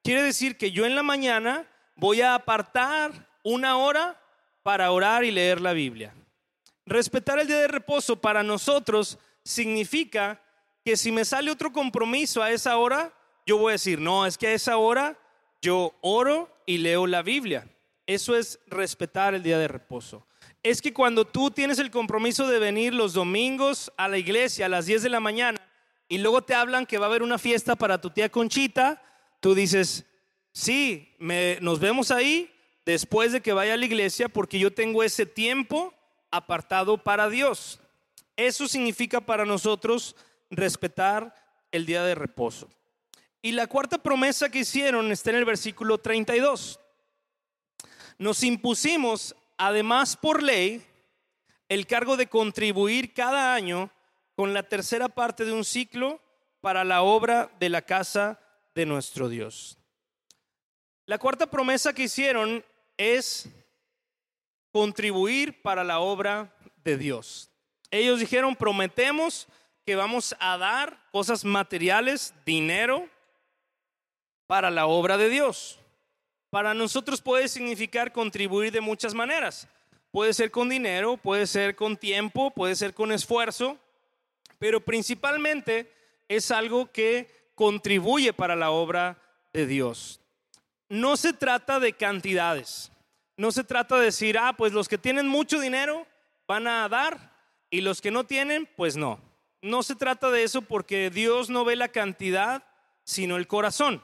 Quiere 0.03 0.23
decir 0.23 0.57
que 0.57 0.71
yo 0.71 0.85
en 0.85 0.95
la 0.95 1.03
mañana 1.03 1.67
voy 1.95 2.21
a 2.21 2.33
apartar 2.33 3.29
una 3.43 3.77
hora 3.77 4.19
para 4.63 4.91
orar 4.91 5.23
y 5.23 5.31
leer 5.31 5.61
la 5.61 5.73
Biblia. 5.73 6.13
Respetar 6.85 7.37
el 7.37 7.47
día 7.47 7.59
de 7.59 7.67
reposo 7.67 8.15
para 8.15 8.41
nosotros 8.41 9.19
significa 9.43 10.41
que 10.83 10.97
si 10.97 11.11
me 11.11 11.23
sale 11.23 11.51
otro 11.51 11.71
compromiso 11.71 12.41
a 12.41 12.49
esa 12.51 12.77
hora, 12.77 13.13
yo 13.45 13.57
voy 13.57 13.71
a 13.71 13.73
decir, 13.73 13.99
no, 13.99 14.25
es 14.25 14.37
que 14.37 14.47
a 14.47 14.53
esa 14.53 14.77
hora 14.77 15.19
yo 15.61 15.93
oro 16.01 16.49
y 16.65 16.79
leo 16.79 17.05
la 17.05 17.21
Biblia. 17.21 17.67
Eso 18.07 18.35
es 18.35 18.59
respetar 18.65 19.35
el 19.35 19.43
día 19.43 19.59
de 19.59 19.67
reposo. 19.67 20.25
Es 20.61 20.81
que 20.81 20.93
cuando 20.93 21.25
tú 21.25 21.51
tienes 21.51 21.79
el 21.79 21.89
compromiso 21.89 22.47
de 22.47 22.59
venir 22.59 22.93
los 22.93 23.13
domingos 23.13 23.91
a 23.97 24.07
la 24.07 24.17
iglesia 24.17 24.65
a 24.65 24.69
las 24.69 24.85
10 24.85 25.03
de 25.03 25.09
la 25.09 25.19
mañana 25.19 25.59
y 26.09 26.17
luego 26.17 26.41
te 26.41 26.53
hablan 26.53 26.85
que 26.85 26.97
va 26.97 27.05
a 27.05 27.09
haber 27.09 27.23
una 27.23 27.37
fiesta 27.37 27.75
para 27.75 28.01
tu 28.01 28.09
tía 28.09 28.29
Conchita, 28.29 29.01
tú 29.39 29.55
dices, 29.55 30.05
sí, 30.51 31.15
nos 31.61 31.79
vemos 31.79 32.11
ahí, 32.11 32.51
después 32.85 33.31
de 33.31 33.41
que 33.41 33.53
vaya 33.53 33.75
a 33.75 33.77
la 33.77 33.85
iglesia 33.85 34.27
porque 34.27 34.59
yo 34.59 34.73
tengo 34.73 35.03
ese 35.03 35.25
tiempo 35.25 35.93
apartado 36.31 36.97
para 37.03 37.29
Dios. 37.29 37.79
Eso 38.35 38.67
significa 38.67 39.21
para 39.21 39.45
nosotros 39.45 40.15
respetar 40.49 41.35
el 41.71 41.85
día 41.85 42.03
de 42.03 42.15
reposo. 42.15 42.69
Y 43.41 43.51
la 43.53 43.67
cuarta 43.67 43.97
promesa 43.97 44.49
que 44.49 44.59
hicieron 44.59 45.11
está 45.11 45.29
en 45.29 45.37
el 45.37 45.45
versículo 45.45 45.97
32. 45.99 46.79
Nos 48.17 48.43
impusimos, 48.43 49.35
además 49.59 50.15
por 50.15 50.41
ley, 50.41 50.83
el 51.67 51.85
cargo 51.85 52.17
de 52.17 52.27
contribuir 52.27 53.13
cada 53.13 53.53
año 53.53 53.91
con 54.35 54.53
la 54.53 54.63
tercera 54.63 55.09
parte 55.09 55.45
de 55.45 55.51
un 55.51 55.63
ciclo 55.63 56.19
para 56.61 56.83
la 56.83 57.03
obra 57.03 57.51
de 57.59 57.69
la 57.69 57.83
casa 57.83 58.39
de 58.73 58.85
nuestro 58.87 59.29
Dios. 59.29 59.77
La 61.05 61.19
cuarta 61.19 61.45
promesa 61.45 61.93
que 61.93 62.03
hicieron 62.03 62.63
es 62.97 63.49
contribuir 64.71 65.61
para 65.61 65.83
la 65.83 65.99
obra 65.99 66.55
de 66.83 66.97
Dios. 66.97 67.51
Ellos 67.91 68.19
dijeron, 68.19 68.55
prometemos 68.55 69.47
que 69.85 69.95
vamos 69.95 70.35
a 70.39 70.57
dar 70.57 70.99
cosas 71.11 71.43
materiales, 71.43 72.33
dinero, 72.45 73.09
para 74.47 74.71
la 74.71 74.85
obra 74.85 75.17
de 75.17 75.29
Dios. 75.29 75.79
Para 76.49 76.73
nosotros 76.73 77.21
puede 77.21 77.47
significar 77.47 78.11
contribuir 78.11 78.71
de 78.71 78.81
muchas 78.81 79.13
maneras. 79.13 79.67
Puede 80.11 80.33
ser 80.33 80.49
con 80.51 80.69
dinero, 80.69 81.17
puede 81.17 81.45
ser 81.45 81.75
con 81.75 81.95
tiempo, 81.95 82.51
puede 82.51 82.75
ser 82.75 82.93
con 82.93 83.11
esfuerzo, 83.11 83.77
pero 84.57 84.79
principalmente 84.83 85.91
es 86.27 86.49
algo 86.49 86.91
que 86.91 87.51
contribuye 87.55 88.33
para 88.33 88.55
la 88.55 88.71
obra 88.71 89.21
de 89.53 89.67
Dios 89.67 90.19
no 90.89 91.15
se 91.17 91.33
trata 91.33 91.79
de 91.79 91.93
cantidades. 91.93 92.91
No 93.37 93.51
se 93.51 93.63
trata 93.63 93.97
de 93.97 94.05
decir, 94.05 94.37
ah, 94.37 94.53
pues 94.57 94.73
los 94.73 94.89
que 94.89 94.97
tienen 94.97 95.27
mucho 95.27 95.59
dinero 95.59 96.05
van 96.47 96.67
a 96.67 96.89
dar 96.89 97.31
y 97.69 97.81
los 97.81 98.01
que 98.01 98.11
no 98.11 98.25
tienen, 98.25 98.67
pues 98.75 98.97
no. 98.97 99.21
No 99.61 99.83
se 99.83 99.95
trata 99.95 100.29
de 100.31 100.43
eso 100.43 100.63
porque 100.63 101.09
Dios 101.09 101.49
no 101.49 101.63
ve 101.63 101.75
la 101.75 101.89
cantidad, 101.89 102.63
sino 103.03 103.37
el 103.37 103.47
corazón. 103.47 104.01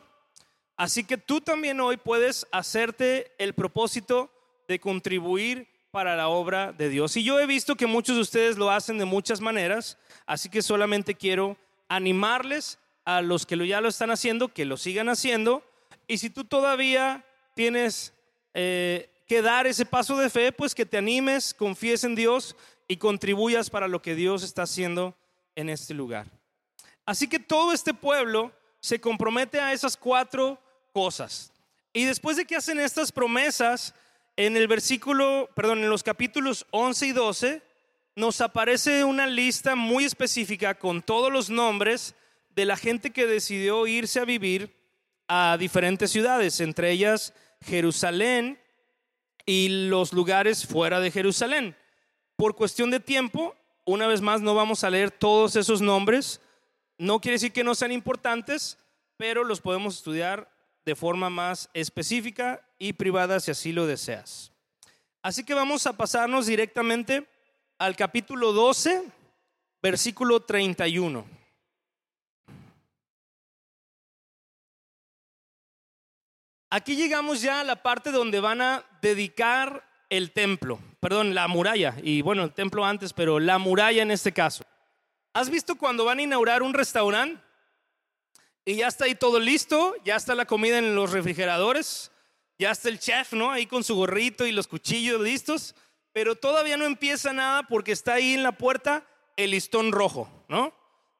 Así 0.78 1.04
que 1.04 1.18
tú 1.18 1.42
también 1.42 1.80
hoy 1.80 1.98
puedes 1.98 2.48
hacerte 2.52 3.32
el 3.38 3.54
propósito 3.54 4.32
de 4.68 4.80
contribuir 4.80 5.68
para 5.92 6.16
la 6.16 6.28
obra 6.28 6.74
de 6.74 6.90
Dios. 6.90 7.16
Y 7.16 7.24
yo 7.24 7.40
he 7.40 7.46
visto 7.46 7.76
que 7.76 7.86
muchos 7.86 8.16
de 8.16 8.22
ustedes 8.22 8.58
lo 8.58 8.70
hacen 8.70 8.98
de 8.98 9.06
muchas 9.06 9.40
maneras, 9.40 9.98
así 10.26 10.50
que 10.50 10.62
solamente 10.62 11.16
quiero 11.16 11.58
animarles 11.88 12.80
a 13.06 13.22
los 13.22 13.46
que 13.46 13.68
ya 13.68 13.80
lo 13.80 13.88
están 13.88 14.12
haciendo, 14.12 14.50
que 14.50 14.66
lo 14.66 14.76
sigan 14.76 15.08
haciendo 15.08 15.64
y 16.08 16.18
si 16.18 16.30
tú 16.30 16.44
todavía 16.44 17.26
tienes 17.56 18.14
eh, 18.54 19.10
que 19.28 19.42
dar 19.42 19.68
ese 19.68 19.86
paso 19.86 20.18
de 20.18 20.30
fe, 20.30 20.52
pues 20.52 20.76
que 20.76 20.86
te 20.86 20.98
animes, 20.98 21.54
confíes 21.54 22.04
en 22.04 22.16
Dios 22.16 22.56
y 22.88 22.98
contribuyas 22.98 23.70
para 23.70 23.88
lo 23.88 24.02
que 24.02 24.16
Dios 24.16 24.44
está 24.44 24.64
haciendo 24.64 25.16
en 25.56 25.70
este 25.70 25.94
lugar. 25.94 26.28
Así 27.06 27.28
que 27.28 27.40
todo 27.40 27.72
este 27.72 27.94
pueblo 27.94 28.52
se 28.80 29.00
compromete 29.00 29.60
a 29.60 29.74
esas 29.74 29.98
cuatro 29.98 30.60
cosas. 30.96 31.52
Y 31.92 32.06
después 32.06 32.38
de 32.38 32.46
que 32.46 32.56
hacen 32.56 32.80
estas 32.80 33.12
promesas, 33.12 33.94
en 34.38 34.56
el 34.56 34.66
versículo, 34.70 35.50
perdón, 35.54 35.80
en 35.80 35.90
los 35.90 36.04
capítulos 36.04 36.66
11 36.72 37.08
y 37.08 37.12
12, 37.12 37.62
nos 38.16 38.40
aparece 38.40 39.04
una 39.04 39.28
lista 39.28 39.76
muy 39.76 40.06
específica 40.06 40.76
con 40.76 41.02
todos 41.02 41.34
los 41.34 41.50
nombres 41.50 42.16
de 42.56 42.64
la 42.64 42.78
gente 42.78 43.12
que 43.12 43.28
decidió 43.28 43.86
irse 43.88 44.22
a 44.22 44.26
vivir 44.26 44.74
a 45.28 45.58
diferentes 45.60 46.12
ciudades, 46.12 46.62
entre 46.62 46.92
ellas 46.92 47.34
Jerusalén 47.66 48.58
y 49.46 49.90
los 49.90 50.14
lugares 50.14 50.66
fuera 50.66 51.02
de 51.02 51.12
Jerusalén. 51.12 51.76
Por 52.38 52.56
cuestión 52.56 52.90
de 52.90 53.02
tiempo, 53.02 53.54
una 53.84 54.08
vez 54.08 54.22
más 54.22 54.40
no 54.40 54.56
vamos 54.56 54.86
a 54.86 54.90
leer 54.90 55.12
todos 55.12 55.58
esos 55.58 55.82
nombres. 55.82 56.40
No 56.98 57.20
quiere 57.20 57.36
decir 57.36 57.52
que 57.52 57.66
no 57.66 57.76
sean 57.76 57.92
importantes, 57.92 58.78
pero 59.18 59.44
los 59.44 59.60
podemos 59.60 59.98
estudiar 59.98 60.55
de 60.86 60.96
forma 60.96 61.30
más 61.30 61.70
específica 61.74 62.62
y 62.78 62.94
privada 62.94 63.40
si 63.40 63.52
así 63.52 63.72
lo 63.72 63.88
deseas. 63.88 64.52
Así 65.22 65.44
que 65.44 65.56
vamos 65.56 65.88
a 65.88 65.98
pasarnos 65.98 66.46
directamente 66.46 67.28
al 67.80 67.96
capítulo 67.96 68.54
12, 68.54 69.04
versículo 69.82 70.42
31. 70.42 71.26
Aquí 76.70 76.96
llegamos 76.96 77.42
ya 77.42 77.62
a 77.62 77.64
la 77.64 77.82
parte 77.82 78.12
donde 78.12 78.40
van 78.40 78.62
a 78.62 78.84
dedicar 79.02 79.90
el 80.10 80.32
templo, 80.32 80.80
perdón, 81.00 81.34
la 81.34 81.48
muralla, 81.48 81.96
y 82.04 82.22
bueno, 82.22 82.44
el 82.44 82.54
templo 82.54 82.86
antes, 82.86 83.14
pero 83.14 83.40
la 83.40 83.58
muralla 83.58 84.04
en 84.04 84.12
este 84.12 84.32
caso. 84.32 84.66
¿Has 85.34 85.50
visto 85.50 85.76
cuando 85.76 86.06
van 86.06 86.20
a 86.20 86.24
inaugurar 86.24 86.62
un 86.62 86.74
restaurante? 86.74 87.45
Y 88.66 88.78
ya 88.78 88.88
está 88.88 89.06
ahí 89.06 89.14
todo 89.14 89.40
listo, 89.40 89.94
ya 90.04 90.16
está 90.16 90.34
la 90.34 90.46
comida 90.46 90.80
en 90.80 90.96
los 90.96 91.12
refrigeradores, 91.12 92.12
ya 92.58 92.72
está 92.72 92.90
el 92.90 92.98
chef, 92.98 93.34
¿no? 93.34 93.52
Ahí 93.52 93.68
con 93.68 93.84
su 93.84 93.96
gorrito 93.96 94.48
y 94.48 94.52
los 94.52 94.68
cuchillos 94.68 95.22
listos, 95.22 95.76
pero 96.12 96.36
todavía 96.36 96.76
no 96.76 96.86
empieza 96.86 97.32
nada 97.32 97.64
porque 97.64 97.92
está 97.92 98.16
ahí 98.16 98.34
en 98.34 98.42
la 98.42 98.54
puerta 98.54 99.06
el 99.38 99.52
listón 99.52 99.92
rojo, 99.92 100.30
¿no? 100.50 100.74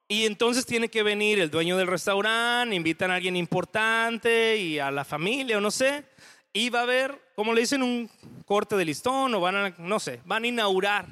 Y 0.08 0.26
entonces 0.26 0.66
tiene 0.66 0.88
que 0.88 1.04
venir 1.04 1.38
el 1.38 1.50
dueño 1.50 1.76
del 1.76 1.86
restaurante, 1.86 2.74
invitan 2.74 3.12
a 3.12 3.16
alguien 3.16 3.36
importante 3.36 4.56
y 4.56 4.80
a 4.80 4.90
la 4.90 5.04
familia 5.04 5.58
o 5.58 5.60
no 5.60 5.70
sé, 5.70 6.04
y 6.52 6.70
va 6.70 6.80
a 6.80 6.82
haber, 6.82 7.32
como 7.36 7.52
le 7.54 7.60
dicen, 7.60 7.82
un 7.82 8.10
corte 8.44 8.76
de 8.76 8.84
listón 8.84 9.34
o 9.34 9.40
van 9.40 9.56
a, 9.56 9.74
no 9.78 10.00
sé, 10.00 10.20
van 10.24 10.42
a 10.42 10.46
inaugurar 10.48 11.06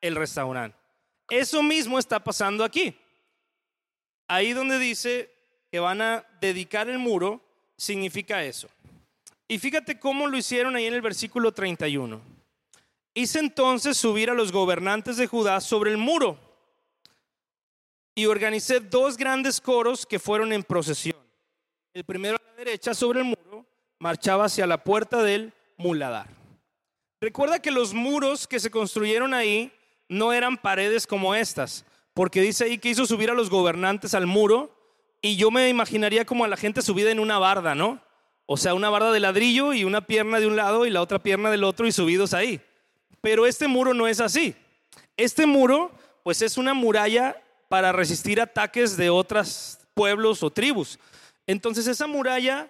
el 0.00 0.14
restaurante. 0.14 0.76
Eso 1.28 1.62
mismo 1.62 1.98
está 1.98 2.22
pasando 2.22 2.62
aquí. 2.62 2.94
Ahí 4.28 4.52
donde 4.52 4.78
dice 4.78 5.31
que 5.72 5.80
van 5.80 6.02
a 6.02 6.26
dedicar 6.38 6.90
el 6.90 6.98
muro, 6.98 7.40
significa 7.78 8.44
eso. 8.44 8.68
Y 9.48 9.58
fíjate 9.58 9.98
cómo 9.98 10.26
lo 10.26 10.36
hicieron 10.36 10.76
ahí 10.76 10.84
en 10.84 10.92
el 10.92 11.00
versículo 11.00 11.50
31. 11.50 12.20
Hice 13.14 13.38
entonces 13.38 13.96
subir 13.96 14.28
a 14.28 14.34
los 14.34 14.52
gobernantes 14.52 15.16
de 15.16 15.26
Judá 15.26 15.62
sobre 15.62 15.90
el 15.90 15.96
muro 15.96 16.38
y 18.14 18.26
organicé 18.26 18.80
dos 18.80 19.16
grandes 19.16 19.62
coros 19.62 20.04
que 20.04 20.18
fueron 20.18 20.52
en 20.52 20.62
procesión. 20.62 21.16
El 21.94 22.04
primero 22.04 22.36
a 22.36 22.50
la 22.50 22.56
derecha 22.56 22.92
sobre 22.92 23.20
el 23.20 23.24
muro 23.24 23.64
marchaba 23.98 24.44
hacia 24.44 24.66
la 24.66 24.84
puerta 24.84 25.22
del 25.22 25.54
muladar. 25.78 26.28
Recuerda 27.18 27.62
que 27.62 27.70
los 27.70 27.94
muros 27.94 28.46
que 28.46 28.60
se 28.60 28.70
construyeron 28.70 29.32
ahí 29.32 29.72
no 30.06 30.34
eran 30.34 30.58
paredes 30.58 31.06
como 31.06 31.34
estas, 31.34 31.86
porque 32.12 32.42
dice 32.42 32.64
ahí 32.64 32.76
que 32.76 32.90
hizo 32.90 33.06
subir 33.06 33.30
a 33.30 33.34
los 33.34 33.48
gobernantes 33.48 34.12
al 34.12 34.26
muro 34.26 34.81
y 35.22 35.36
yo 35.36 35.52
me 35.52 35.68
imaginaría 35.68 36.24
como 36.24 36.44
a 36.44 36.48
la 36.48 36.56
gente 36.56 36.82
subida 36.82 37.12
en 37.12 37.20
una 37.20 37.38
barda, 37.38 37.76
¿no? 37.76 38.00
O 38.46 38.56
sea, 38.56 38.74
una 38.74 38.90
barda 38.90 39.12
de 39.12 39.20
ladrillo 39.20 39.72
y 39.72 39.84
una 39.84 40.04
pierna 40.04 40.40
de 40.40 40.48
un 40.48 40.56
lado 40.56 40.84
y 40.84 40.90
la 40.90 41.00
otra 41.00 41.20
pierna 41.20 41.48
del 41.50 41.62
otro 41.62 41.86
y 41.86 41.92
subidos 41.92 42.34
ahí. 42.34 42.60
Pero 43.20 43.46
este 43.46 43.68
muro 43.68 43.94
no 43.94 44.08
es 44.08 44.20
así. 44.20 44.56
Este 45.16 45.46
muro, 45.46 45.92
pues 46.24 46.42
es 46.42 46.58
una 46.58 46.74
muralla 46.74 47.40
para 47.68 47.92
resistir 47.92 48.40
ataques 48.40 48.96
de 48.96 49.10
otros 49.10 49.78
pueblos 49.94 50.42
o 50.42 50.50
tribus. 50.50 50.98
Entonces 51.46 51.86
esa 51.86 52.08
muralla, 52.08 52.68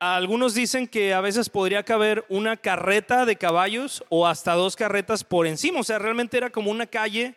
algunos 0.00 0.54
dicen 0.54 0.88
que 0.88 1.14
a 1.14 1.20
veces 1.20 1.48
podría 1.48 1.84
caber 1.84 2.24
una 2.28 2.56
carreta 2.56 3.24
de 3.24 3.36
caballos 3.36 4.02
o 4.08 4.26
hasta 4.26 4.54
dos 4.54 4.74
carretas 4.74 5.22
por 5.22 5.46
encima. 5.46 5.78
O 5.78 5.84
sea, 5.84 6.00
realmente 6.00 6.36
era 6.36 6.50
como 6.50 6.72
una 6.72 6.86
calle 6.86 7.36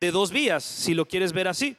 de 0.00 0.10
dos 0.10 0.30
vías, 0.30 0.64
si 0.64 0.94
lo 0.94 1.06
quieres 1.06 1.34
ver 1.34 1.48
así. 1.48 1.76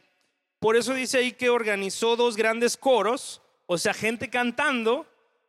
Por 0.60 0.76
eso 0.76 0.94
dice 0.94 1.20
ahí 1.20 1.32
que 1.34 1.50
organizó 1.50 2.16
dos 2.16 2.36
grandes 2.36 2.78
coros, 2.78 3.42
o 3.68 3.78
sea, 3.78 3.94
gente 3.94 4.30
cantando 4.30 5.06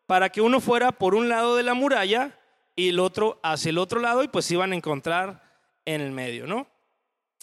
para 0.06 0.30
que 0.30 0.40
uno 0.40 0.60
fuera 0.60 0.92
por 0.92 1.14
un 1.14 1.28
lado 1.28 1.56
de 1.56 1.62
la 1.62 1.74
muralla 1.74 2.38
y 2.76 2.90
el 2.90 3.00
otro 3.00 3.40
hacia 3.42 3.70
el 3.70 3.78
otro 3.78 4.00
lado 4.00 4.22
y 4.22 4.28
pues 4.28 4.50
iban 4.50 4.72
a 4.72 4.76
encontrar 4.76 5.42
en 5.84 6.00
el 6.00 6.12
medio, 6.12 6.46
¿no? 6.46 6.68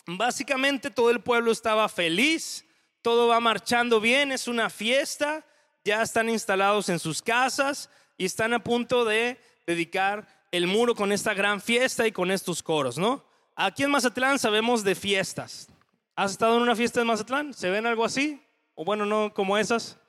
Básicamente 0.06 0.92
todo 0.92 1.10
el 1.10 1.22
pueblo 1.22 1.52
estaba 1.52 1.90
feliz, 1.90 2.66
todo 3.02 3.28
va 3.28 3.40
marchando 3.40 4.00
bien, 4.00 4.32
es 4.32 4.48
una 4.48 4.70
fiesta, 4.70 5.44
ya 5.84 6.02
están 6.02 6.30
instalados 6.30 6.90
en 6.90 7.00
sus 7.00 7.22
casas 7.22 7.90
y 8.18 8.26
están 8.26 8.54
a 8.54 8.64
punto 8.64 9.06
de 9.06 9.40
dedicar 9.66 10.28
el 10.52 10.68
muro 10.68 10.96
con 10.96 11.12
esta 11.12 11.34
gran 11.34 11.60
fiesta 11.60 12.08
y 12.08 12.12
con 12.12 12.32
estos 12.32 12.62
coros, 12.62 12.98
¿no? 12.98 13.24
Aquí 13.56 13.84
en 13.84 13.92
Mazatlán 13.92 14.38
sabemos 14.38 14.84
de 14.84 14.96
fiestas. 14.96 15.68
¿Has 16.16 16.32
estado 16.32 16.58
en 16.58 16.64
una 16.64 16.76
fiesta 16.76 17.02
en 17.02 17.08
Mazatlán? 17.08 17.54
¿Se 17.54 17.70
ven 17.70 17.86
algo 17.86 18.06
así? 18.06 18.42
O 18.74 18.86
bueno, 18.86 19.06
no 19.06 19.34
como 19.34 19.58
esas 19.58 20.00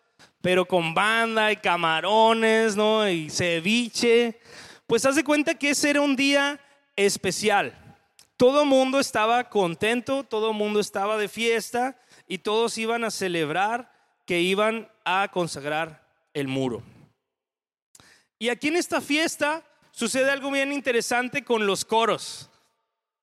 pero 0.41 0.67
con 0.67 0.95
banda 0.95 1.51
y 1.51 1.57
camarones, 1.57 2.77
¿no? 2.77 3.09
Y 3.09 3.31
ceviche. 3.31 4.39
Pues 4.87 5.05
haz 5.05 5.17
de 5.17 5.25
cuenta 5.25 5.57
que 5.57 5.71
ese 5.71 5.91
era 5.91 6.01
un 6.01 6.15
día 6.15 6.61
especial. 6.95 7.77
Todo 8.37 8.65
mundo 8.65 9.01
estaba 9.01 9.49
contento, 9.49 10.25
todo 10.25 10.53
mundo 10.53 10.79
estaba 10.79 11.17
de 11.17 11.29
fiesta 11.29 11.99
y 12.29 12.39
todos 12.39 12.79
iban 12.79 13.03
a 13.03 13.11
celebrar 13.11 13.93
que 14.25 14.41
iban 14.41 14.89
a 15.05 15.29
consagrar 15.33 16.07
el 16.35 16.49
muro. 16.49 16.83
Y 18.39 18.51
aquí 18.51 18.69
en 18.69 18.77
esta 18.77 19.01
fiesta 19.01 19.65
sucede 19.91 20.31
algo 20.31 20.51
bien 20.51 20.73
interesante 20.73 21.43
con 21.43 21.67
los 21.67 21.85
coros, 21.85 22.51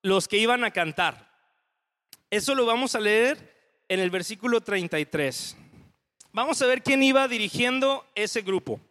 los 0.01 0.27
que 0.27 0.37
iban 0.37 0.63
a 0.63 0.71
cantar. 0.71 1.32
Eso 2.33 2.55
lo 2.55 2.65
vamos 2.65 2.95
a 2.95 2.99
leer 2.99 3.37
en 3.87 3.99
el 3.99 4.09
versículo 4.09 4.59
33. 4.59 5.55
Vamos 6.31 6.59
a 6.59 6.65
ver 6.65 6.81
quién 6.81 7.03
iba 7.03 7.27
dirigiendo 7.27 8.07
ese 8.15 8.41
grupo. 8.41 8.81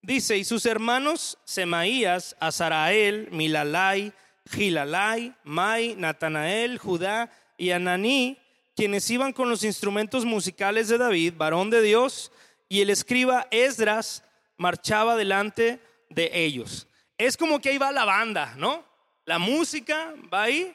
Dice, 0.00 0.38
y 0.38 0.44
sus 0.44 0.64
hermanos 0.64 1.36
Semaías, 1.44 2.34
Azarael, 2.40 3.28
Milalai, 3.30 4.14
Gilalai, 4.50 5.34
Mai, 5.44 5.96
Natanael, 5.98 6.78
Judá 6.78 7.30
y 7.58 7.72
Ananí, 7.72 8.38
quienes 8.74 9.10
iban 9.10 9.34
con 9.34 9.50
los 9.50 9.64
instrumentos 9.64 10.24
musicales 10.24 10.88
de 10.88 10.96
David, 10.96 11.34
varón 11.36 11.68
de 11.68 11.82
Dios, 11.82 12.32
y 12.70 12.80
el 12.80 12.88
escriba 12.88 13.48
Esdras 13.50 14.24
marchaba 14.56 15.14
delante 15.16 15.78
de 16.08 16.30
ellos. 16.32 16.88
Es 17.18 17.36
como 17.36 17.60
que 17.60 17.68
ahí 17.68 17.76
va 17.76 17.92
la 17.92 18.06
banda, 18.06 18.54
¿no? 18.56 18.82
La 19.26 19.38
música 19.38 20.14
va 20.32 20.44
ahí, 20.44 20.74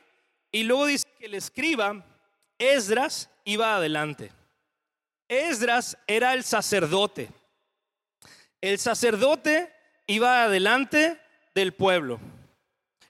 y 0.57 0.63
luego 0.63 0.87
dice 0.87 1.05
que 1.19 1.27
el 1.27 1.35
escriba 1.35 2.03
Esdras 2.57 3.29
iba 3.45 3.75
adelante. 3.75 4.31
Esdras 5.27 5.99
era 6.07 6.33
el 6.33 6.43
sacerdote. 6.43 7.29
El 8.59 8.79
sacerdote 8.79 9.71
iba 10.07 10.45
adelante 10.45 11.21
del 11.53 11.73
pueblo. 11.73 12.19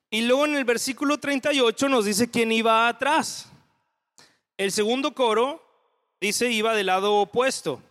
Y 0.10 0.24
luego 0.24 0.44
en 0.44 0.56
el 0.56 0.66
versículo 0.66 1.20
38 1.20 1.88
nos 1.88 2.04
dice 2.04 2.30
quién 2.30 2.52
iba 2.52 2.90
atrás. 2.90 3.48
El 4.58 4.74
segundo 4.74 5.14
coro 5.14 5.64
dice 6.20 6.52
iba 6.52 6.76
del 6.76 6.88
lado 6.88 7.16
opuesto. 7.16 7.82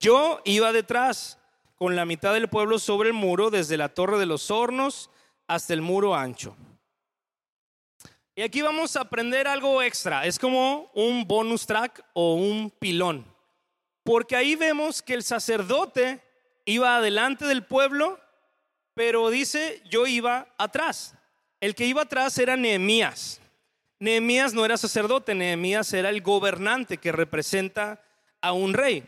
Yo 0.00 0.42
iba 0.44 0.70
detrás 0.70 1.38
con 1.76 1.96
la 1.96 2.04
mitad 2.04 2.34
del 2.34 2.50
pueblo 2.50 2.78
sobre 2.78 3.08
el 3.08 3.14
muro, 3.14 3.48
desde 3.48 3.78
la 3.78 3.88
torre 3.88 4.18
de 4.18 4.26
los 4.26 4.50
hornos 4.50 5.08
hasta 5.46 5.72
el 5.72 5.80
muro 5.80 6.14
ancho. 6.14 6.54
Y 8.34 8.42
aquí 8.42 8.62
vamos 8.62 8.96
a 8.96 9.02
aprender 9.02 9.46
algo 9.46 9.82
extra. 9.82 10.24
Es 10.24 10.38
como 10.38 10.90
un 10.94 11.26
bonus 11.26 11.66
track 11.66 12.02
o 12.14 12.34
un 12.34 12.70
pilón. 12.70 13.26
Porque 14.04 14.36
ahí 14.36 14.56
vemos 14.56 15.02
que 15.02 15.14
el 15.14 15.22
sacerdote 15.22 16.22
iba 16.64 16.96
adelante 16.96 17.44
del 17.44 17.64
pueblo, 17.64 18.18
pero 18.94 19.28
dice, 19.28 19.82
yo 19.88 20.06
iba 20.06 20.48
atrás. 20.56 21.14
El 21.60 21.74
que 21.74 21.86
iba 21.86 22.02
atrás 22.02 22.38
era 22.38 22.56
Nehemías. 22.56 23.40
Nehemías 24.00 24.54
no 24.54 24.64
era 24.64 24.76
sacerdote, 24.76 25.34
Nehemías 25.34 25.92
era 25.92 26.08
el 26.08 26.22
gobernante 26.22 26.96
que 26.96 27.12
representa 27.12 28.02
a 28.40 28.52
un 28.52 28.72
rey. 28.72 29.04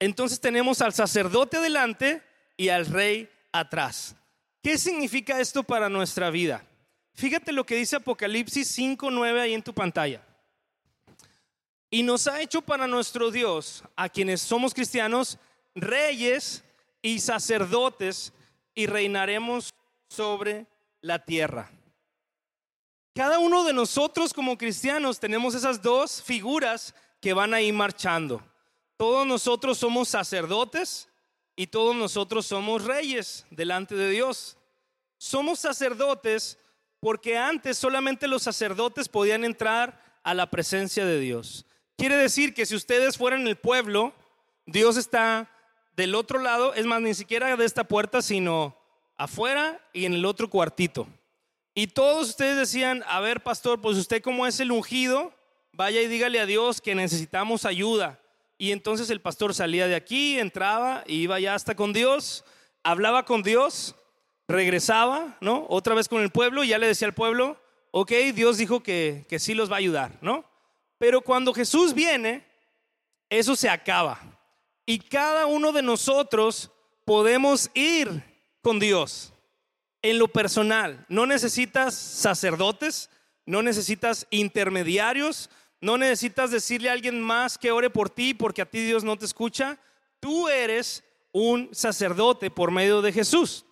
Entonces 0.00 0.40
tenemos 0.40 0.80
al 0.80 0.94
sacerdote 0.94 1.58
adelante 1.58 2.22
y 2.56 2.70
al 2.70 2.86
rey 2.86 3.30
atrás. 3.52 4.16
¿Qué 4.62 4.78
significa 4.78 5.38
esto 5.38 5.62
para 5.62 5.88
nuestra 5.88 6.30
vida? 6.30 6.64
Fíjate 7.14 7.52
lo 7.52 7.64
que 7.64 7.76
dice 7.76 7.96
Apocalipsis 7.96 8.78
5.9 8.78 9.40
ahí 9.40 9.54
en 9.54 9.62
tu 9.62 9.72
pantalla. 9.72 10.22
Y 11.90 12.02
nos 12.02 12.26
ha 12.26 12.40
hecho 12.40 12.62
para 12.62 12.86
nuestro 12.86 13.30
Dios, 13.30 13.84
a 13.96 14.08
quienes 14.08 14.40
somos 14.40 14.72
cristianos, 14.72 15.38
reyes 15.74 16.64
y 17.02 17.20
sacerdotes 17.20 18.32
y 18.74 18.86
reinaremos 18.86 19.74
sobre 20.08 20.66
la 21.02 21.22
tierra. 21.24 21.70
Cada 23.14 23.38
uno 23.38 23.64
de 23.64 23.74
nosotros 23.74 24.32
como 24.32 24.56
cristianos 24.56 25.20
tenemos 25.20 25.54
esas 25.54 25.82
dos 25.82 26.22
figuras 26.22 26.94
que 27.20 27.34
van 27.34 27.52
ahí 27.52 27.70
marchando. 27.72 28.42
Todos 28.96 29.26
nosotros 29.26 29.76
somos 29.76 30.08
sacerdotes 30.08 31.08
y 31.54 31.66
todos 31.66 31.94
nosotros 31.94 32.46
somos 32.46 32.84
reyes 32.84 33.44
delante 33.50 33.94
de 33.94 34.08
Dios. 34.08 34.56
Somos 35.18 35.58
sacerdotes 35.58 36.58
porque 37.02 37.36
antes 37.36 37.76
solamente 37.76 38.28
los 38.28 38.44
sacerdotes 38.44 39.08
podían 39.08 39.44
entrar 39.44 40.00
a 40.22 40.34
la 40.34 40.48
presencia 40.48 41.04
de 41.04 41.18
Dios. 41.18 41.66
Quiere 41.96 42.16
decir 42.16 42.54
que 42.54 42.64
si 42.64 42.76
ustedes 42.76 43.18
fueran 43.18 43.48
el 43.48 43.56
pueblo, 43.56 44.14
Dios 44.66 44.96
está 44.96 45.50
del 45.96 46.14
otro 46.14 46.38
lado, 46.38 46.74
es 46.74 46.86
más, 46.86 47.02
ni 47.02 47.12
siquiera 47.14 47.56
de 47.56 47.64
esta 47.64 47.82
puerta, 47.82 48.22
sino 48.22 48.76
afuera 49.16 49.84
y 49.92 50.04
en 50.04 50.12
el 50.12 50.24
otro 50.24 50.48
cuartito. 50.48 51.08
Y 51.74 51.88
todos 51.88 52.28
ustedes 52.28 52.56
decían, 52.56 53.02
a 53.08 53.18
ver, 53.18 53.42
pastor, 53.42 53.80
pues 53.80 53.96
usted 53.96 54.22
como 54.22 54.46
es 54.46 54.60
el 54.60 54.70
ungido, 54.70 55.34
vaya 55.72 56.00
y 56.02 56.06
dígale 56.06 56.38
a 56.38 56.46
Dios 56.46 56.80
que 56.80 56.94
necesitamos 56.94 57.64
ayuda. 57.64 58.20
Y 58.58 58.70
entonces 58.70 59.10
el 59.10 59.20
pastor 59.20 59.54
salía 59.54 59.88
de 59.88 59.96
aquí, 59.96 60.38
entraba 60.38 61.02
iba 61.08 61.40
ya 61.40 61.56
hasta 61.56 61.74
con 61.74 61.92
Dios, 61.92 62.44
hablaba 62.84 63.24
con 63.24 63.42
Dios, 63.42 63.96
regresaba, 64.52 65.36
¿no? 65.40 65.66
Otra 65.68 65.94
vez 65.94 66.08
con 66.08 66.22
el 66.22 66.30
pueblo 66.30 66.62
y 66.62 66.68
ya 66.68 66.78
le 66.78 66.86
decía 66.86 67.08
al 67.08 67.14
pueblo, 67.14 67.60
ok, 67.90 68.12
Dios 68.34 68.58
dijo 68.58 68.82
que, 68.82 69.26
que 69.28 69.38
sí 69.38 69.54
los 69.54 69.70
va 69.70 69.76
a 69.76 69.78
ayudar, 69.78 70.18
¿no? 70.20 70.44
Pero 70.98 71.20
cuando 71.20 71.52
Jesús 71.52 71.94
viene, 71.94 72.46
eso 73.28 73.56
se 73.56 73.68
acaba. 73.68 74.20
Y 74.86 74.98
cada 74.98 75.46
uno 75.46 75.72
de 75.72 75.82
nosotros 75.82 76.70
podemos 77.04 77.70
ir 77.74 78.22
con 78.60 78.78
Dios 78.78 79.32
en 80.02 80.18
lo 80.18 80.28
personal. 80.28 81.04
No 81.08 81.26
necesitas 81.26 81.94
sacerdotes, 81.94 83.10
no 83.46 83.62
necesitas 83.62 84.26
intermediarios, 84.30 85.50
no 85.80 85.98
necesitas 85.98 86.50
decirle 86.50 86.90
a 86.90 86.92
alguien 86.92 87.20
más 87.20 87.58
que 87.58 87.72
ore 87.72 87.90
por 87.90 88.10
ti 88.10 88.34
porque 88.34 88.62
a 88.62 88.70
ti 88.70 88.80
Dios 88.84 89.02
no 89.02 89.16
te 89.16 89.24
escucha. 89.24 89.78
Tú 90.20 90.48
eres 90.48 91.02
un 91.32 91.68
sacerdote 91.72 92.50
por 92.50 92.70
medio 92.70 93.02
de 93.02 93.12
Jesús. 93.12 93.64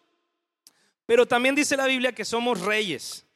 Pero 1.10 1.26
también 1.26 1.56
dice 1.56 1.76
la 1.76 1.88
Biblia 1.88 2.12
que 2.12 2.24
somos 2.24 2.60
reyes. 2.60 3.26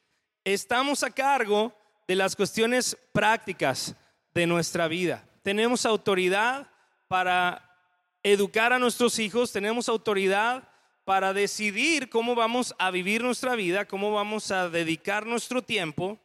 Estamos 0.44 1.02
a 1.02 1.10
cargo 1.10 1.76
de 2.06 2.14
las 2.14 2.36
cuestiones 2.36 2.96
prácticas 3.10 3.96
de 4.32 4.46
nuestra 4.46 4.86
vida. 4.86 5.26
Tenemos 5.42 5.84
autoridad 5.84 6.68
para 7.08 7.68
educar 8.22 8.72
a 8.72 8.78
nuestros 8.78 9.18
hijos, 9.18 9.50
tenemos 9.50 9.88
autoridad 9.88 10.68
para 11.04 11.32
decidir 11.32 12.10
cómo 12.10 12.36
vamos 12.36 12.76
a 12.78 12.92
vivir 12.92 13.24
nuestra 13.24 13.56
vida, 13.56 13.86
cómo 13.88 14.12
vamos 14.12 14.52
a 14.52 14.68
dedicar 14.68 15.26
nuestro 15.26 15.60
tiempo. 15.60 16.20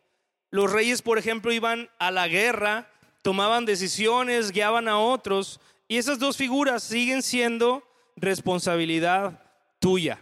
Los 0.51 0.71
reyes, 0.71 1.01
por 1.01 1.17
ejemplo, 1.17 1.51
iban 1.51 1.89
a 1.97 2.11
la 2.11 2.27
guerra, 2.27 2.91
tomaban 3.23 3.65
decisiones, 3.65 4.51
guiaban 4.51 4.87
a 4.87 4.99
otros, 4.99 5.59
y 5.87 5.97
esas 5.97 6.19
dos 6.19 6.37
figuras 6.37 6.83
siguen 6.83 7.23
siendo 7.23 7.81
responsabilidad 8.17 9.41
tuya. 9.79 10.19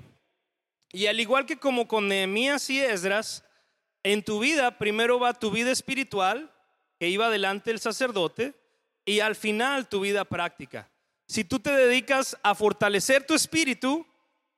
Y 0.98 1.06
al 1.06 1.20
igual 1.20 1.46
que 1.46 1.58
como 1.58 1.88
con 1.88 2.08
Nehemías 2.08 2.72
y 2.72 2.80
Esdras, 2.80 3.44
en 4.02 4.24
tu 4.24 4.40
vida 4.40 4.80
primero 4.80 5.20
va 5.20 5.36
tu 5.36 5.52
vida 5.52 5.70
espiritual, 5.70 6.52
que 7.00 7.08
iba 7.08 7.30
delante 7.30 7.70
el 7.70 7.80
sacerdote, 7.80 8.56
y 9.06 9.20
al 9.20 9.36
final 9.36 9.88
tu 9.88 10.00
vida 10.00 10.26
práctica. 10.26 10.90
Si 11.28 11.44
tú 11.44 11.60
te 11.60 11.70
dedicas 11.70 12.36
a 12.42 12.56
fortalecer 12.56 13.28
tu 13.28 13.36
espíritu, 13.36 14.08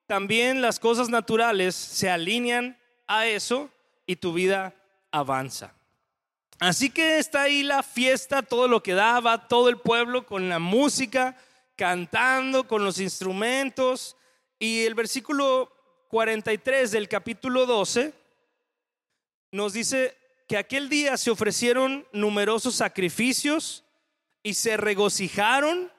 también 0.08 0.62
las 0.62 0.80
cosas 0.80 1.10
naturales 1.10 1.76
se 1.76 2.10
alinean 2.10 2.80
a 3.06 3.28
eso 3.28 3.70
y 4.06 4.16
tu 4.16 4.32
vida 4.32 4.74
avanza. 5.12 5.74
Así 6.62 6.90
que 6.90 7.18
está 7.18 7.42
ahí 7.42 7.64
la 7.64 7.84
fiesta, 7.84 8.44
todo 8.44 8.70
lo 8.70 8.82
que 8.82 8.94
daba, 8.94 9.50
todo 9.50 9.68
el 9.68 9.78
pueblo 9.78 10.26
con 10.26 10.48
la 10.48 10.60
música, 10.60 11.36
cantando, 11.76 12.66
con 12.66 12.86
los 12.86 12.98
instrumentos. 12.98 14.16
Y 14.58 14.86
el 14.86 14.96
versículo 14.96 15.74
43 16.10 16.90
del 16.90 17.08
capítulo 17.08 17.68
12 17.68 18.14
nos 19.52 19.74
dice 19.74 20.18
que 20.48 20.58
aquel 20.58 20.90
día 20.90 21.16
se 21.18 21.30
ofrecieron 21.30 22.08
numerosos 22.12 22.74
sacrificios 22.74 23.84
y 24.42 24.56
se 24.56 24.76
regocijaron 24.76 25.92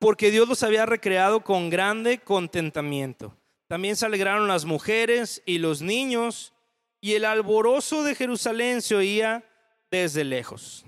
porque 0.00 0.32
Dios 0.32 0.48
los 0.48 0.64
había 0.64 0.86
recreado 0.86 1.44
con 1.44 1.70
grande 1.70 2.18
contentamiento. 2.18 3.36
También 3.68 3.94
se 3.94 4.06
alegraron 4.06 4.48
las 4.48 4.64
mujeres 4.64 5.40
y 5.46 5.58
los 5.58 5.82
niños, 5.82 6.52
y 7.00 7.14
el 7.14 7.24
alborozo 7.24 8.02
de 8.02 8.16
Jerusalén 8.16 8.82
se 8.82 8.96
oía 8.96 9.48
desde 9.88 10.24
lejos. 10.24 10.84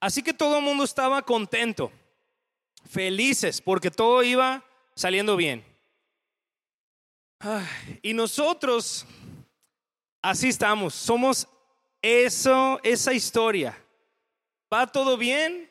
Así 0.00 0.24
que 0.24 0.34
todo 0.34 0.58
el 0.58 0.64
mundo 0.64 0.82
estaba 0.82 1.22
contento, 1.22 1.92
felices, 2.90 3.60
porque 3.60 3.92
todo 3.92 4.24
iba 4.24 4.64
saliendo 4.96 5.36
bien. 5.36 5.75
Y 8.02 8.14
nosotros, 8.14 9.06
así 10.22 10.48
estamos, 10.48 10.94
somos 10.94 11.46
eso, 12.02 12.80
esa 12.82 13.12
historia. 13.12 13.76
Va 14.72 14.86
todo 14.86 15.16
bien, 15.16 15.70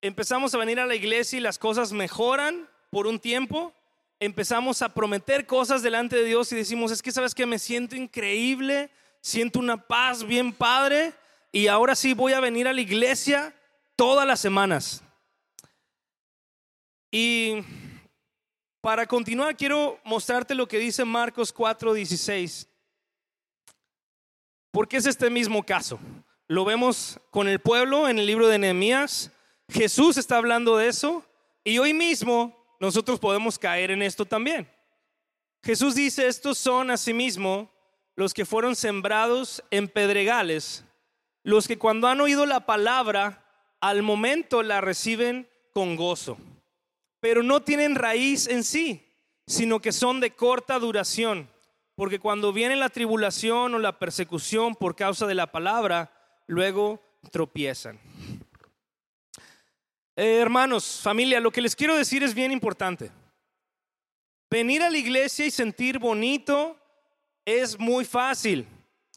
empezamos 0.00 0.54
a 0.54 0.58
venir 0.58 0.80
a 0.80 0.86
la 0.86 0.94
iglesia 0.94 1.38
y 1.38 1.40
las 1.40 1.58
cosas 1.58 1.92
mejoran 1.92 2.68
por 2.90 3.06
un 3.06 3.18
tiempo, 3.18 3.72
empezamos 4.18 4.82
a 4.82 4.92
prometer 4.92 5.46
cosas 5.46 5.82
delante 5.82 6.16
de 6.16 6.24
Dios 6.24 6.52
y 6.52 6.56
decimos, 6.56 6.90
es 6.90 7.02
que 7.02 7.12
sabes 7.12 7.34
que 7.34 7.46
me 7.46 7.58
siento 7.58 7.96
increíble, 7.96 8.90
siento 9.20 9.58
una 9.58 9.76
paz 9.76 10.24
bien 10.24 10.52
padre 10.52 11.14
y 11.52 11.68
ahora 11.68 11.94
sí 11.94 12.14
voy 12.14 12.32
a 12.32 12.40
venir 12.40 12.68
a 12.68 12.72
la 12.72 12.80
iglesia 12.80 13.54
todas 13.96 14.26
las 14.26 14.40
semanas. 14.40 15.02
Y 17.10 17.62
para 18.80 19.06
continuar 19.06 19.56
quiero 19.56 19.98
mostrarte 20.04 20.54
lo 20.54 20.66
que 20.66 20.78
dice 20.78 21.04
Marcos 21.04 21.54
4:16. 21.54 22.66
Porque 24.70 24.96
es 24.96 25.06
este 25.06 25.30
mismo 25.30 25.64
caso. 25.64 25.98
Lo 26.46 26.64
vemos 26.64 27.18
con 27.30 27.48
el 27.48 27.60
pueblo 27.60 28.08
en 28.08 28.18
el 28.18 28.26
libro 28.26 28.48
de 28.48 28.58
Nehemías. 28.58 29.30
Jesús 29.68 30.16
está 30.16 30.36
hablando 30.36 30.76
de 30.76 30.88
eso 30.88 31.24
y 31.64 31.78
hoy 31.78 31.94
mismo 31.94 32.56
nosotros 32.80 33.20
podemos 33.20 33.58
caer 33.58 33.90
en 33.90 34.02
esto 34.02 34.24
también. 34.24 34.68
Jesús 35.62 35.94
dice, 35.94 36.26
estos 36.26 36.56
son 36.58 36.90
asimismo 36.90 37.70
los 38.16 38.32
que 38.32 38.46
fueron 38.46 38.74
sembrados 38.74 39.62
en 39.70 39.88
pedregales, 39.88 40.84
los 41.42 41.68
que 41.68 41.78
cuando 41.78 42.08
han 42.08 42.20
oído 42.20 42.46
la 42.46 42.66
palabra, 42.66 43.44
al 43.80 44.02
momento 44.02 44.62
la 44.62 44.80
reciben 44.80 45.48
con 45.72 45.96
gozo, 45.96 46.38
pero 47.20 47.42
no 47.42 47.62
tienen 47.62 47.94
raíz 47.94 48.48
en 48.48 48.64
sí, 48.64 49.06
sino 49.46 49.80
que 49.80 49.92
son 49.92 50.20
de 50.20 50.32
corta 50.32 50.78
duración, 50.78 51.48
porque 51.94 52.18
cuando 52.18 52.52
viene 52.52 52.76
la 52.76 52.88
tribulación 52.88 53.74
o 53.74 53.78
la 53.78 53.98
persecución 53.98 54.74
por 54.74 54.96
causa 54.96 55.26
de 55.26 55.34
la 55.34 55.52
palabra, 55.52 56.12
luego 56.46 57.00
tropiezan. 57.30 57.98
Eh, 60.16 60.36
hermanos, 60.36 61.00
familia, 61.02 61.40
lo 61.40 61.50
que 61.50 61.62
les 61.62 61.76
quiero 61.76 61.96
decir 61.96 62.22
es 62.22 62.34
bien 62.34 62.52
importante. 62.52 63.10
Venir 64.50 64.82
a 64.82 64.90
la 64.90 64.98
iglesia 64.98 65.46
y 65.46 65.50
sentir 65.50 65.98
bonito 65.98 66.76
es 67.44 67.78
muy 67.78 68.04
fácil. 68.04 68.66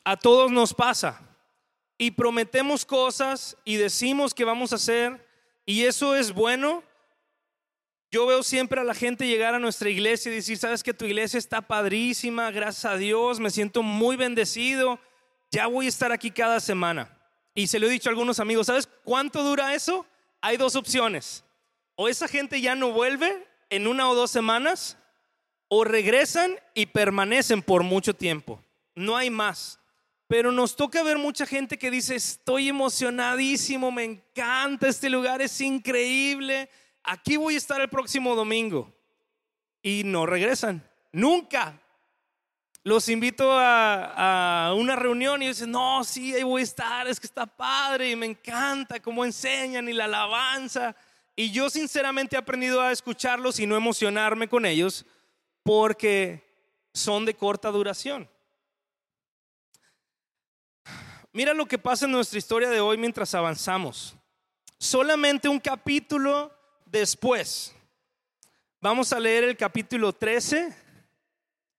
A 0.04 0.16
todos 0.16 0.52
nos 0.52 0.74
pasa. 0.74 1.20
Y 1.98 2.12
prometemos 2.12 2.86
cosas 2.86 3.58
y 3.66 3.78
decimos 3.78 4.34
que 4.34 4.46
vamos 4.46 4.72
a 4.72 4.76
hacer 4.76 5.28
y 5.66 5.84
eso 5.84 6.16
es 6.16 6.34
bueno. 6.34 6.84
Yo 8.14 8.28
veo 8.28 8.44
siempre 8.44 8.80
a 8.80 8.84
la 8.84 8.94
gente 8.94 9.26
llegar 9.26 9.56
a 9.56 9.60
nuestra 9.60 9.90
iglesia 9.90 10.32
y 10.32 10.36
decir, 10.36 10.56
sabes 10.60 10.84
que 10.84 10.94
tu 10.94 11.06
iglesia 11.06 11.40
está 11.40 11.64
padrísima, 11.64 12.52
gracias 12.52 12.86
a 12.86 12.96
Dios, 12.96 13.40
me 13.40 13.50
siento 13.50 13.82
muy 13.82 14.18
bendecido, 14.18 15.00
ya 15.50 15.66
voy 15.66 15.88
a 15.88 15.90
estar 15.90 16.12
aquí 16.12 16.30
cada 16.30 16.60
semana. 16.60 17.10
Y 17.56 17.66
se 17.66 17.80
lo 17.80 17.88
he 17.88 17.90
dicho 17.90 18.10
a 18.10 18.12
algunos 18.12 18.40
amigos, 18.40 18.68
¿sabes 18.68 18.88
cuánto 19.04 19.44
dura 19.44 19.74
eso? 19.74 20.06
hay 20.44 20.58
dos 20.58 20.76
opciones. 20.76 21.44
O 21.96 22.10
esa 22.10 22.28
gente 22.28 22.60
ya 22.60 22.76
no 22.76 22.92
vuelve 22.92 23.48
en 23.70 23.88
una 23.88 24.10
o 24.10 24.14
dos 24.14 24.30
semanas, 24.30 24.98
o 25.70 25.86
regresan 25.86 26.56
y 26.76 26.86
permanecen 26.86 27.64
por 27.64 27.82
mucho 27.82 28.14
tiempo. 28.14 28.62
No 28.94 29.16
hay 29.16 29.30
más. 29.30 29.80
Pero 30.28 30.52
nos 30.52 30.76
toca 30.76 31.02
ver 31.02 31.18
mucha 31.18 31.46
gente 31.46 31.80
que 31.80 31.90
dice, 31.90 32.16
estoy 32.16 32.68
emocionadísimo, 32.68 33.90
me 33.90 34.04
encanta 34.04 34.90
este 34.90 35.10
lugar, 35.10 35.42
es 35.42 35.60
increíble, 35.62 36.70
aquí 37.04 37.38
voy 37.38 37.56
a 37.56 37.58
estar 37.58 37.80
el 37.82 37.90
próximo 37.90 38.36
domingo. 38.36 38.92
Y 39.82 40.04
no 40.06 40.26
regresan, 40.26 40.82
nunca. 41.12 41.80
Los 42.86 43.08
invito 43.08 43.50
a, 43.50 44.74
una 44.76 44.96
reunión 44.96 45.42
y 45.42 45.48
dicen, 45.48 45.72
no, 45.72 46.04
sí, 46.04 46.34
ahí 46.34 46.44
voy 46.44 46.62
a 46.62 46.64
estar, 46.64 47.08
es 47.08 47.20
que 47.20 47.28
está 47.28 47.46
padre 47.46 48.10
y 48.10 48.16
me 48.16 48.26
encanta 48.26 49.02
cómo 49.02 49.24
enseñan 49.24 49.88
y 49.88 49.94
la 49.94 50.06
alabanza. 50.06 50.96
Y 51.36 51.52
yo 51.52 51.70
sinceramente 51.70 52.36
he 52.36 52.40
aprendido 52.40 52.82
a 52.82 52.92
escucharlos 52.92 53.60
y 53.60 53.66
no 53.66 53.76
emocionarme 53.76 54.48
con 54.48 54.66
ellos 54.66 55.06
porque 55.64 56.44
son 56.94 57.26
de 57.26 57.34
corta 57.34 57.72
duración. 57.72 58.30
Mira 61.32 61.54
lo 61.54 61.66
que 61.66 61.80
pasa 61.80 62.06
en 62.06 62.12
nuestra 62.12 62.38
historia 62.38 62.70
de 62.70 62.80
hoy 62.80 62.98
mientras 62.98 63.34
avanzamos. 63.34 64.16
solamente 64.78 65.48
un 65.48 65.60
capítulo 65.60 66.54
después. 66.94 67.74
Vamos 68.80 69.12
a 69.12 69.20
leer 69.20 69.44
el 69.46 69.58
capítulo 69.58 70.14
13, 70.14 70.74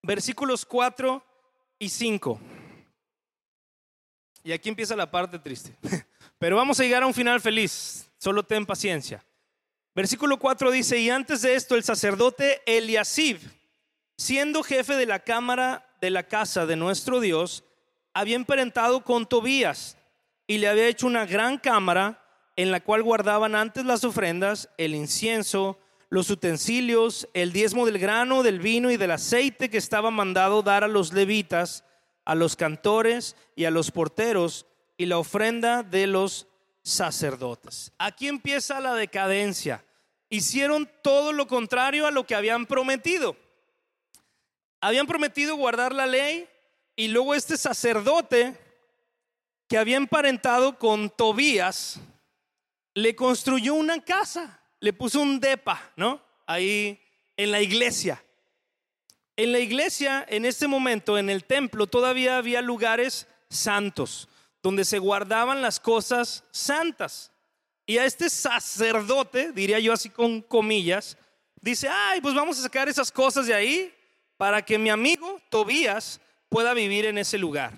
versículos 0.03 0.67
4 0.67 1.25
y 1.79 1.89
5. 1.89 2.41
Y 4.43 4.53
aquí 4.53 4.69
empieza 4.69 4.97
la 4.97 5.11
parte 5.11 5.39
triste. 5.39 5.77
Pero 6.39 6.57
vamos 6.57 6.81
a 6.81 6.83
llegar 6.83 7.05
a 7.05 7.07
un 7.07 7.15
final 7.15 7.41
feliz. 7.41 8.11
Solo 8.19 8.43
ten 8.43 8.67
paciencia. 8.67 9.25
Versículo 9.95 10.39
4 10.39 10.73
dice, 10.73 10.99
y 10.99 11.09
antes 11.09 11.43
de 11.43 11.55
esto 11.55 11.77
el 11.77 11.85
sacerdote 11.85 12.61
Eliasib, 12.67 13.39
siendo 14.19 14.65
jefe 14.65 14.97
de 14.97 15.07
la 15.07 15.21
cámara 15.21 15.89
de 16.01 16.11
la 16.11 16.25
casa 16.25 16.67
de 16.67 16.75
nuestro 16.75 17.21
Dios, 17.21 17.63
había 18.13 18.35
emparentado 18.35 19.05
con 19.05 19.27
Tobías 19.27 19.97
y 20.49 20.59
le 20.59 20.67
había 20.67 20.89
hecho 20.89 21.07
una 21.07 21.25
gran 21.25 21.59
cámara 21.59 22.24
en 22.57 22.71
la 22.71 22.81
cual 22.81 23.03
guardaban 23.03 23.55
antes 23.55 23.85
las 23.85 24.05
ofrendas, 24.05 24.69
el 24.79 24.95
incienso, 24.95 25.79
los 26.09 26.31
utensilios, 26.31 27.29
el 27.35 27.53
diezmo 27.53 27.87
del 27.87 27.99
grano, 27.99 28.43
del 28.43 28.61
vino 28.61 28.91
y 28.91 28.97
del 28.97 29.11
aceite 29.11 29.69
que 29.69 29.79
estaba 29.79 30.11
mandado 30.11 30.63
dar 30.63 30.85
a 30.85 30.89
los 30.89 31.13
levitas, 31.13 31.85
a 32.25 32.35
los 32.35 32.57
cantores 32.57 33.37
y 33.57 33.65
a 33.65 33.71
los 33.71 33.91
porteros, 33.91 34.67
y 34.97 35.07
la 35.07 35.19
ofrenda 35.19 35.83
de 35.83 36.07
los 36.07 36.47
sacerdotes. 36.83 37.93
Aquí 37.99 38.29
empieza 38.29 38.81
la 38.81 38.95
decadencia. 38.95 39.85
Hicieron 40.29 40.89
todo 41.03 41.33
lo 41.33 41.49
contrario 41.49 42.07
a 42.07 42.11
lo 42.11 42.25
que 42.25 42.35
habían 42.35 42.67
prometido. 42.67 43.37
Habían 44.81 45.07
prometido 45.07 45.57
guardar 45.57 45.95
la 45.95 46.07
ley 46.07 46.49
y 46.95 47.09
luego 47.09 47.35
este 47.35 47.57
sacerdote 47.57 48.57
que 49.69 49.79
había 49.79 49.97
emparentado 49.97 50.79
con 50.79 51.11
Tobías, 51.11 52.01
le 52.95 53.17
construyó 53.17 53.75
una 53.75 54.01
casa, 54.03 54.61
le 54.81 54.93
puso 54.93 55.21
un 55.21 55.41
depa, 55.41 55.93
¿no? 55.97 56.23
Ahí 56.47 57.01
en 57.37 57.51
la 57.51 57.61
iglesia. 57.61 58.25
En 59.37 59.51
la 59.51 59.59
iglesia, 59.59 60.25
en 60.29 60.45
este 60.45 60.69
momento, 60.69 61.19
en 61.19 61.29
el 61.29 61.45
templo, 61.45 61.89
todavía 61.89 62.39
había 62.39 62.63
lugares 62.63 63.27
santos, 63.51 64.29
donde 64.63 64.85
se 64.85 64.99
guardaban 64.99 65.61
las 65.61 65.81
cosas 65.81 66.45
santas. 66.53 67.33
Y 67.85 67.99
a 67.99 68.05
este 68.05 68.31
sacerdote, 68.31 69.53
diría 69.53 69.81
yo 69.81 69.93
así 69.93 70.09
con 70.09 70.41
comillas, 70.41 71.19
dice, 71.61 71.89
ay, 71.89 72.21
pues 72.21 72.35
vamos 72.35 72.59
a 72.59 72.63
sacar 72.63 72.89
esas 72.89 73.11
cosas 73.11 73.47
de 73.47 73.55
ahí 73.55 73.93
para 74.37 74.65
que 74.65 74.79
mi 74.79 74.91
amigo 74.91 75.41
Tobías 75.49 76.21
pueda 76.49 76.73
vivir 76.73 77.07
en 77.07 77.19
ese 77.19 77.37
lugar. 77.39 77.73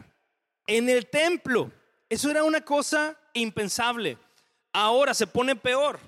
En 0.67 0.89
el 0.89 1.07
templo. 1.07 1.73
Eso 2.09 2.31
era 2.31 2.45
una 2.45 2.61
cosa 2.61 3.19
impensable. 3.33 4.19
Ahora 4.79 5.15
se 5.15 5.27
pone 5.27 5.57
peor. 5.57 5.99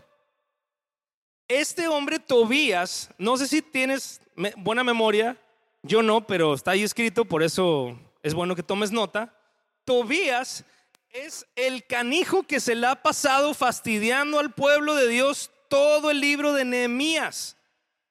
Este 1.48 1.88
hombre 1.88 2.18
Tobías, 2.18 3.08
no 3.16 3.38
sé 3.38 3.48
si 3.48 3.62
tienes 3.62 4.20
buena 4.58 4.84
memoria, 4.84 5.38
yo 5.82 6.02
no, 6.02 6.26
pero 6.26 6.52
está 6.52 6.72
ahí 6.72 6.82
escrito, 6.82 7.24
por 7.24 7.42
eso 7.42 7.98
es 8.22 8.34
bueno 8.34 8.54
que 8.54 8.62
tomes 8.62 8.92
nota. 8.92 9.34
Tobías 9.86 10.66
es 11.08 11.46
el 11.56 11.86
canijo 11.86 12.42
que 12.42 12.60
se 12.60 12.74
le 12.74 12.86
ha 12.88 13.02
pasado 13.02 13.54
fastidiando 13.54 14.38
al 14.38 14.52
pueblo 14.52 14.94
de 14.96 15.08
Dios 15.08 15.50
todo 15.70 16.10
el 16.10 16.20
libro 16.20 16.52
de 16.52 16.66
Nehemías. 16.66 17.56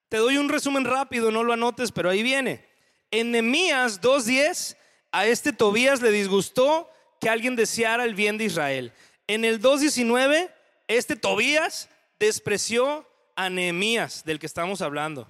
Te 0.09 0.17
doy 0.17 0.37
un 0.37 0.49
resumen 0.49 0.85
rápido, 0.85 1.29
no 1.29 1.43
lo 1.43 1.53
anotes, 1.53 1.91
pero 1.91 2.09
ahí 2.09 2.23
viene. 2.23 2.65
En 3.11 3.29
Nehemías 3.29 4.01
2.10, 4.01 4.75
a 5.11 5.27
este 5.27 5.53
Tobías 5.53 6.01
le 6.01 6.09
disgustó 6.09 6.89
que 7.19 7.29
alguien 7.29 7.55
deseara 7.55 8.05
el 8.05 8.15
bien 8.15 8.39
de 8.39 8.45
Israel. 8.45 8.91
En 9.29 9.43
el 9.43 9.61
2.19, 9.61 10.49
este 10.87 11.17
Tobías 11.17 11.89
despreció 12.17 13.05
a 13.35 13.49
Nehemías, 13.49 14.23
del 14.23 14.39
que 14.39 14.45
estamos 14.45 14.81
hablando. 14.81 15.27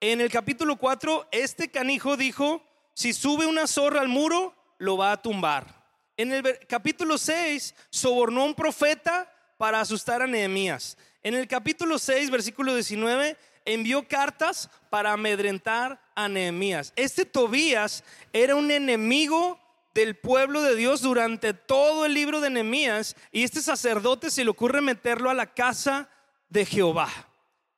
En 0.00 0.20
el 0.20 0.30
capítulo 0.30 0.76
4, 0.76 1.26
este 1.32 1.68
canijo 1.68 2.16
dijo, 2.16 2.64
si 2.94 3.12
sube 3.12 3.46
una 3.46 3.66
zorra 3.66 4.02
al 4.02 4.08
muro, 4.08 4.54
lo 4.78 4.96
va 4.96 5.10
a 5.10 5.20
tumbar. 5.20 5.84
En 6.16 6.32
el 6.32 6.60
capítulo 6.68 7.18
6, 7.18 7.74
sobornó 7.90 8.42
a 8.42 8.44
un 8.44 8.54
profeta 8.54 9.28
para 9.58 9.80
asustar 9.80 10.22
a 10.22 10.28
Nehemías. 10.28 10.96
En 11.24 11.34
el 11.34 11.48
capítulo 11.48 11.98
6, 11.98 12.30
versículo 12.30 12.72
19, 12.72 13.36
envió 13.64 14.06
cartas 14.06 14.70
para 14.90 15.12
amedrentar 15.12 16.00
a 16.14 16.28
Nehemías. 16.28 16.92
Este 16.94 17.24
Tobías 17.24 18.04
era 18.32 18.54
un 18.54 18.70
enemigo 18.70 19.58
del 19.94 20.16
pueblo 20.16 20.62
de 20.62 20.76
Dios 20.76 21.02
durante 21.02 21.52
todo 21.54 22.06
el 22.06 22.14
libro 22.14 22.40
de 22.40 22.50
Nehemías 22.50 23.16
y 23.32 23.42
este 23.42 23.60
sacerdote 23.60 24.30
se 24.30 24.44
le 24.44 24.50
ocurre 24.50 24.80
meterlo 24.80 25.30
a 25.30 25.34
la 25.34 25.46
casa 25.46 26.08
de 26.48 26.64
Jehová. 26.64 27.08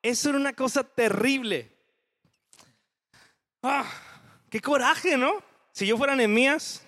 Eso 0.02 0.30
era 0.30 0.38
una 0.38 0.52
cosa 0.52 0.82
terrible. 0.84 1.70
Ah, 3.62 3.88
qué 4.50 4.60
coraje, 4.60 5.16
¿no? 5.16 5.42
Si 5.72 5.86
yo 5.86 5.96
fuera 5.96 6.16
Nehemías, 6.16 6.86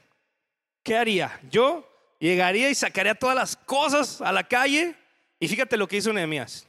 ¿qué 0.82 0.96
haría? 0.96 1.40
Yo 1.50 1.88
llegaría 2.18 2.68
y 2.68 2.74
sacaría 2.74 3.14
todas 3.14 3.36
las 3.36 3.56
cosas 3.56 4.20
a 4.20 4.32
la 4.32 4.44
calle 4.44 4.96
y 5.38 5.48
fíjate 5.48 5.76
lo 5.76 5.88
que 5.88 5.96
hizo 5.96 6.12
Nehemías. 6.12 6.66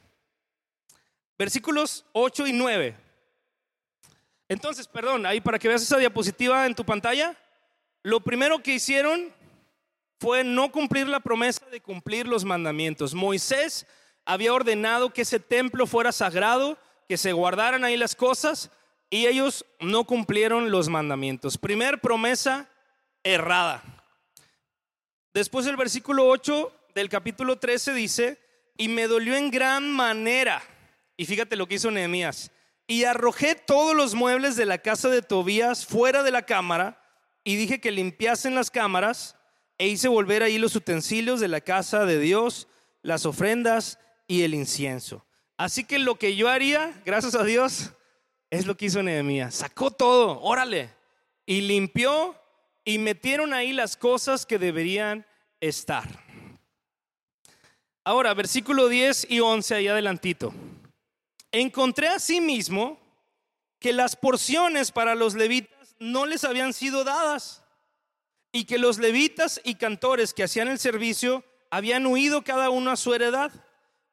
Versículos 1.38 2.06
8 2.12 2.46
y 2.46 2.52
9. 2.52 2.96
Entonces, 4.48 4.86
perdón, 4.86 5.26
ahí 5.26 5.40
para 5.40 5.58
que 5.58 5.68
veas 5.68 5.82
esa 5.82 5.98
diapositiva 5.98 6.66
en 6.66 6.74
tu 6.74 6.84
pantalla, 6.84 7.36
lo 8.06 8.20
primero 8.20 8.62
que 8.62 8.72
hicieron 8.72 9.34
fue 10.20 10.44
no 10.44 10.70
cumplir 10.70 11.08
la 11.08 11.18
promesa 11.18 11.66
de 11.66 11.80
cumplir 11.80 12.28
los 12.28 12.44
mandamientos. 12.44 13.14
Moisés 13.14 13.84
había 14.24 14.54
ordenado 14.54 15.12
que 15.12 15.22
ese 15.22 15.40
templo 15.40 15.88
fuera 15.88 16.12
sagrado, 16.12 16.78
que 17.08 17.16
se 17.16 17.32
guardaran 17.32 17.82
ahí 17.82 17.96
las 17.96 18.14
cosas, 18.14 18.70
y 19.10 19.26
ellos 19.26 19.66
no 19.80 20.04
cumplieron 20.04 20.70
los 20.70 20.88
mandamientos. 20.88 21.58
Primer 21.58 22.00
promesa 22.00 22.70
errada. 23.24 23.82
Después 25.34 25.66
el 25.66 25.76
versículo 25.76 26.28
8 26.28 26.72
del 26.94 27.08
capítulo 27.08 27.58
13 27.58 27.92
dice, 27.92 28.40
y 28.76 28.86
me 28.86 29.08
dolió 29.08 29.34
en 29.34 29.50
gran 29.50 29.90
manera. 29.90 30.62
Y 31.16 31.26
fíjate 31.26 31.56
lo 31.56 31.66
que 31.66 31.74
hizo 31.74 31.90
Nehemías. 31.90 32.52
Y 32.86 33.02
arrojé 33.02 33.56
todos 33.56 33.96
los 33.96 34.14
muebles 34.14 34.54
de 34.54 34.64
la 34.64 34.78
casa 34.78 35.08
de 35.08 35.22
Tobías 35.22 35.84
fuera 35.84 36.22
de 36.22 36.30
la 36.30 36.42
cámara 36.42 37.02
y 37.46 37.54
dije 37.54 37.78
que 37.78 37.92
limpiasen 37.92 38.56
las 38.56 38.72
cámaras 38.72 39.36
e 39.78 39.86
hice 39.86 40.08
volver 40.08 40.42
ahí 40.42 40.58
los 40.58 40.74
utensilios 40.74 41.38
de 41.38 41.46
la 41.46 41.60
casa 41.60 42.04
de 42.04 42.18
Dios, 42.18 42.66
las 43.02 43.24
ofrendas 43.24 44.00
y 44.26 44.42
el 44.42 44.52
incienso. 44.52 45.24
Así 45.56 45.84
que 45.84 46.00
lo 46.00 46.16
que 46.16 46.34
yo 46.34 46.48
haría, 46.48 47.00
gracias 47.04 47.36
a 47.36 47.44
Dios, 47.44 47.92
es 48.50 48.66
lo 48.66 48.76
que 48.76 48.86
hizo 48.86 49.00
Nehemías. 49.00 49.54
Sacó 49.54 49.92
todo, 49.92 50.40
órale, 50.42 50.90
y 51.46 51.60
limpió 51.60 52.34
y 52.84 52.98
metieron 52.98 53.54
ahí 53.54 53.72
las 53.72 53.96
cosas 53.96 54.44
que 54.44 54.58
deberían 54.58 55.24
estar. 55.60 56.08
Ahora, 58.02 58.34
versículo 58.34 58.88
10 58.88 59.28
y 59.30 59.38
11, 59.38 59.72
ahí 59.76 59.86
adelantito. 59.86 60.52
Encontré 61.52 62.08
asimismo 62.08 62.98
que 63.78 63.92
las 63.92 64.16
porciones 64.16 64.90
para 64.90 65.14
los 65.14 65.36
levitas 65.36 65.75
no 65.98 66.26
les 66.26 66.44
habían 66.44 66.72
sido 66.72 67.04
dadas 67.04 67.62
y 68.52 68.64
que 68.64 68.78
los 68.78 68.98
levitas 68.98 69.60
y 69.64 69.74
cantores 69.74 70.32
que 70.32 70.44
hacían 70.44 70.68
el 70.68 70.78
servicio 70.78 71.44
habían 71.70 72.06
huido 72.06 72.42
cada 72.42 72.70
uno 72.70 72.90
a 72.90 72.96
su 72.96 73.12
heredad. 73.14 73.52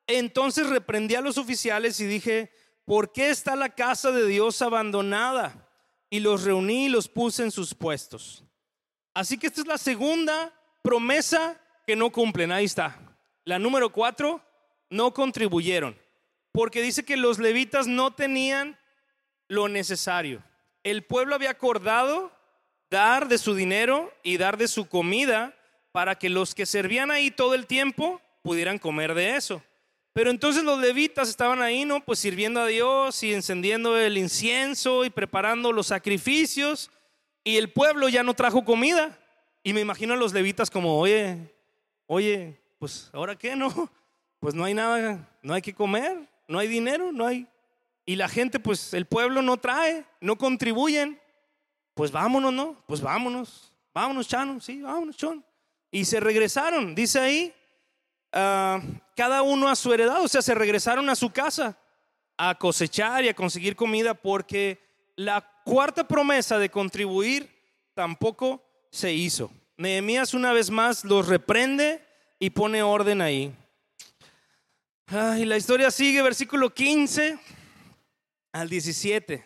Entonces 0.08 0.70
reprendí 0.70 1.16
a 1.16 1.22
los 1.22 1.38
oficiales 1.38 2.00
y 2.00 2.06
dije, 2.06 2.52
¿por 2.86 3.12
qué 3.12 3.30
está 3.30 3.56
la 3.56 3.70
casa 3.70 4.12
de 4.12 4.28
Dios 4.28 4.62
abandonada? 4.62 5.70
Y 6.10 6.20
los 6.20 6.44
reuní 6.44 6.86
y 6.86 6.90
los 6.90 7.08
puse 7.08 7.44
en 7.44 7.52
sus 7.52 7.74
puestos. 7.74 8.44
Así 9.14 9.38
que 9.38 9.48
esta 9.48 9.62
es 9.62 9.68
la 9.68 9.78
segunda 9.78 10.54
promesa 10.82 11.60
que 11.88 11.96
no 11.96 12.12
cumplen. 12.12 12.52
Ahí 12.52 12.66
está. 12.66 13.00
La 13.46 13.60
número 13.60 13.92
cuatro, 13.92 14.42
no 14.90 15.14
contribuyeron. 15.14 15.98
Porque 16.52 16.82
dice 16.82 17.04
que 17.04 17.18
los 17.18 17.40
levitas 17.40 17.88
no 17.88 18.14
tenían 18.14 18.78
lo 19.48 19.70
necesario 19.70 20.44
el 20.84 21.04
pueblo 21.04 21.36
había 21.36 21.52
acordado 21.52 22.32
dar 22.90 23.28
de 23.28 23.38
su 23.38 23.56
dinero 23.56 24.14
y 24.22 24.38
dar 24.38 24.58
de 24.58 24.68
su 24.68 24.88
comida 24.88 25.56
para 25.92 26.16
que 26.16 26.30
los 26.30 26.54
que 26.54 26.66
servían 26.66 27.12
ahí 27.12 27.32
todo 27.32 27.56
el 27.56 27.66
tiempo 27.66 28.22
pudieran 28.42 28.78
comer 28.78 29.14
de 29.14 29.36
eso. 29.36 29.64
Pero 30.14 30.30
entonces 30.30 30.64
los 30.64 30.80
levitas 30.80 31.30
estaban 31.30 31.62
ahí, 31.62 31.86
¿no? 31.86 32.04
Pues 32.04 32.20
sirviendo 32.20 32.62
a 32.62 32.68
Dios 32.68 33.24
y 33.24 33.34
encendiendo 33.34 33.98
el 33.98 34.18
incienso 34.18 35.06
y 35.06 35.10
preparando 35.10 35.72
los 35.72 35.88
sacrificios. 35.88 36.92
Y 37.44 37.58
el 37.58 37.72
pueblo 37.72 38.10
ya 38.10 38.22
no 38.22 38.36
trajo 38.36 38.64
comida. 38.64 39.18
Y 39.64 39.74
me 39.74 39.82
imagino 39.82 40.14
a 40.14 40.18
los 40.18 40.34
levitas 40.34 40.70
como, 40.70 41.00
oye, 41.00 41.38
oye, 42.06 42.60
pues 42.78 43.10
ahora 43.12 43.36
qué, 43.36 43.56
¿no? 43.56 43.90
Pues 44.40 44.54
no 44.54 44.66
hay 44.66 44.74
nada, 44.74 45.26
no 45.42 45.54
hay 45.54 45.62
que 45.62 45.74
comer, 45.74 46.28
no 46.50 46.60
hay 46.60 46.68
dinero, 46.68 47.14
no 47.14 47.26
hay 47.26 47.48
y 48.06 48.16
la 48.16 48.28
gente, 48.28 48.60
pues 48.60 48.93
el 48.93 49.06
pueblo 49.06 49.41
no 49.41 49.58
trae, 49.58 50.06
no 50.20 50.38
contribuyen. 50.38 51.20
Pues 51.93 52.12
vámonos, 52.12 52.51
¿no? 52.51 52.84
Pues 52.88 53.01
vámonos, 53.01 53.72
vámonos, 53.93 54.28
Chano, 54.28 54.60
sí, 54.60 54.82
vámonos, 54.82 55.16
Chon. 55.16 55.43
Y 55.91 56.06
se 56.06 56.20
regresaron, 56.20 56.95
dice 56.95 57.20
ahí, 57.20 57.54
ah, 58.32 58.82
cada 59.16 59.43
uno 59.43 59.70
a 59.70 59.76
su 59.76 59.93
heredad, 59.93 60.22
o 60.22 60.28
sea, 60.28 60.41
se 60.41 60.56
regresaron 60.56 61.10
a 61.10 61.16
su 61.16 61.30
casa 61.30 61.78
a 62.36 62.56
cosechar 62.56 63.24
y 63.24 63.30
a 63.30 63.36
conseguir 63.36 63.76
comida 63.76 64.16
porque 64.16 64.80
la 65.16 65.47
cuarta 65.64 66.08
promesa 66.08 66.58
de 66.58 66.70
contribuir 66.70 67.47
tampoco 67.93 68.64
se 68.89 69.14
hizo. 69.14 69.51
Nehemías 69.78 70.34
una 70.34 70.51
vez 70.51 70.72
más 70.72 71.06
los 71.06 71.28
reprende 71.28 72.04
y 72.39 72.49
pone 72.49 72.82
orden 72.82 73.22
ahí. 73.22 73.54
Y 75.38 75.45
la 75.45 75.58
historia 75.58 75.91
sigue, 75.91 76.24
versículo 76.24 76.74
15 76.74 77.38
al 78.54 78.70
17. 78.70 79.43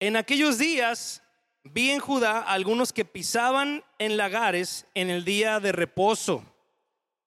En 0.00 0.16
aquellos 0.16 0.56
días 0.56 1.22
vi 1.64 1.90
en 1.90 2.00
Judá 2.00 2.40
algunos 2.40 2.92
que 2.92 3.04
pisaban 3.04 3.84
en 3.98 4.16
lagares 4.16 4.86
en 4.94 5.10
el 5.10 5.24
día 5.24 5.60
de 5.60 5.72
reposo 5.72 6.44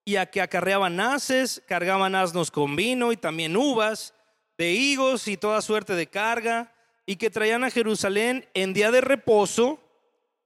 y 0.04 0.16
a 0.16 0.26
que 0.28 0.42
acarreaban 0.42 1.00
haces, 1.00 1.62
cargaban 1.68 2.16
asnos 2.16 2.52
con 2.52 2.76
vino 2.76 3.12
y 3.12 3.18
también 3.18 3.58
uvas, 3.58 4.14
de 4.58 4.72
higos 4.72 5.28
y 5.28 5.36
toda 5.36 5.62
suerte 5.62 5.94
de 5.96 6.08
carga, 6.08 6.72
y 7.08 7.18
que 7.18 7.30
traían 7.30 7.64
a 7.64 7.72
Jerusalén 7.72 8.48
en 8.54 8.74
día 8.74 8.92
de 8.92 9.02
reposo, 9.02 9.80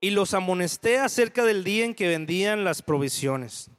y 0.02 0.12
los 0.12 0.34
amonesté 0.34 0.98
acerca 0.98 1.44
del 1.44 1.66
día 1.66 1.84
en 1.84 1.94
que 1.94 2.08
vendían 2.08 2.64
las 2.64 2.82
provisiones. 2.82 3.70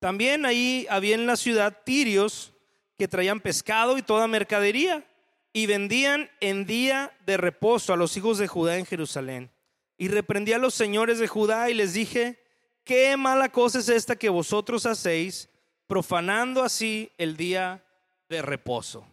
También 0.00 0.44
ahí 0.44 0.86
había 0.90 1.14
en 1.14 1.26
la 1.26 1.36
ciudad 1.36 1.82
tirios 1.84 2.52
que 2.98 3.06
traían 3.06 3.40
pescado 3.40 3.96
y 3.96 4.02
toda 4.02 4.26
mercadería, 4.26 5.04
y 5.52 5.66
vendían 5.66 6.30
en 6.40 6.66
día 6.66 7.16
de 7.26 7.36
reposo 7.36 7.92
a 7.92 7.96
los 7.96 8.16
hijos 8.16 8.38
de 8.38 8.48
Judá 8.48 8.78
en 8.78 8.86
Jerusalén. 8.86 9.50
Y 9.98 10.08
reprendí 10.08 10.52
a 10.52 10.58
los 10.58 10.74
señores 10.74 11.18
de 11.18 11.28
Judá 11.28 11.70
y 11.70 11.74
les 11.74 11.92
dije, 11.92 12.42
qué 12.84 13.16
mala 13.16 13.50
cosa 13.50 13.78
es 13.78 13.88
esta 13.88 14.16
que 14.16 14.28
vosotros 14.28 14.86
hacéis, 14.86 15.48
profanando 15.86 16.62
así 16.62 17.12
el 17.18 17.36
día 17.36 17.84
de 18.28 18.40
reposo. 18.40 19.06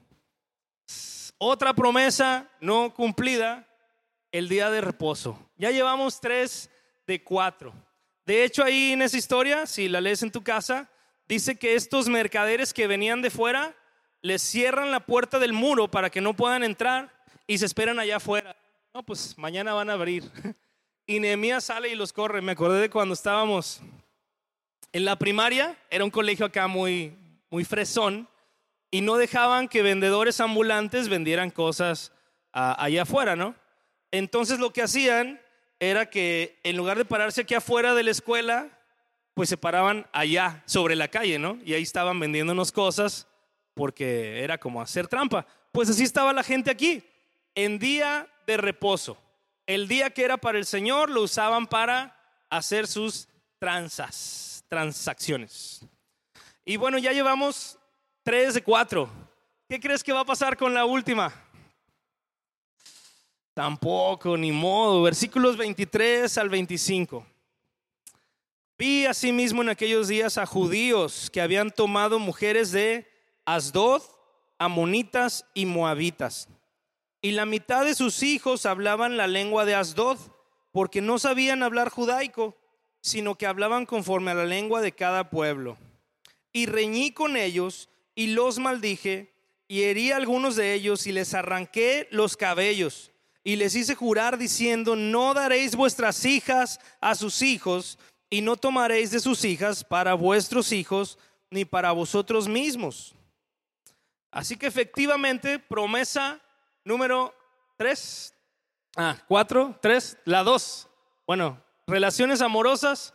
Otra 1.37 1.73
promesa 1.73 2.49
no 2.59 2.93
cumplida, 2.93 3.67
el 4.31 4.47
día 4.47 4.69
de 4.69 4.81
reposo. 4.81 5.37
Ya 5.57 5.71
llevamos 5.71 6.19
tres 6.21 6.69
de 7.05 7.23
cuatro. 7.23 7.73
De 8.25 8.43
hecho, 8.43 8.63
ahí 8.63 8.91
en 8.91 9.01
esa 9.01 9.17
historia, 9.17 9.65
si 9.65 9.89
la 9.89 10.01
lees 10.01 10.21
en 10.23 10.31
tu 10.31 10.43
casa, 10.43 10.89
dice 11.27 11.57
que 11.57 11.75
estos 11.75 12.07
mercaderes 12.07 12.73
que 12.73 12.87
venían 12.87 13.21
de 13.21 13.29
fuera 13.29 13.75
les 14.21 14.41
cierran 14.41 14.91
la 14.91 14.99
puerta 14.99 15.39
del 15.39 15.53
muro 15.53 15.89
para 15.89 16.09
que 16.09 16.21
no 16.21 16.35
puedan 16.35 16.63
entrar 16.63 17.11
y 17.47 17.57
se 17.57 17.65
esperan 17.65 17.99
allá 17.99 18.17
afuera. 18.17 18.55
No, 18.93 19.03
pues 19.03 19.37
mañana 19.37 19.73
van 19.73 19.89
a 19.89 19.93
abrir. 19.93 20.29
Y 21.05 21.19
Nehemías 21.19 21.63
sale 21.63 21.89
y 21.89 21.95
los 21.95 22.13
corre. 22.13 22.39
Me 22.39 22.51
acordé 22.51 22.81
de 22.81 22.91
cuando 22.91 23.15
estábamos 23.15 23.81
en 24.93 25.05
la 25.05 25.17
primaria, 25.17 25.75
era 25.89 26.03
un 26.03 26.11
colegio 26.11 26.45
acá 26.45 26.67
muy, 26.67 27.17
muy 27.49 27.65
fresón, 27.65 28.27
y 28.91 29.01
no 29.01 29.17
dejaban 29.17 29.67
que 29.67 29.81
vendedores 29.81 30.39
ambulantes 30.39 31.09
vendieran 31.09 31.49
cosas 31.49 32.11
allá 32.51 33.03
afuera, 33.03 33.35
¿no? 33.35 33.55
Entonces 34.11 34.59
lo 34.59 34.71
que 34.71 34.83
hacían 34.83 35.41
era 35.79 36.09
que 36.11 36.59
en 36.63 36.77
lugar 36.77 36.99
de 36.99 37.05
pararse 37.05 37.41
aquí 37.41 37.55
afuera 37.55 37.95
de 37.95 38.03
la 38.03 38.11
escuela, 38.11 38.69
pues 39.33 39.49
se 39.49 39.57
paraban 39.57 40.05
allá 40.11 40.61
sobre 40.65 40.95
la 40.95 41.07
calle, 41.07 41.39
¿no? 41.39 41.57
Y 41.65 41.73
ahí 41.73 41.81
estaban 41.81 42.19
vendiéndonos 42.19 42.71
cosas 42.71 43.28
porque 43.79 44.43
era 44.43 44.57
como 44.57 44.81
hacer 44.81 45.07
trampa. 45.07 45.47
Pues 45.71 45.89
así 45.89 46.03
estaba 46.03 46.33
la 46.33 46.43
gente 46.43 46.69
aquí, 46.69 47.01
en 47.55 47.79
día 47.79 48.27
de 48.45 48.57
reposo. 48.57 49.17
El 49.65 49.87
día 49.87 50.09
que 50.09 50.25
era 50.25 50.35
para 50.35 50.57
el 50.57 50.65
Señor 50.65 51.09
lo 51.09 51.21
usaban 51.21 51.65
para 51.65 52.13
hacer 52.49 52.87
sus 52.87 53.29
transas, 53.57 54.65
transacciones. 54.67 55.81
Y 56.65 56.75
bueno, 56.75 56.97
ya 56.97 57.13
llevamos 57.13 57.79
tres 58.21 58.53
de 58.53 58.61
cuatro. 58.61 59.09
¿Qué 59.69 59.79
crees 59.79 60.03
que 60.03 60.11
va 60.11 60.21
a 60.21 60.25
pasar 60.25 60.57
con 60.57 60.73
la 60.73 60.83
última? 60.83 61.31
Tampoco, 63.53 64.35
ni 64.35 64.51
modo. 64.51 65.03
Versículos 65.03 65.55
23 65.55 66.37
al 66.37 66.49
25. 66.49 67.25
Vi 68.77 69.05
asimismo 69.05 69.61
en 69.61 69.69
aquellos 69.69 70.09
días 70.09 70.37
a 70.37 70.45
judíos 70.45 71.29
que 71.31 71.39
habían 71.39 71.71
tomado 71.71 72.19
mujeres 72.19 72.73
de 72.73 73.18
Asdod, 73.55 74.03
amonitas 74.57 75.45
y 75.53 75.65
moabitas 75.65 76.49
y 77.21 77.31
la 77.31 77.45
mitad 77.45 77.85
de 77.85 77.95
sus 77.95 78.23
hijos 78.23 78.65
hablaban 78.65 79.17
la 79.17 79.27
lengua 79.27 79.65
de 79.65 79.75
Asdod, 79.75 80.17
porque 80.71 81.01
no 81.01 81.19
sabían 81.19 81.63
hablar 81.63 81.89
judaico, 81.89 82.55
sino 83.01 83.35
que 83.35 83.45
hablaban 83.45 83.85
conforme 83.85 84.31
a 84.31 84.35
la 84.35 84.45
lengua 84.45 84.81
de 84.81 84.93
cada 84.93 85.29
pueblo. 85.29 85.77
Y 86.53 86.65
reñí 86.65 87.11
con 87.11 87.35
ellos 87.35 87.89
y 88.15 88.27
los 88.27 88.59
maldije, 88.59 89.33
y 89.67 89.83
herí 89.83 90.11
a 90.11 90.15
algunos 90.15 90.55
de 90.55 90.73
ellos 90.73 91.05
y 91.07 91.11
les 91.11 91.33
arranqué 91.33 92.07
los 92.11 92.37
cabellos, 92.37 93.11
y 93.43 93.55
les 93.55 93.75
hice 93.75 93.95
jurar 93.95 94.37
diciendo, 94.37 94.95
no 94.95 95.33
daréis 95.33 95.75
vuestras 95.75 96.23
hijas 96.25 96.79
a 97.01 97.15
sus 97.15 97.41
hijos, 97.41 97.99
y 98.29 98.41
no 98.41 98.55
tomaréis 98.57 99.11
de 99.11 99.19
sus 99.19 99.43
hijas 99.43 99.83
para 99.83 100.13
vuestros 100.13 100.71
hijos, 100.71 101.17
ni 101.51 101.65
para 101.65 101.91
vosotros 101.91 102.47
mismos. 102.47 103.15
Así 104.31 104.57
que 104.57 104.67
efectivamente, 104.67 105.59
promesa 105.59 106.39
número 106.83 107.33
tres. 107.77 108.33
Ah, 108.95 109.17
cuatro, 109.27 109.77
tres, 109.81 110.17
la 110.25 110.43
dos. 110.43 110.87
Bueno, 111.25 111.61
relaciones 111.87 112.41
amorosas, 112.41 113.13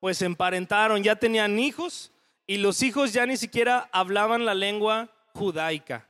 pues 0.00 0.22
emparentaron, 0.22 1.02
ya 1.02 1.16
tenían 1.16 1.58
hijos 1.58 2.12
y 2.46 2.58
los 2.58 2.82
hijos 2.82 3.12
ya 3.12 3.26
ni 3.26 3.36
siquiera 3.36 3.88
hablaban 3.92 4.44
la 4.44 4.54
lengua 4.54 5.10
judaica. 5.34 6.08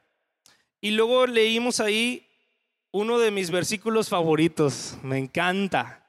Y 0.81 0.93
luego 0.93 1.27
leímos 1.27 1.81
ahí 1.81 2.27
uno 2.93 3.19
de 3.19 3.31
mis 3.31 3.51
versículos 3.51 4.09
favoritos, 4.09 4.97
me 5.03 5.19
encanta, 5.19 6.07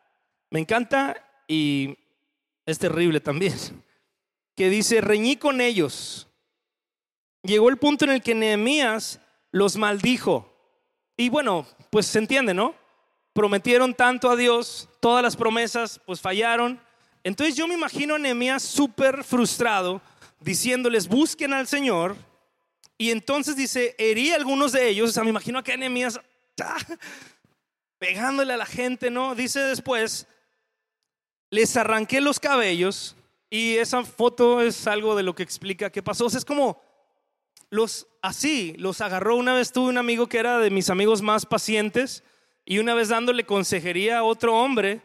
me 0.49 0.59
encanta 0.59 1.15
y 1.47 1.97
es 2.65 2.79
terrible 2.79 3.19
también, 3.19 3.53
que 4.55 4.69
dice, 4.69 5.01
reñí 5.01 5.35
con 5.35 5.61
ellos. 5.61 6.27
Llegó 7.43 7.69
el 7.69 7.77
punto 7.77 8.05
en 8.05 8.11
el 8.11 8.21
que 8.21 8.35
Nehemías 8.35 9.19
los 9.51 9.75
maldijo 9.75 10.51
y 11.21 11.29
bueno, 11.29 11.67
pues 11.91 12.07
se 12.07 12.17
entiende, 12.17 12.51
¿no? 12.51 12.73
Prometieron 13.33 13.93
tanto 13.93 14.29
a 14.31 14.35
Dios, 14.35 14.89
todas 14.99 15.21
las 15.21 15.35
promesas 15.35 16.01
pues 16.03 16.19
fallaron. 16.19 16.81
Entonces 17.23 17.55
yo 17.55 17.67
me 17.67 17.75
imagino 17.75 18.15
a 18.15 18.17
Nehemías 18.17 18.63
súper 18.63 19.23
frustrado 19.23 20.01
diciéndoles, 20.39 21.07
busquen 21.07 21.53
al 21.53 21.67
Señor. 21.67 22.15
Y 22.97 23.11
entonces 23.11 23.55
dice, 23.55 23.95
herí 23.99 24.31
a 24.31 24.35
algunos 24.35 24.71
de 24.71 24.89
ellos. 24.89 25.11
O 25.11 25.13
sea, 25.13 25.23
me 25.23 25.29
imagino 25.29 25.59
a 25.59 25.63
que 25.63 25.77
Nehemías 25.77 26.19
pegándole 27.99 28.53
a 28.53 28.57
la 28.57 28.65
gente, 28.65 29.11
¿no? 29.11 29.35
Dice 29.35 29.59
después, 29.59 30.27
les 31.51 31.77
arranqué 31.77 32.19
los 32.19 32.39
cabellos. 32.39 33.15
Y 33.49 33.75
esa 33.75 34.03
foto 34.03 34.59
es 34.61 34.87
algo 34.87 35.15
de 35.15 35.21
lo 35.21 35.35
que 35.35 35.43
explica 35.43 35.91
qué 35.91 36.01
pasó. 36.01 36.25
O 36.25 36.29
sea, 36.31 36.39
es 36.39 36.45
como 36.45 36.81
los 37.71 38.07
así, 38.21 38.75
los 38.77 39.01
agarró. 39.01 39.35
Una 39.37 39.53
vez 39.53 39.71
tuve 39.71 39.89
un 39.89 39.97
amigo 39.97 40.27
que 40.27 40.37
era 40.37 40.59
de 40.59 40.69
mis 40.69 40.91
amigos 40.91 41.23
más 41.23 41.47
pacientes 41.47 42.23
y 42.65 42.77
una 42.77 42.93
vez 42.93 43.07
dándole 43.07 43.45
consejería 43.45 44.19
a 44.19 44.23
otro 44.23 44.55
hombre, 44.55 45.01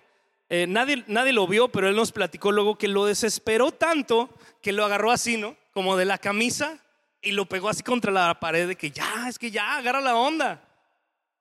eh, 0.48 0.66
nadie, 0.68 1.04
nadie 1.06 1.32
lo 1.32 1.46
vio, 1.46 1.68
pero 1.68 1.88
él 1.88 1.96
nos 1.96 2.12
platicó 2.12 2.52
luego 2.52 2.76
que 2.76 2.88
lo 2.88 3.06
desesperó 3.06 3.72
tanto 3.72 4.28
que 4.60 4.72
lo 4.72 4.84
agarró 4.84 5.10
así, 5.10 5.36
¿no? 5.36 5.56
Como 5.72 5.96
de 5.96 6.04
la 6.04 6.18
camisa 6.18 6.82
y 7.22 7.32
lo 7.32 7.46
pegó 7.46 7.68
así 7.68 7.82
contra 7.82 8.12
la 8.12 8.38
pared 8.38 8.68
de 8.68 8.76
que 8.76 8.90
ya, 8.90 9.28
es 9.28 9.38
que 9.38 9.50
ya, 9.50 9.76
agarra 9.76 10.00
la 10.00 10.16
onda. 10.16 10.62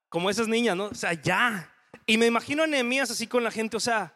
Como 0.09 0.29
esas 0.29 0.47
niñas, 0.47 0.77
¿no? 0.77 0.85
O 0.85 0.95
sea, 0.95 1.13
ya. 1.13 1.73
Y 2.05 2.17
me 2.17 2.27
imagino 2.27 2.63
a 2.63 2.67
Nehemías 2.67 3.09
así 3.09 3.25
con 3.25 3.43
la 3.43 3.51
gente, 3.51 3.77
o 3.77 3.79
sea, 3.79 4.15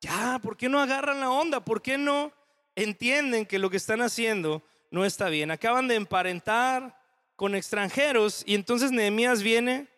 ya, 0.00 0.38
¿por 0.42 0.56
qué 0.56 0.68
no 0.68 0.80
agarran 0.80 1.20
la 1.20 1.30
onda? 1.30 1.64
¿Por 1.64 1.82
qué 1.82 1.98
no 1.98 2.32
entienden 2.74 3.44
que 3.44 3.58
lo 3.58 3.68
que 3.68 3.76
están 3.76 4.00
haciendo 4.00 4.62
no 4.90 5.04
está 5.04 5.28
bien. 5.28 5.50
Acaban 5.50 5.88
de 5.88 5.96
emparentar 5.96 6.98
con 7.36 7.54
extranjeros 7.54 8.42
y 8.46 8.54
entonces 8.54 8.90
Nehemías 8.90 9.42
viene 9.42 9.88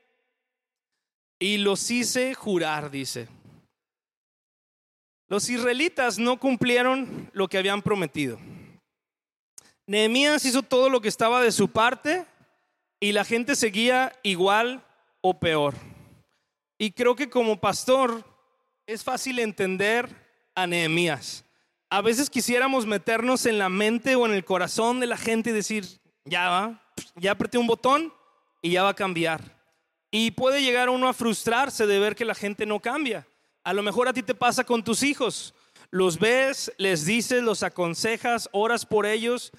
y 1.38 1.58
los 1.58 1.90
hice 1.90 2.34
jurar, 2.34 2.90
dice. 2.90 3.28
Los 5.28 5.48
israelitas 5.48 6.18
no 6.18 6.38
cumplieron 6.38 7.30
lo 7.32 7.48
que 7.48 7.58
habían 7.58 7.82
prometido. 7.82 8.38
Nehemías 9.86 10.44
hizo 10.44 10.62
todo 10.62 10.90
lo 10.90 11.00
que 11.00 11.08
estaba 11.08 11.40
de 11.40 11.52
su 11.52 11.68
parte 11.68 12.26
y 12.98 13.12
la 13.12 13.24
gente 13.24 13.56
seguía 13.56 14.12
igual 14.22 14.84
o 15.20 15.38
peor. 15.38 15.74
Y 16.78 16.92
creo 16.92 17.14
que 17.14 17.30
como 17.30 17.60
pastor 17.60 18.24
es 18.86 19.04
fácil 19.04 19.38
entender 19.38 20.08
a 20.54 20.66
Nehemías 20.66 21.44
a 21.90 22.00
veces 22.02 22.30
quisiéramos 22.30 22.86
meternos 22.86 23.46
en 23.46 23.58
la 23.58 23.68
mente 23.68 24.14
o 24.14 24.24
en 24.24 24.32
el 24.32 24.44
corazón 24.44 25.00
de 25.00 25.08
la 25.08 25.16
gente 25.16 25.50
y 25.50 25.52
decir, 25.52 25.84
ya 26.24 26.48
va, 26.48 26.92
ya 27.16 27.32
apreté 27.32 27.58
un 27.58 27.66
botón 27.66 28.14
y 28.62 28.70
ya 28.70 28.84
va 28.84 28.90
a 28.90 28.94
cambiar. 28.94 29.60
Y 30.12 30.30
puede 30.30 30.62
llegar 30.62 30.88
uno 30.88 31.08
a 31.08 31.12
frustrarse 31.12 31.88
de 31.88 31.98
ver 31.98 32.14
que 32.14 32.24
la 32.24 32.36
gente 32.36 32.64
no 32.64 32.78
cambia. 32.78 33.26
A 33.64 33.72
lo 33.74 33.82
mejor 33.82 34.06
a 34.06 34.12
ti 34.12 34.22
te 34.22 34.36
pasa 34.36 34.62
con 34.62 34.84
tus 34.84 35.02
hijos. 35.02 35.52
Los 35.90 36.18
ves, 36.18 36.72
les 36.78 37.04
dices, 37.04 37.42
los 37.42 37.64
aconsejas, 37.64 38.48
oras 38.52 38.86
por 38.86 39.04
ellos 39.04 39.50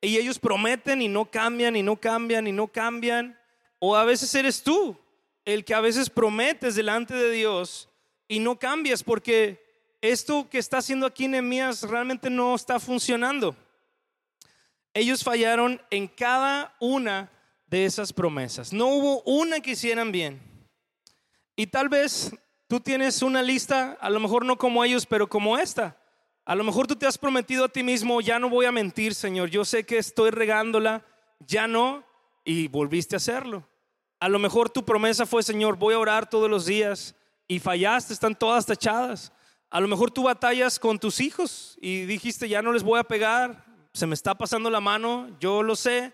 y 0.00 0.16
ellos 0.16 0.38
prometen 0.38 1.02
y 1.02 1.08
no 1.08 1.28
cambian 1.28 1.74
y 1.74 1.82
no 1.82 1.96
cambian 1.96 2.46
y 2.46 2.52
no 2.52 2.68
cambian. 2.68 3.36
O 3.80 3.96
a 3.96 4.04
veces 4.04 4.32
eres 4.36 4.62
tú 4.62 4.96
el 5.44 5.64
que 5.64 5.74
a 5.74 5.80
veces 5.80 6.08
prometes 6.08 6.76
delante 6.76 7.14
de 7.14 7.32
Dios 7.32 7.88
y 8.28 8.38
no 8.38 8.60
cambias 8.60 9.02
porque 9.02 9.69
esto 10.00 10.48
que 10.48 10.58
está 10.58 10.78
haciendo 10.78 11.06
aquí 11.06 11.28
Nehemías 11.28 11.82
realmente 11.82 12.30
no 12.30 12.54
está 12.54 12.80
funcionando. 12.80 13.54
Ellos 14.94 15.22
fallaron 15.22 15.80
en 15.90 16.08
cada 16.08 16.74
una 16.80 17.30
de 17.66 17.84
esas 17.84 18.12
promesas. 18.12 18.72
No 18.72 18.86
hubo 18.86 19.22
una 19.22 19.60
que 19.60 19.72
hicieran 19.72 20.10
bien. 20.10 20.40
Y 21.54 21.66
tal 21.66 21.88
vez 21.88 22.32
tú 22.66 22.80
tienes 22.80 23.22
una 23.22 23.42
lista, 23.42 23.96
a 24.00 24.10
lo 24.10 24.18
mejor 24.18 24.44
no 24.44 24.56
como 24.56 24.84
ellos, 24.84 25.06
pero 25.06 25.28
como 25.28 25.58
esta. 25.58 25.96
A 26.44 26.54
lo 26.54 26.64
mejor 26.64 26.86
tú 26.86 26.96
te 26.96 27.06
has 27.06 27.18
prometido 27.18 27.64
a 27.66 27.68
ti 27.68 27.82
mismo, 27.82 28.20
ya 28.20 28.38
no 28.38 28.48
voy 28.48 28.66
a 28.66 28.72
mentir, 28.72 29.14
Señor. 29.14 29.50
Yo 29.50 29.64
sé 29.64 29.84
que 29.84 29.98
estoy 29.98 30.30
regándola, 30.30 31.04
ya 31.46 31.68
no, 31.68 32.02
y 32.44 32.66
volviste 32.68 33.14
a 33.14 33.18
hacerlo. 33.18 33.68
A 34.18 34.28
lo 34.28 34.38
mejor 34.38 34.70
tu 34.70 34.84
promesa 34.84 35.26
fue, 35.26 35.42
Señor, 35.42 35.76
voy 35.76 35.94
a 35.94 35.98
orar 35.98 36.28
todos 36.28 36.50
los 36.50 36.66
días, 36.66 37.14
y 37.46 37.58
fallaste, 37.58 38.12
están 38.12 38.34
todas 38.34 38.66
tachadas. 38.66 39.32
A 39.70 39.80
lo 39.80 39.86
mejor 39.86 40.10
tú 40.10 40.24
batallas 40.24 40.80
con 40.80 40.98
tus 40.98 41.20
hijos 41.20 41.78
y 41.80 42.04
dijiste, 42.04 42.48
ya 42.48 42.60
no 42.60 42.72
les 42.72 42.82
voy 42.82 42.98
a 42.98 43.04
pegar, 43.04 43.64
se 43.92 44.04
me 44.04 44.14
está 44.14 44.34
pasando 44.34 44.68
la 44.68 44.80
mano, 44.80 45.28
yo 45.38 45.62
lo 45.62 45.76
sé, 45.76 46.12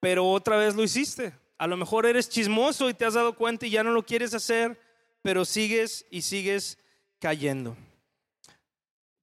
pero 0.00 0.26
otra 0.30 0.56
vez 0.56 0.74
lo 0.74 0.82
hiciste. 0.82 1.34
A 1.58 1.66
lo 1.66 1.76
mejor 1.76 2.06
eres 2.06 2.30
chismoso 2.30 2.88
y 2.88 2.94
te 2.94 3.04
has 3.04 3.12
dado 3.12 3.36
cuenta 3.36 3.66
y 3.66 3.70
ya 3.70 3.84
no 3.84 3.92
lo 3.92 4.02
quieres 4.02 4.32
hacer, 4.32 4.80
pero 5.20 5.44
sigues 5.44 6.06
y 6.10 6.22
sigues 6.22 6.78
cayendo. 7.18 7.76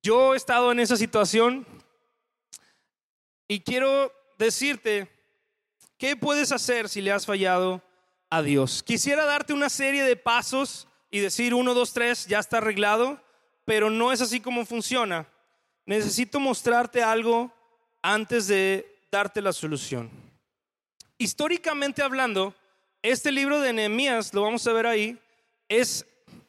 Yo 0.03 0.35
he 0.35 0.37
estado 0.37 0.71
en 0.71 0.79
esa 0.79 0.95
situación 0.95 1.65
y 3.47 3.61
quiero 3.61 4.13
decirte, 4.37 5.09
¿qué 5.97 6.15
puedes 6.15 6.51
hacer 6.51 6.89
si 6.89 7.01
le 7.01 7.11
has 7.11 7.25
fallado 7.25 7.81
a 8.29 8.43
Dios? 8.43 8.83
Quisiera 8.83 9.25
darte 9.25 9.53
una 9.53 9.69
serie 9.69 10.03
de 10.03 10.15
pasos 10.15 10.87
y 11.09 11.21
decir 11.21 11.55
uno, 11.55 11.73
dos, 11.73 11.93
tres, 11.93 12.27
ya 12.27 12.37
está 12.37 12.57
arreglado 12.59 13.19
pero 13.67 13.89
no 13.89 14.13
es 14.13 14.21
así 14.21 14.39
como 14.39 14.65
funciona. 14.65 15.27
Necesito 15.85 16.39
mostrarte 16.39 17.03
algo 17.03 17.51
antes 18.01 18.47
de 18.47 18.85
darte 19.11 19.41
la 19.41 19.51
solución. 19.51 20.09
Históricamente 21.17 22.01
hablando, 22.01 22.55
este 23.01 23.29
libro 23.29 23.59
de 23.59 23.73
Nehemías, 23.73 24.33
lo 24.33 24.43
vamos 24.43 24.65
a 24.65 24.71
ver 24.71 24.87
ahí, 24.87 25.19
es 25.67 26.05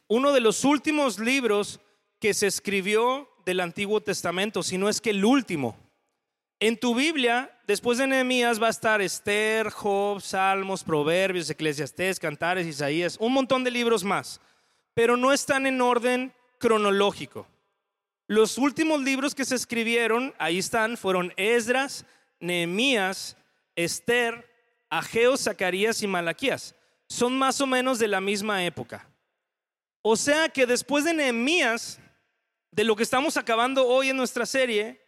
uno 0.07 0.31
de 0.31 0.39
los 0.39 0.63
últimos 0.63 1.19
libros 1.19 1.81
que 2.21 2.33
se 2.33 2.47
escribió 2.47 3.29
del 3.45 3.59
Antiguo 3.59 3.99
Testamento, 3.99 4.63
si 4.63 4.77
no 4.77 4.87
es 4.87 5.01
que 5.01 5.09
el 5.09 5.25
último. 5.25 5.75
En 6.61 6.79
tu 6.79 6.95
Biblia, 6.95 7.51
después 7.67 7.97
de 7.97 8.07
Nehemías 8.07 8.63
va 8.63 8.67
a 8.67 8.71
estar 8.71 9.01
Esther, 9.01 9.71
Job, 9.71 10.21
Salmos, 10.21 10.85
Proverbios, 10.85 11.49
Eclesiastés, 11.49 12.17
Cantares, 12.17 12.65
Isaías, 12.65 13.17
un 13.19 13.33
montón 13.33 13.65
de 13.65 13.71
libros 13.71 14.05
más, 14.05 14.39
pero 14.93 15.17
no 15.17 15.33
están 15.33 15.65
en 15.65 15.81
orden 15.81 16.33
cronológico. 16.59 17.47
Los 18.27 18.59
últimos 18.59 19.01
libros 19.01 19.33
que 19.33 19.45
se 19.45 19.55
escribieron, 19.55 20.35
ahí 20.37 20.59
están, 20.59 20.97
fueron 20.97 21.33
Esdras, 21.35 22.05
Nehemías, 22.39 23.35
Esther, 23.75 24.47
Ageo, 24.89 25.35
Zacarías 25.35 26.03
y 26.03 26.07
Malaquías. 26.07 26.75
Son 27.07 27.35
más 27.35 27.59
o 27.59 27.65
menos 27.65 27.97
de 27.97 28.07
la 28.07 28.21
misma 28.21 28.63
época. 28.63 29.09
O 30.03 30.15
sea 30.15 30.49
que 30.49 30.67
después 30.67 31.03
de 31.03 31.13
Nehemías, 31.15 31.99
de 32.71 32.83
lo 32.83 32.95
que 32.95 33.03
estamos 33.03 33.35
acabando 33.35 33.87
hoy 33.87 34.09
en 34.09 34.17
nuestra 34.17 34.45
serie, 34.45 35.01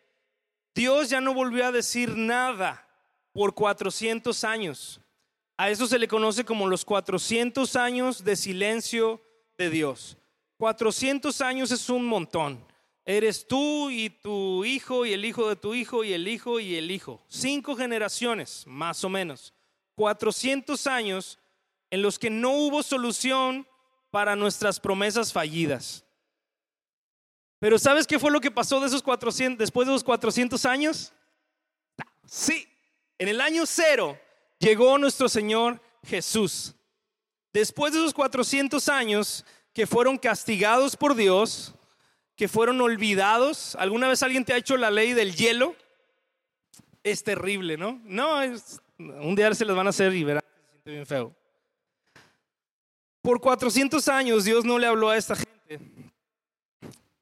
Dios 0.73 1.09
ya 1.09 1.21
no 1.21 1.33
volvió 1.33 1.67
a 1.67 1.71
decir 1.71 2.15
nada 2.17 2.87
por 3.33 3.53
400 3.53 4.43
años. 4.43 4.99
A 5.57 5.69
eso 5.69 5.85
se 5.85 5.99
le 5.99 6.07
conoce 6.07 6.43
como 6.43 6.67
los 6.67 6.83
400 6.83 7.75
años 7.75 8.23
de 8.23 8.35
silencio 8.35 9.21
de 9.57 9.69
Dios. 9.69 10.17
400 10.61 11.41
años 11.41 11.71
es 11.71 11.89
un 11.89 12.05
montón. 12.05 12.63
Eres 13.03 13.47
tú 13.47 13.89
y 13.89 14.11
tu 14.11 14.63
hijo 14.63 15.07
y 15.07 15.13
el 15.13 15.25
hijo 15.25 15.49
de 15.49 15.55
tu 15.55 15.73
hijo 15.73 16.03
y 16.03 16.13
el 16.13 16.27
hijo 16.27 16.59
y 16.59 16.75
el 16.75 16.91
hijo. 16.91 17.19
Cinco 17.27 17.75
generaciones, 17.75 18.63
más 18.67 19.03
o 19.03 19.09
menos. 19.09 19.55
400 19.95 20.85
años 20.85 21.39
en 21.89 22.03
los 22.03 22.19
que 22.19 22.29
no 22.29 22.51
hubo 22.51 22.83
solución 22.83 23.67
para 24.11 24.35
nuestras 24.35 24.79
promesas 24.79 25.33
fallidas. 25.33 26.05
Pero 27.57 27.79
¿sabes 27.79 28.05
qué 28.05 28.19
fue 28.19 28.29
lo 28.29 28.39
que 28.39 28.51
pasó 28.51 28.79
de 28.79 28.85
esos 28.85 29.01
400, 29.01 29.57
después 29.57 29.87
de 29.87 29.95
esos 29.95 30.03
400 30.03 30.63
años? 30.65 31.11
Sí, 32.27 32.67
en 33.17 33.29
el 33.29 33.41
año 33.41 33.65
cero 33.65 34.15
llegó 34.59 34.99
nuestro 34.99 35.27
Señor 35.27 35.81
Jesús. 36.03 36.75
Después 37.51 37.93
de 37.93 37.99
esos 37.99 38.13
400 38.13 38.87
años, 38.89 39.43
que 39.73 39.87
fueron 39.87 40.17
castigados 40.17 40.95
por 40.97 41.15
Dios, 41.15 41.73
que 42.35 42.47
fueron 42.47 42.81
olvidados. 42.81 43.75
¿Alguna 43.75 44.07
vez 44.07 44.23
alguien 44.23 44.45
te 44.45 44.53
ha 44.53 44.57
hecho 44.57 44.77
la 44.77 44.91
ley 44.91 45.13
del 45.13 45.35
hielo? 45.35 45.75
Es 47.03 47.23
terrible, 47.23 47.77
¿no? 47.77 47.99
No, 48.03 48.41
es, 48.41 48.81
un 48.97 49.35
día 49.35 49.53
se 49.53 49.65
les 49.65 49.75
van 49.75 49.87
a 49.87 49.91
hacer 49.91 50.13
y 50.13 50.23
verán, 50.23 50.43
se 50.43 50.71
siente 50.71 50.91
bien 50.91 51.05
feo. 51.05 51.35
Por 53.21 53.39
400 53.39 54.07
años 54.07 54.45
Dios 54.45 54.65
no 54.65 54.79
le 54.79 54.87
habló 54.87 55.09
a 55.09 55.17
esta 55.17 55.35
gente, 55.35 55.79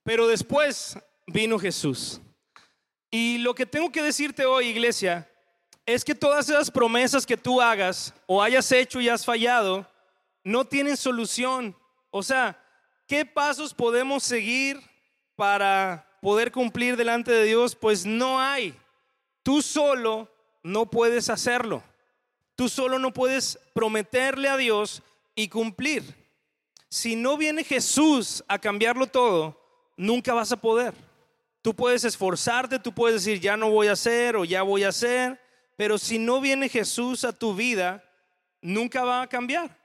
pero 0.04 0.28
después 0.28 0.98
vino 1.28 1.60
Jesús. 1.60 2.22
Y 3.12 3.40
lo 3.40 3.56
que 3.56 3.66
tengo 3.66 3.92
que 3.92 4.02
decirte 4.02 4.46
hoy, 4.46 4.68
iglesia, 4.68 5.30
es 5.86 6.06
que 6.06 6.16
todas 6.16 6.48
esas 6.50 6.70
promesas 6.70 7.26
que 7.26 7.36
tú 7.36 7.60
hagas 7.60 8.14
o 8.28 8.42
hayas 8.42 8.72
hecho 8.72 9.02
y 9.02 9.10
has 9.10 9.26
fallado, 9.26 9.88
no 10.44 10.66
tienen 10.66 10.96
solución 10.96 11.76
o 12.12 12.24
sea, 12.24 12.58
¿qué 13.08 13.26
pasos 13.26 13.74
podemos 13.74 14.24
seguir 14.24 14.80
para 15.36 16.08
poder 16.22 16.52
cumplir 16.52 16.98
delante 16.98 17.32
de 17.32 17.44
Dios? 17.46 17.76
Pues 17.76 18.06
no 18.06 18.40
hay. 18.40 18.76
Tú 19.44 19.62
solo 19.62 20.30
no 20.64 20.90
puedes 20.90 21.30
hacerlo. 21.30 21.84
Tú 22.56 22.68
solo 22.68 23.00
no 23.00 23.14
puedes 23.14 23.58
prometerle 23.74 24.50
a 24.50 24.58
Dios 24.58 25.02
y 25.34 25.48
cumplir. 25.48 26.04
Si 26.90 27.16
no 27.16 27.38
viene 27.38 27.64
Jesús 27.64 28.44
a 28.48 28.60
cambiarlo 28.60 29.08
todo, 29.08 29.58
nunca 29.96 30.34
vas 30.34 30.52
a 30.52 30.58
poder. 30.58 30.94
Tú 31.62 31.74
puedes 31.74 32.04
esforzarte, 32.04 32.80
tú 32.80 32.94
puedes 32.94 33.24
decir, 33.24 33.40
ya 33.40 33.56
no 33.56 33.70
voy 33.70 33.88
a 33.88 33.94
hacer 33.94 34.36
o 34.36 34.44
ya 34.44 34.64
voy 34.64 34.84
a 34.84 34.90
hacer, 34.90 35.40
pero 35.78 35.98
si 35.98 36.20
no 36.20 36.42
viene 36.42 36.68
Jesús 36.68 37.24
a 37.24 37.32
tu 37.32 37.56
vida, 37.56 38.04
nunca 38.62 39.04
va 39.04 39.22
a 39.22 39.28
cambiar. 39.28 39.79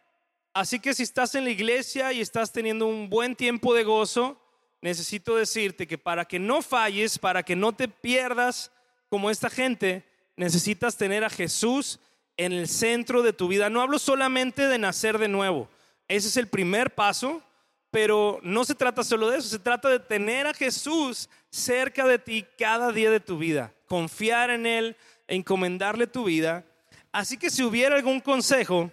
Así 0.55 0.79
que 0.79 0.95
si 0.95 1.03
estás 1.03 1.35
en 1.35 1.45
la 1.45 1.51
iglesia 1.51 2.13
y 2.13 2.21
estás 2.21 2.53
teniendo 2.53 2.87
un 2.87 3.11
buen 3.11 3.35
tiempo 3.35 3.75
de 3.75 3.83
gozo, 3.83 4.41
necesito 4.81 5.35
decirte 5.35 5.89
que 5.89 5.99
para 5.99 6.25
que 6.25 6.39
no 6.39 6.63
falles, 6.63 7.19
para 7.19 7.43
que 7.43 7.57
no 7.57 7.73
te 7.73 7.89
pierdas 7.89 8.71
como 9.09 9.31
esta 9.31 9.51
gente, 9.51 10.05
necesitas 10.37 10.97
tener 10.97 11.25
a 11.25 11.31
Jesús 11.31 11.99
en 12.37 12.53
el 12.53 12.69
centro 12.69 13.23
de 13.23 13.33
tu 13.33 13.49
vida. 13.49 13.69
No 13.69 13.83
hablo 13.83 13.99
solamente 13.99 14.69
de 14.69 14.79
nacer 14.79 15.19
de 15.19 15.27
nuevo. 15.27 15.69
Ese 16.07 16.29
es 16.29 16.37
el 16.37 16.47
primer 16.47 16.95
paso, 16.95 17.43
pero 17.91 18.39
no 18.45 18.65
se 18.65 18.77
trata 18.77 19.03
solo 19.03 19.31
de 19.31 19.39
eso, 19.39 19.49
se 19.49 19.59
trata 19.59 19.89
de 19.89 19.99
tener 19.99 20.47
a 20.47 20.55
Jesús 20.55 21.29
cerca 21.51 22.07
de 22.07 22.21
ti 22.21 22.47
cada 22.57 22.93
día 22.93 23.11
de 23.11 23.21
tu 23.21 23.39
vida, 23.39 23.73
confiar 23.89 24.51
en 24.51 24.67
Él, 24.67 24.97
encomendarle 25.27 26.07
tu 26.07 26.25
vida. 26.25 26.65
Así 27.11 27.39
que 27.39 27.51
si 27.51 27.65
hubiera 27.65 27.97
algún 27.97 28.21
consejo, 28.21 28.93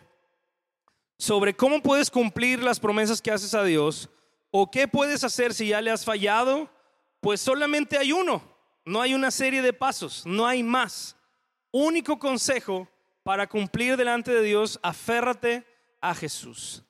sobre 1.21 1.55
cómo 1.55 1.83
puedes 1.83 2.09
cumplir 2.09 2.63
las 2.63 2.79
promesas 2.79 3.21
que 3.21 3.29
haces 3.29 3.53
a 3.53 3.63
Dios 3.63 4.09
o 4.49 4.71
qué 4.71 4.87
puedes 4.87 5.23
hacer 5.23 5.53
si 5.53 5.67
ya 5.67 5.79
le 5.79 5.91
has 5.91 6.03
fallado, 6.03 6.67
pues 7.19 7.39
solamente 7.39 7.95
hay 7.95 8.11
uno, 8.11 8.41
no 8.85 8.99
hay 9.03 9.13
una 9.13 9.29
serie 9.29 9.61
de 9.61 9.71
pasos, 9.71 10.25
no 10.25 10.47
hay 10.47 10.63
más. 10.63 11.15
Único 11.69 12.17
consejo 12.17 12.87
para 13.21 13.45
cumplir 13.45 13.97
delante 13.97 14.31
de 14.31 14.41
Dios, 14.41 14.79
aférrate 14.81 15.63
a 16.01 16.15
Jesús. 16.15 16.81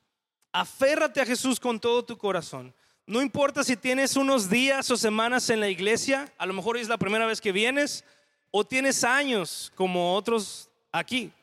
Aférrate 0.54 1.20
a 1.20 1.26
Jesús 1.26 1.60
con 1.60 1.78
todo 1.78 2.06
tu 2.06 2.18
corazón. 2.18 2.74
No 3.06 3.22
importa 3.22 3.66
si 3.66 3.76
tienes 3.76 4.16
unos 4.16 4.50
días 4.50 4.90
o 4.92 4.96
semanas 4.96 5.50
en 5.50 5.60
la 5.60 5.68
iglesia, 5.68 6.32
a 6.38 6.46
lo 6.46 6.54
mejor 6.54 6.78
es 6.78 6.88
la 6.88 6.98
primera 6.98 7.26
vez 7.26 7.42
que 7.42 7.52
vienes, 7.52 8.06
o 8.50 8.64
tienes 8.64 9.04
años 9.04 9.74
como 9.76 10.16
otros 10.16 10.70
aquí. 10.90 11.34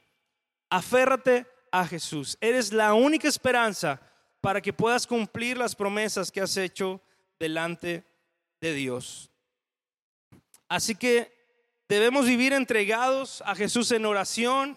Aférrate 0.71 1.45
a 1.73 1.87
Jesús. 1.87 2.37
Eres 2.41 2.73
la 2.73 2.95
única 2.95 3.29
esperanza 3.29 4.01
para 4.41 4.61
que 4.61 4.73
puedas 4.73 5.07
cumplir 5.07 5.57
las 5.59 5.75
promesas 5.75 6.31
que 6.31 6.41
has 6.41 6.57
hecho 6.57 7.01
delante 7.39 8.05
de 8.61 8.75
Dios. 8.75 9.31
Así 10.69 10.95
que 10.95 11.33
debemos 11.89 12.27
vivir 12.27 12.53
entregados 12.53 13.43
a 13.47 13.55
Jesús 13.55 13.91
en 13.93 14.07
oración 14.07 14.77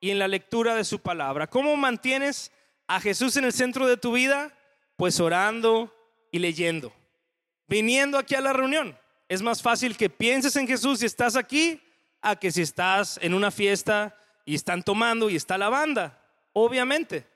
y 0.00 0.10
en 0.10 0.18
la 0.18 0.28
lectura 0.28 0.74
de 0.74 0.84
su 0.84 1.00
palabra. 1.00 1.46
¿Cómo 1.46 1.76
mantienes 1.76 2.52
a 2.86 3.00
Jesús 3.00 3.36
en 3.36 3.44
el 3.44 3.52
centro 3.52 3.86
de 3.86 3.96
tu 3.96 4.12
vida? 4.12 4.52
Pues 4.96 5.20
orando 5.20 5.94
y 6.30 6.38
leyendo. 6.38 6.92
Viniendo 7.66 8.18
aquí 8.18 8.34
a 8.34 8.40
la 8.40 8.52
reunión. 8.52 8.98
Es 9.28 9.42
más 9.42 9.62
fácil 9.62 9.96
que 9.96 10.08
pienses 10.08 10.56
en 10.56 10.66
Jesús 10.66 11.02
y 11.02 11.06
estás 11.06 11.36
aquí 11.36 11.80
a 12.20 12.36
que 12.36 12.50
si 12.50 12.62
estás 12.62 13.18
en 13.22 13.34
una 13.34 13.50
fiesta 13.50 14.16
y 14.44 14.54
están 14.54 14.82
tomando 14.82 15.28
y 15.28 15.36
está 15.36 15.58
la 15.58 15.68
banda, 15.68 16.17
obviamente. 16.64 17.26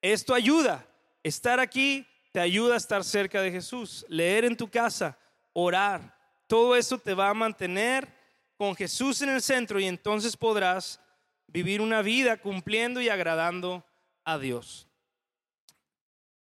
Esto 0.00 0.34
ayuda. 0.34 0.86
Estar 1.22 1.60
aquí 1.60 2.06
te 2.32 2.40
ayuda 2.40 2.74
a 2.74 2.78
estar 2.78 3.04
cerca 3.04 3.40
de 3.42 3.50
Jesús. 3.50 4.04
Leer 4.08 4.44
en 4.44 4.56
tu 4.56 4.68
casa, 4.68 5.18
orar, 5.52 6.16
todo 6.46 6.76
eso 6.76 6.98
te 6.98 7.14
va 7.14 7.30
a 7.30 7.34
mantener 7.34 8.08
con 8.56 8.74
Jesús 8.74 9.22
en 9.22 9.30
el 9.30 9.42
centro 9.42 9.80
y 9.80 9.86
entonces 9.86 10.36
podrás 10.36 11.00
vivir 11.46 11.80
una 11.80 12.02
vida 12.02 12.36
cumpliendo 12.36 13.00
y 13.00 13.08
agradando 13.08 13.84
a 14.24 14.38
Dios. 14.38 14.86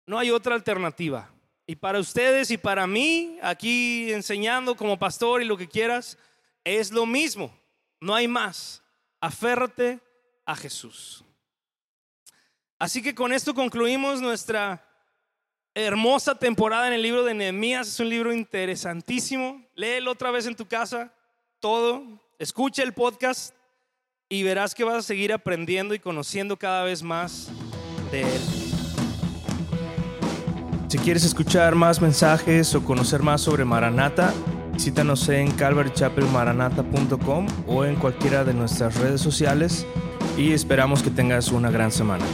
No 0.05 0.19
hay 0.19 0.31
otra 0.31 0.55
alternativa. 0.55 1.31
Y 1.67 1.75
para 1.75 1.99
ustedes 1.99 2.51
y 2.51 2.57
para 2.57 2.85
mí, 2.85 3.39
aquí 3.41 4.13
enseñando 4.13 4.75
como 4.75 4.99
pastor 4.99 5.41
y 5.41 5.45
lo 5.45 5.57
que 5.57 5.67
quieras, 5.67 6.17
es 6.63 6.91
lo 6.91 7.05
mismo. 7.07 7.51
No 7.99 8.13
hay 8.13 8.27
más. 8.27 8.83
Aférrate 9.19 9.99
a 10.45 10.55
Jesús. 10.55 11.23
Así 12.77 13.01
que 13.01 13.15
con 13.15 13.31
esto 13.31 13.55
concluimos 13.55 14.21
nuestra 14.21 14.85
hermosa 15.73 16.35
temporada 16.35 16.87
en 16.87 16.93
el 16.93 17.01
libro 17.01 17.23
de 17.23 17.33
Nehemías. 17.33 17.87
Es 17.87 17.99
un 17.99 18.09
libro 18.09 18.33
interesantísimo. 18.33 19.65
Léelo 19.75 20.11
otra 20.11 20.31
vez 20.31 20.45
en 20.45 20.55
tu 20.55 20.65
casa, 20.65 21.13
todo. 21.59 22.03
Escucha 22.37 22.83
el 22.83 22.93
podcast 22.93 23.55
y 24.27 24.43
verás 24.43 24.75
que 24.75 24.83
vas 24.83 24.95
a 24.95 25.01
seguir 25.01 25.31
aprendiendo 25.31 25.93
y 25.93 25.99
conociendo 25.99 26.57
cada 26.57 26.83
vez 26.83 27.01
más 27.01 27.49
de 28.11 28.21
él. 28.23 28.41
Si 30.87 30.97
quieres 30.97 31.23
escuchar 31.23 31.75
más 31.75 32.01
mensajes 32.01 32.75
o 32.75 32.83
conocer 32.83 33.21
más 33.21 33.41
sobre 33.41 33.65
Maranata, 33.65 34.33
visítanos 34.73 35.27
en 35.29 35.51
calvarychapelmaranata.com 35.51 37.47
o 37.67 37.85
en 37.85 37.95
cualquiera 37.95 38.43
de 38.43 38.53
nuestras 38.53 38.95
redes 38.97 39.21
sociales 39.21 39.85
y 40.37 40.51
esperamos 40.53 41.01
que 41.03 41.09
tengas 41.09 41.49
una 41.49 41.71
gran 41.71 41.91
semana. 41.91 42.25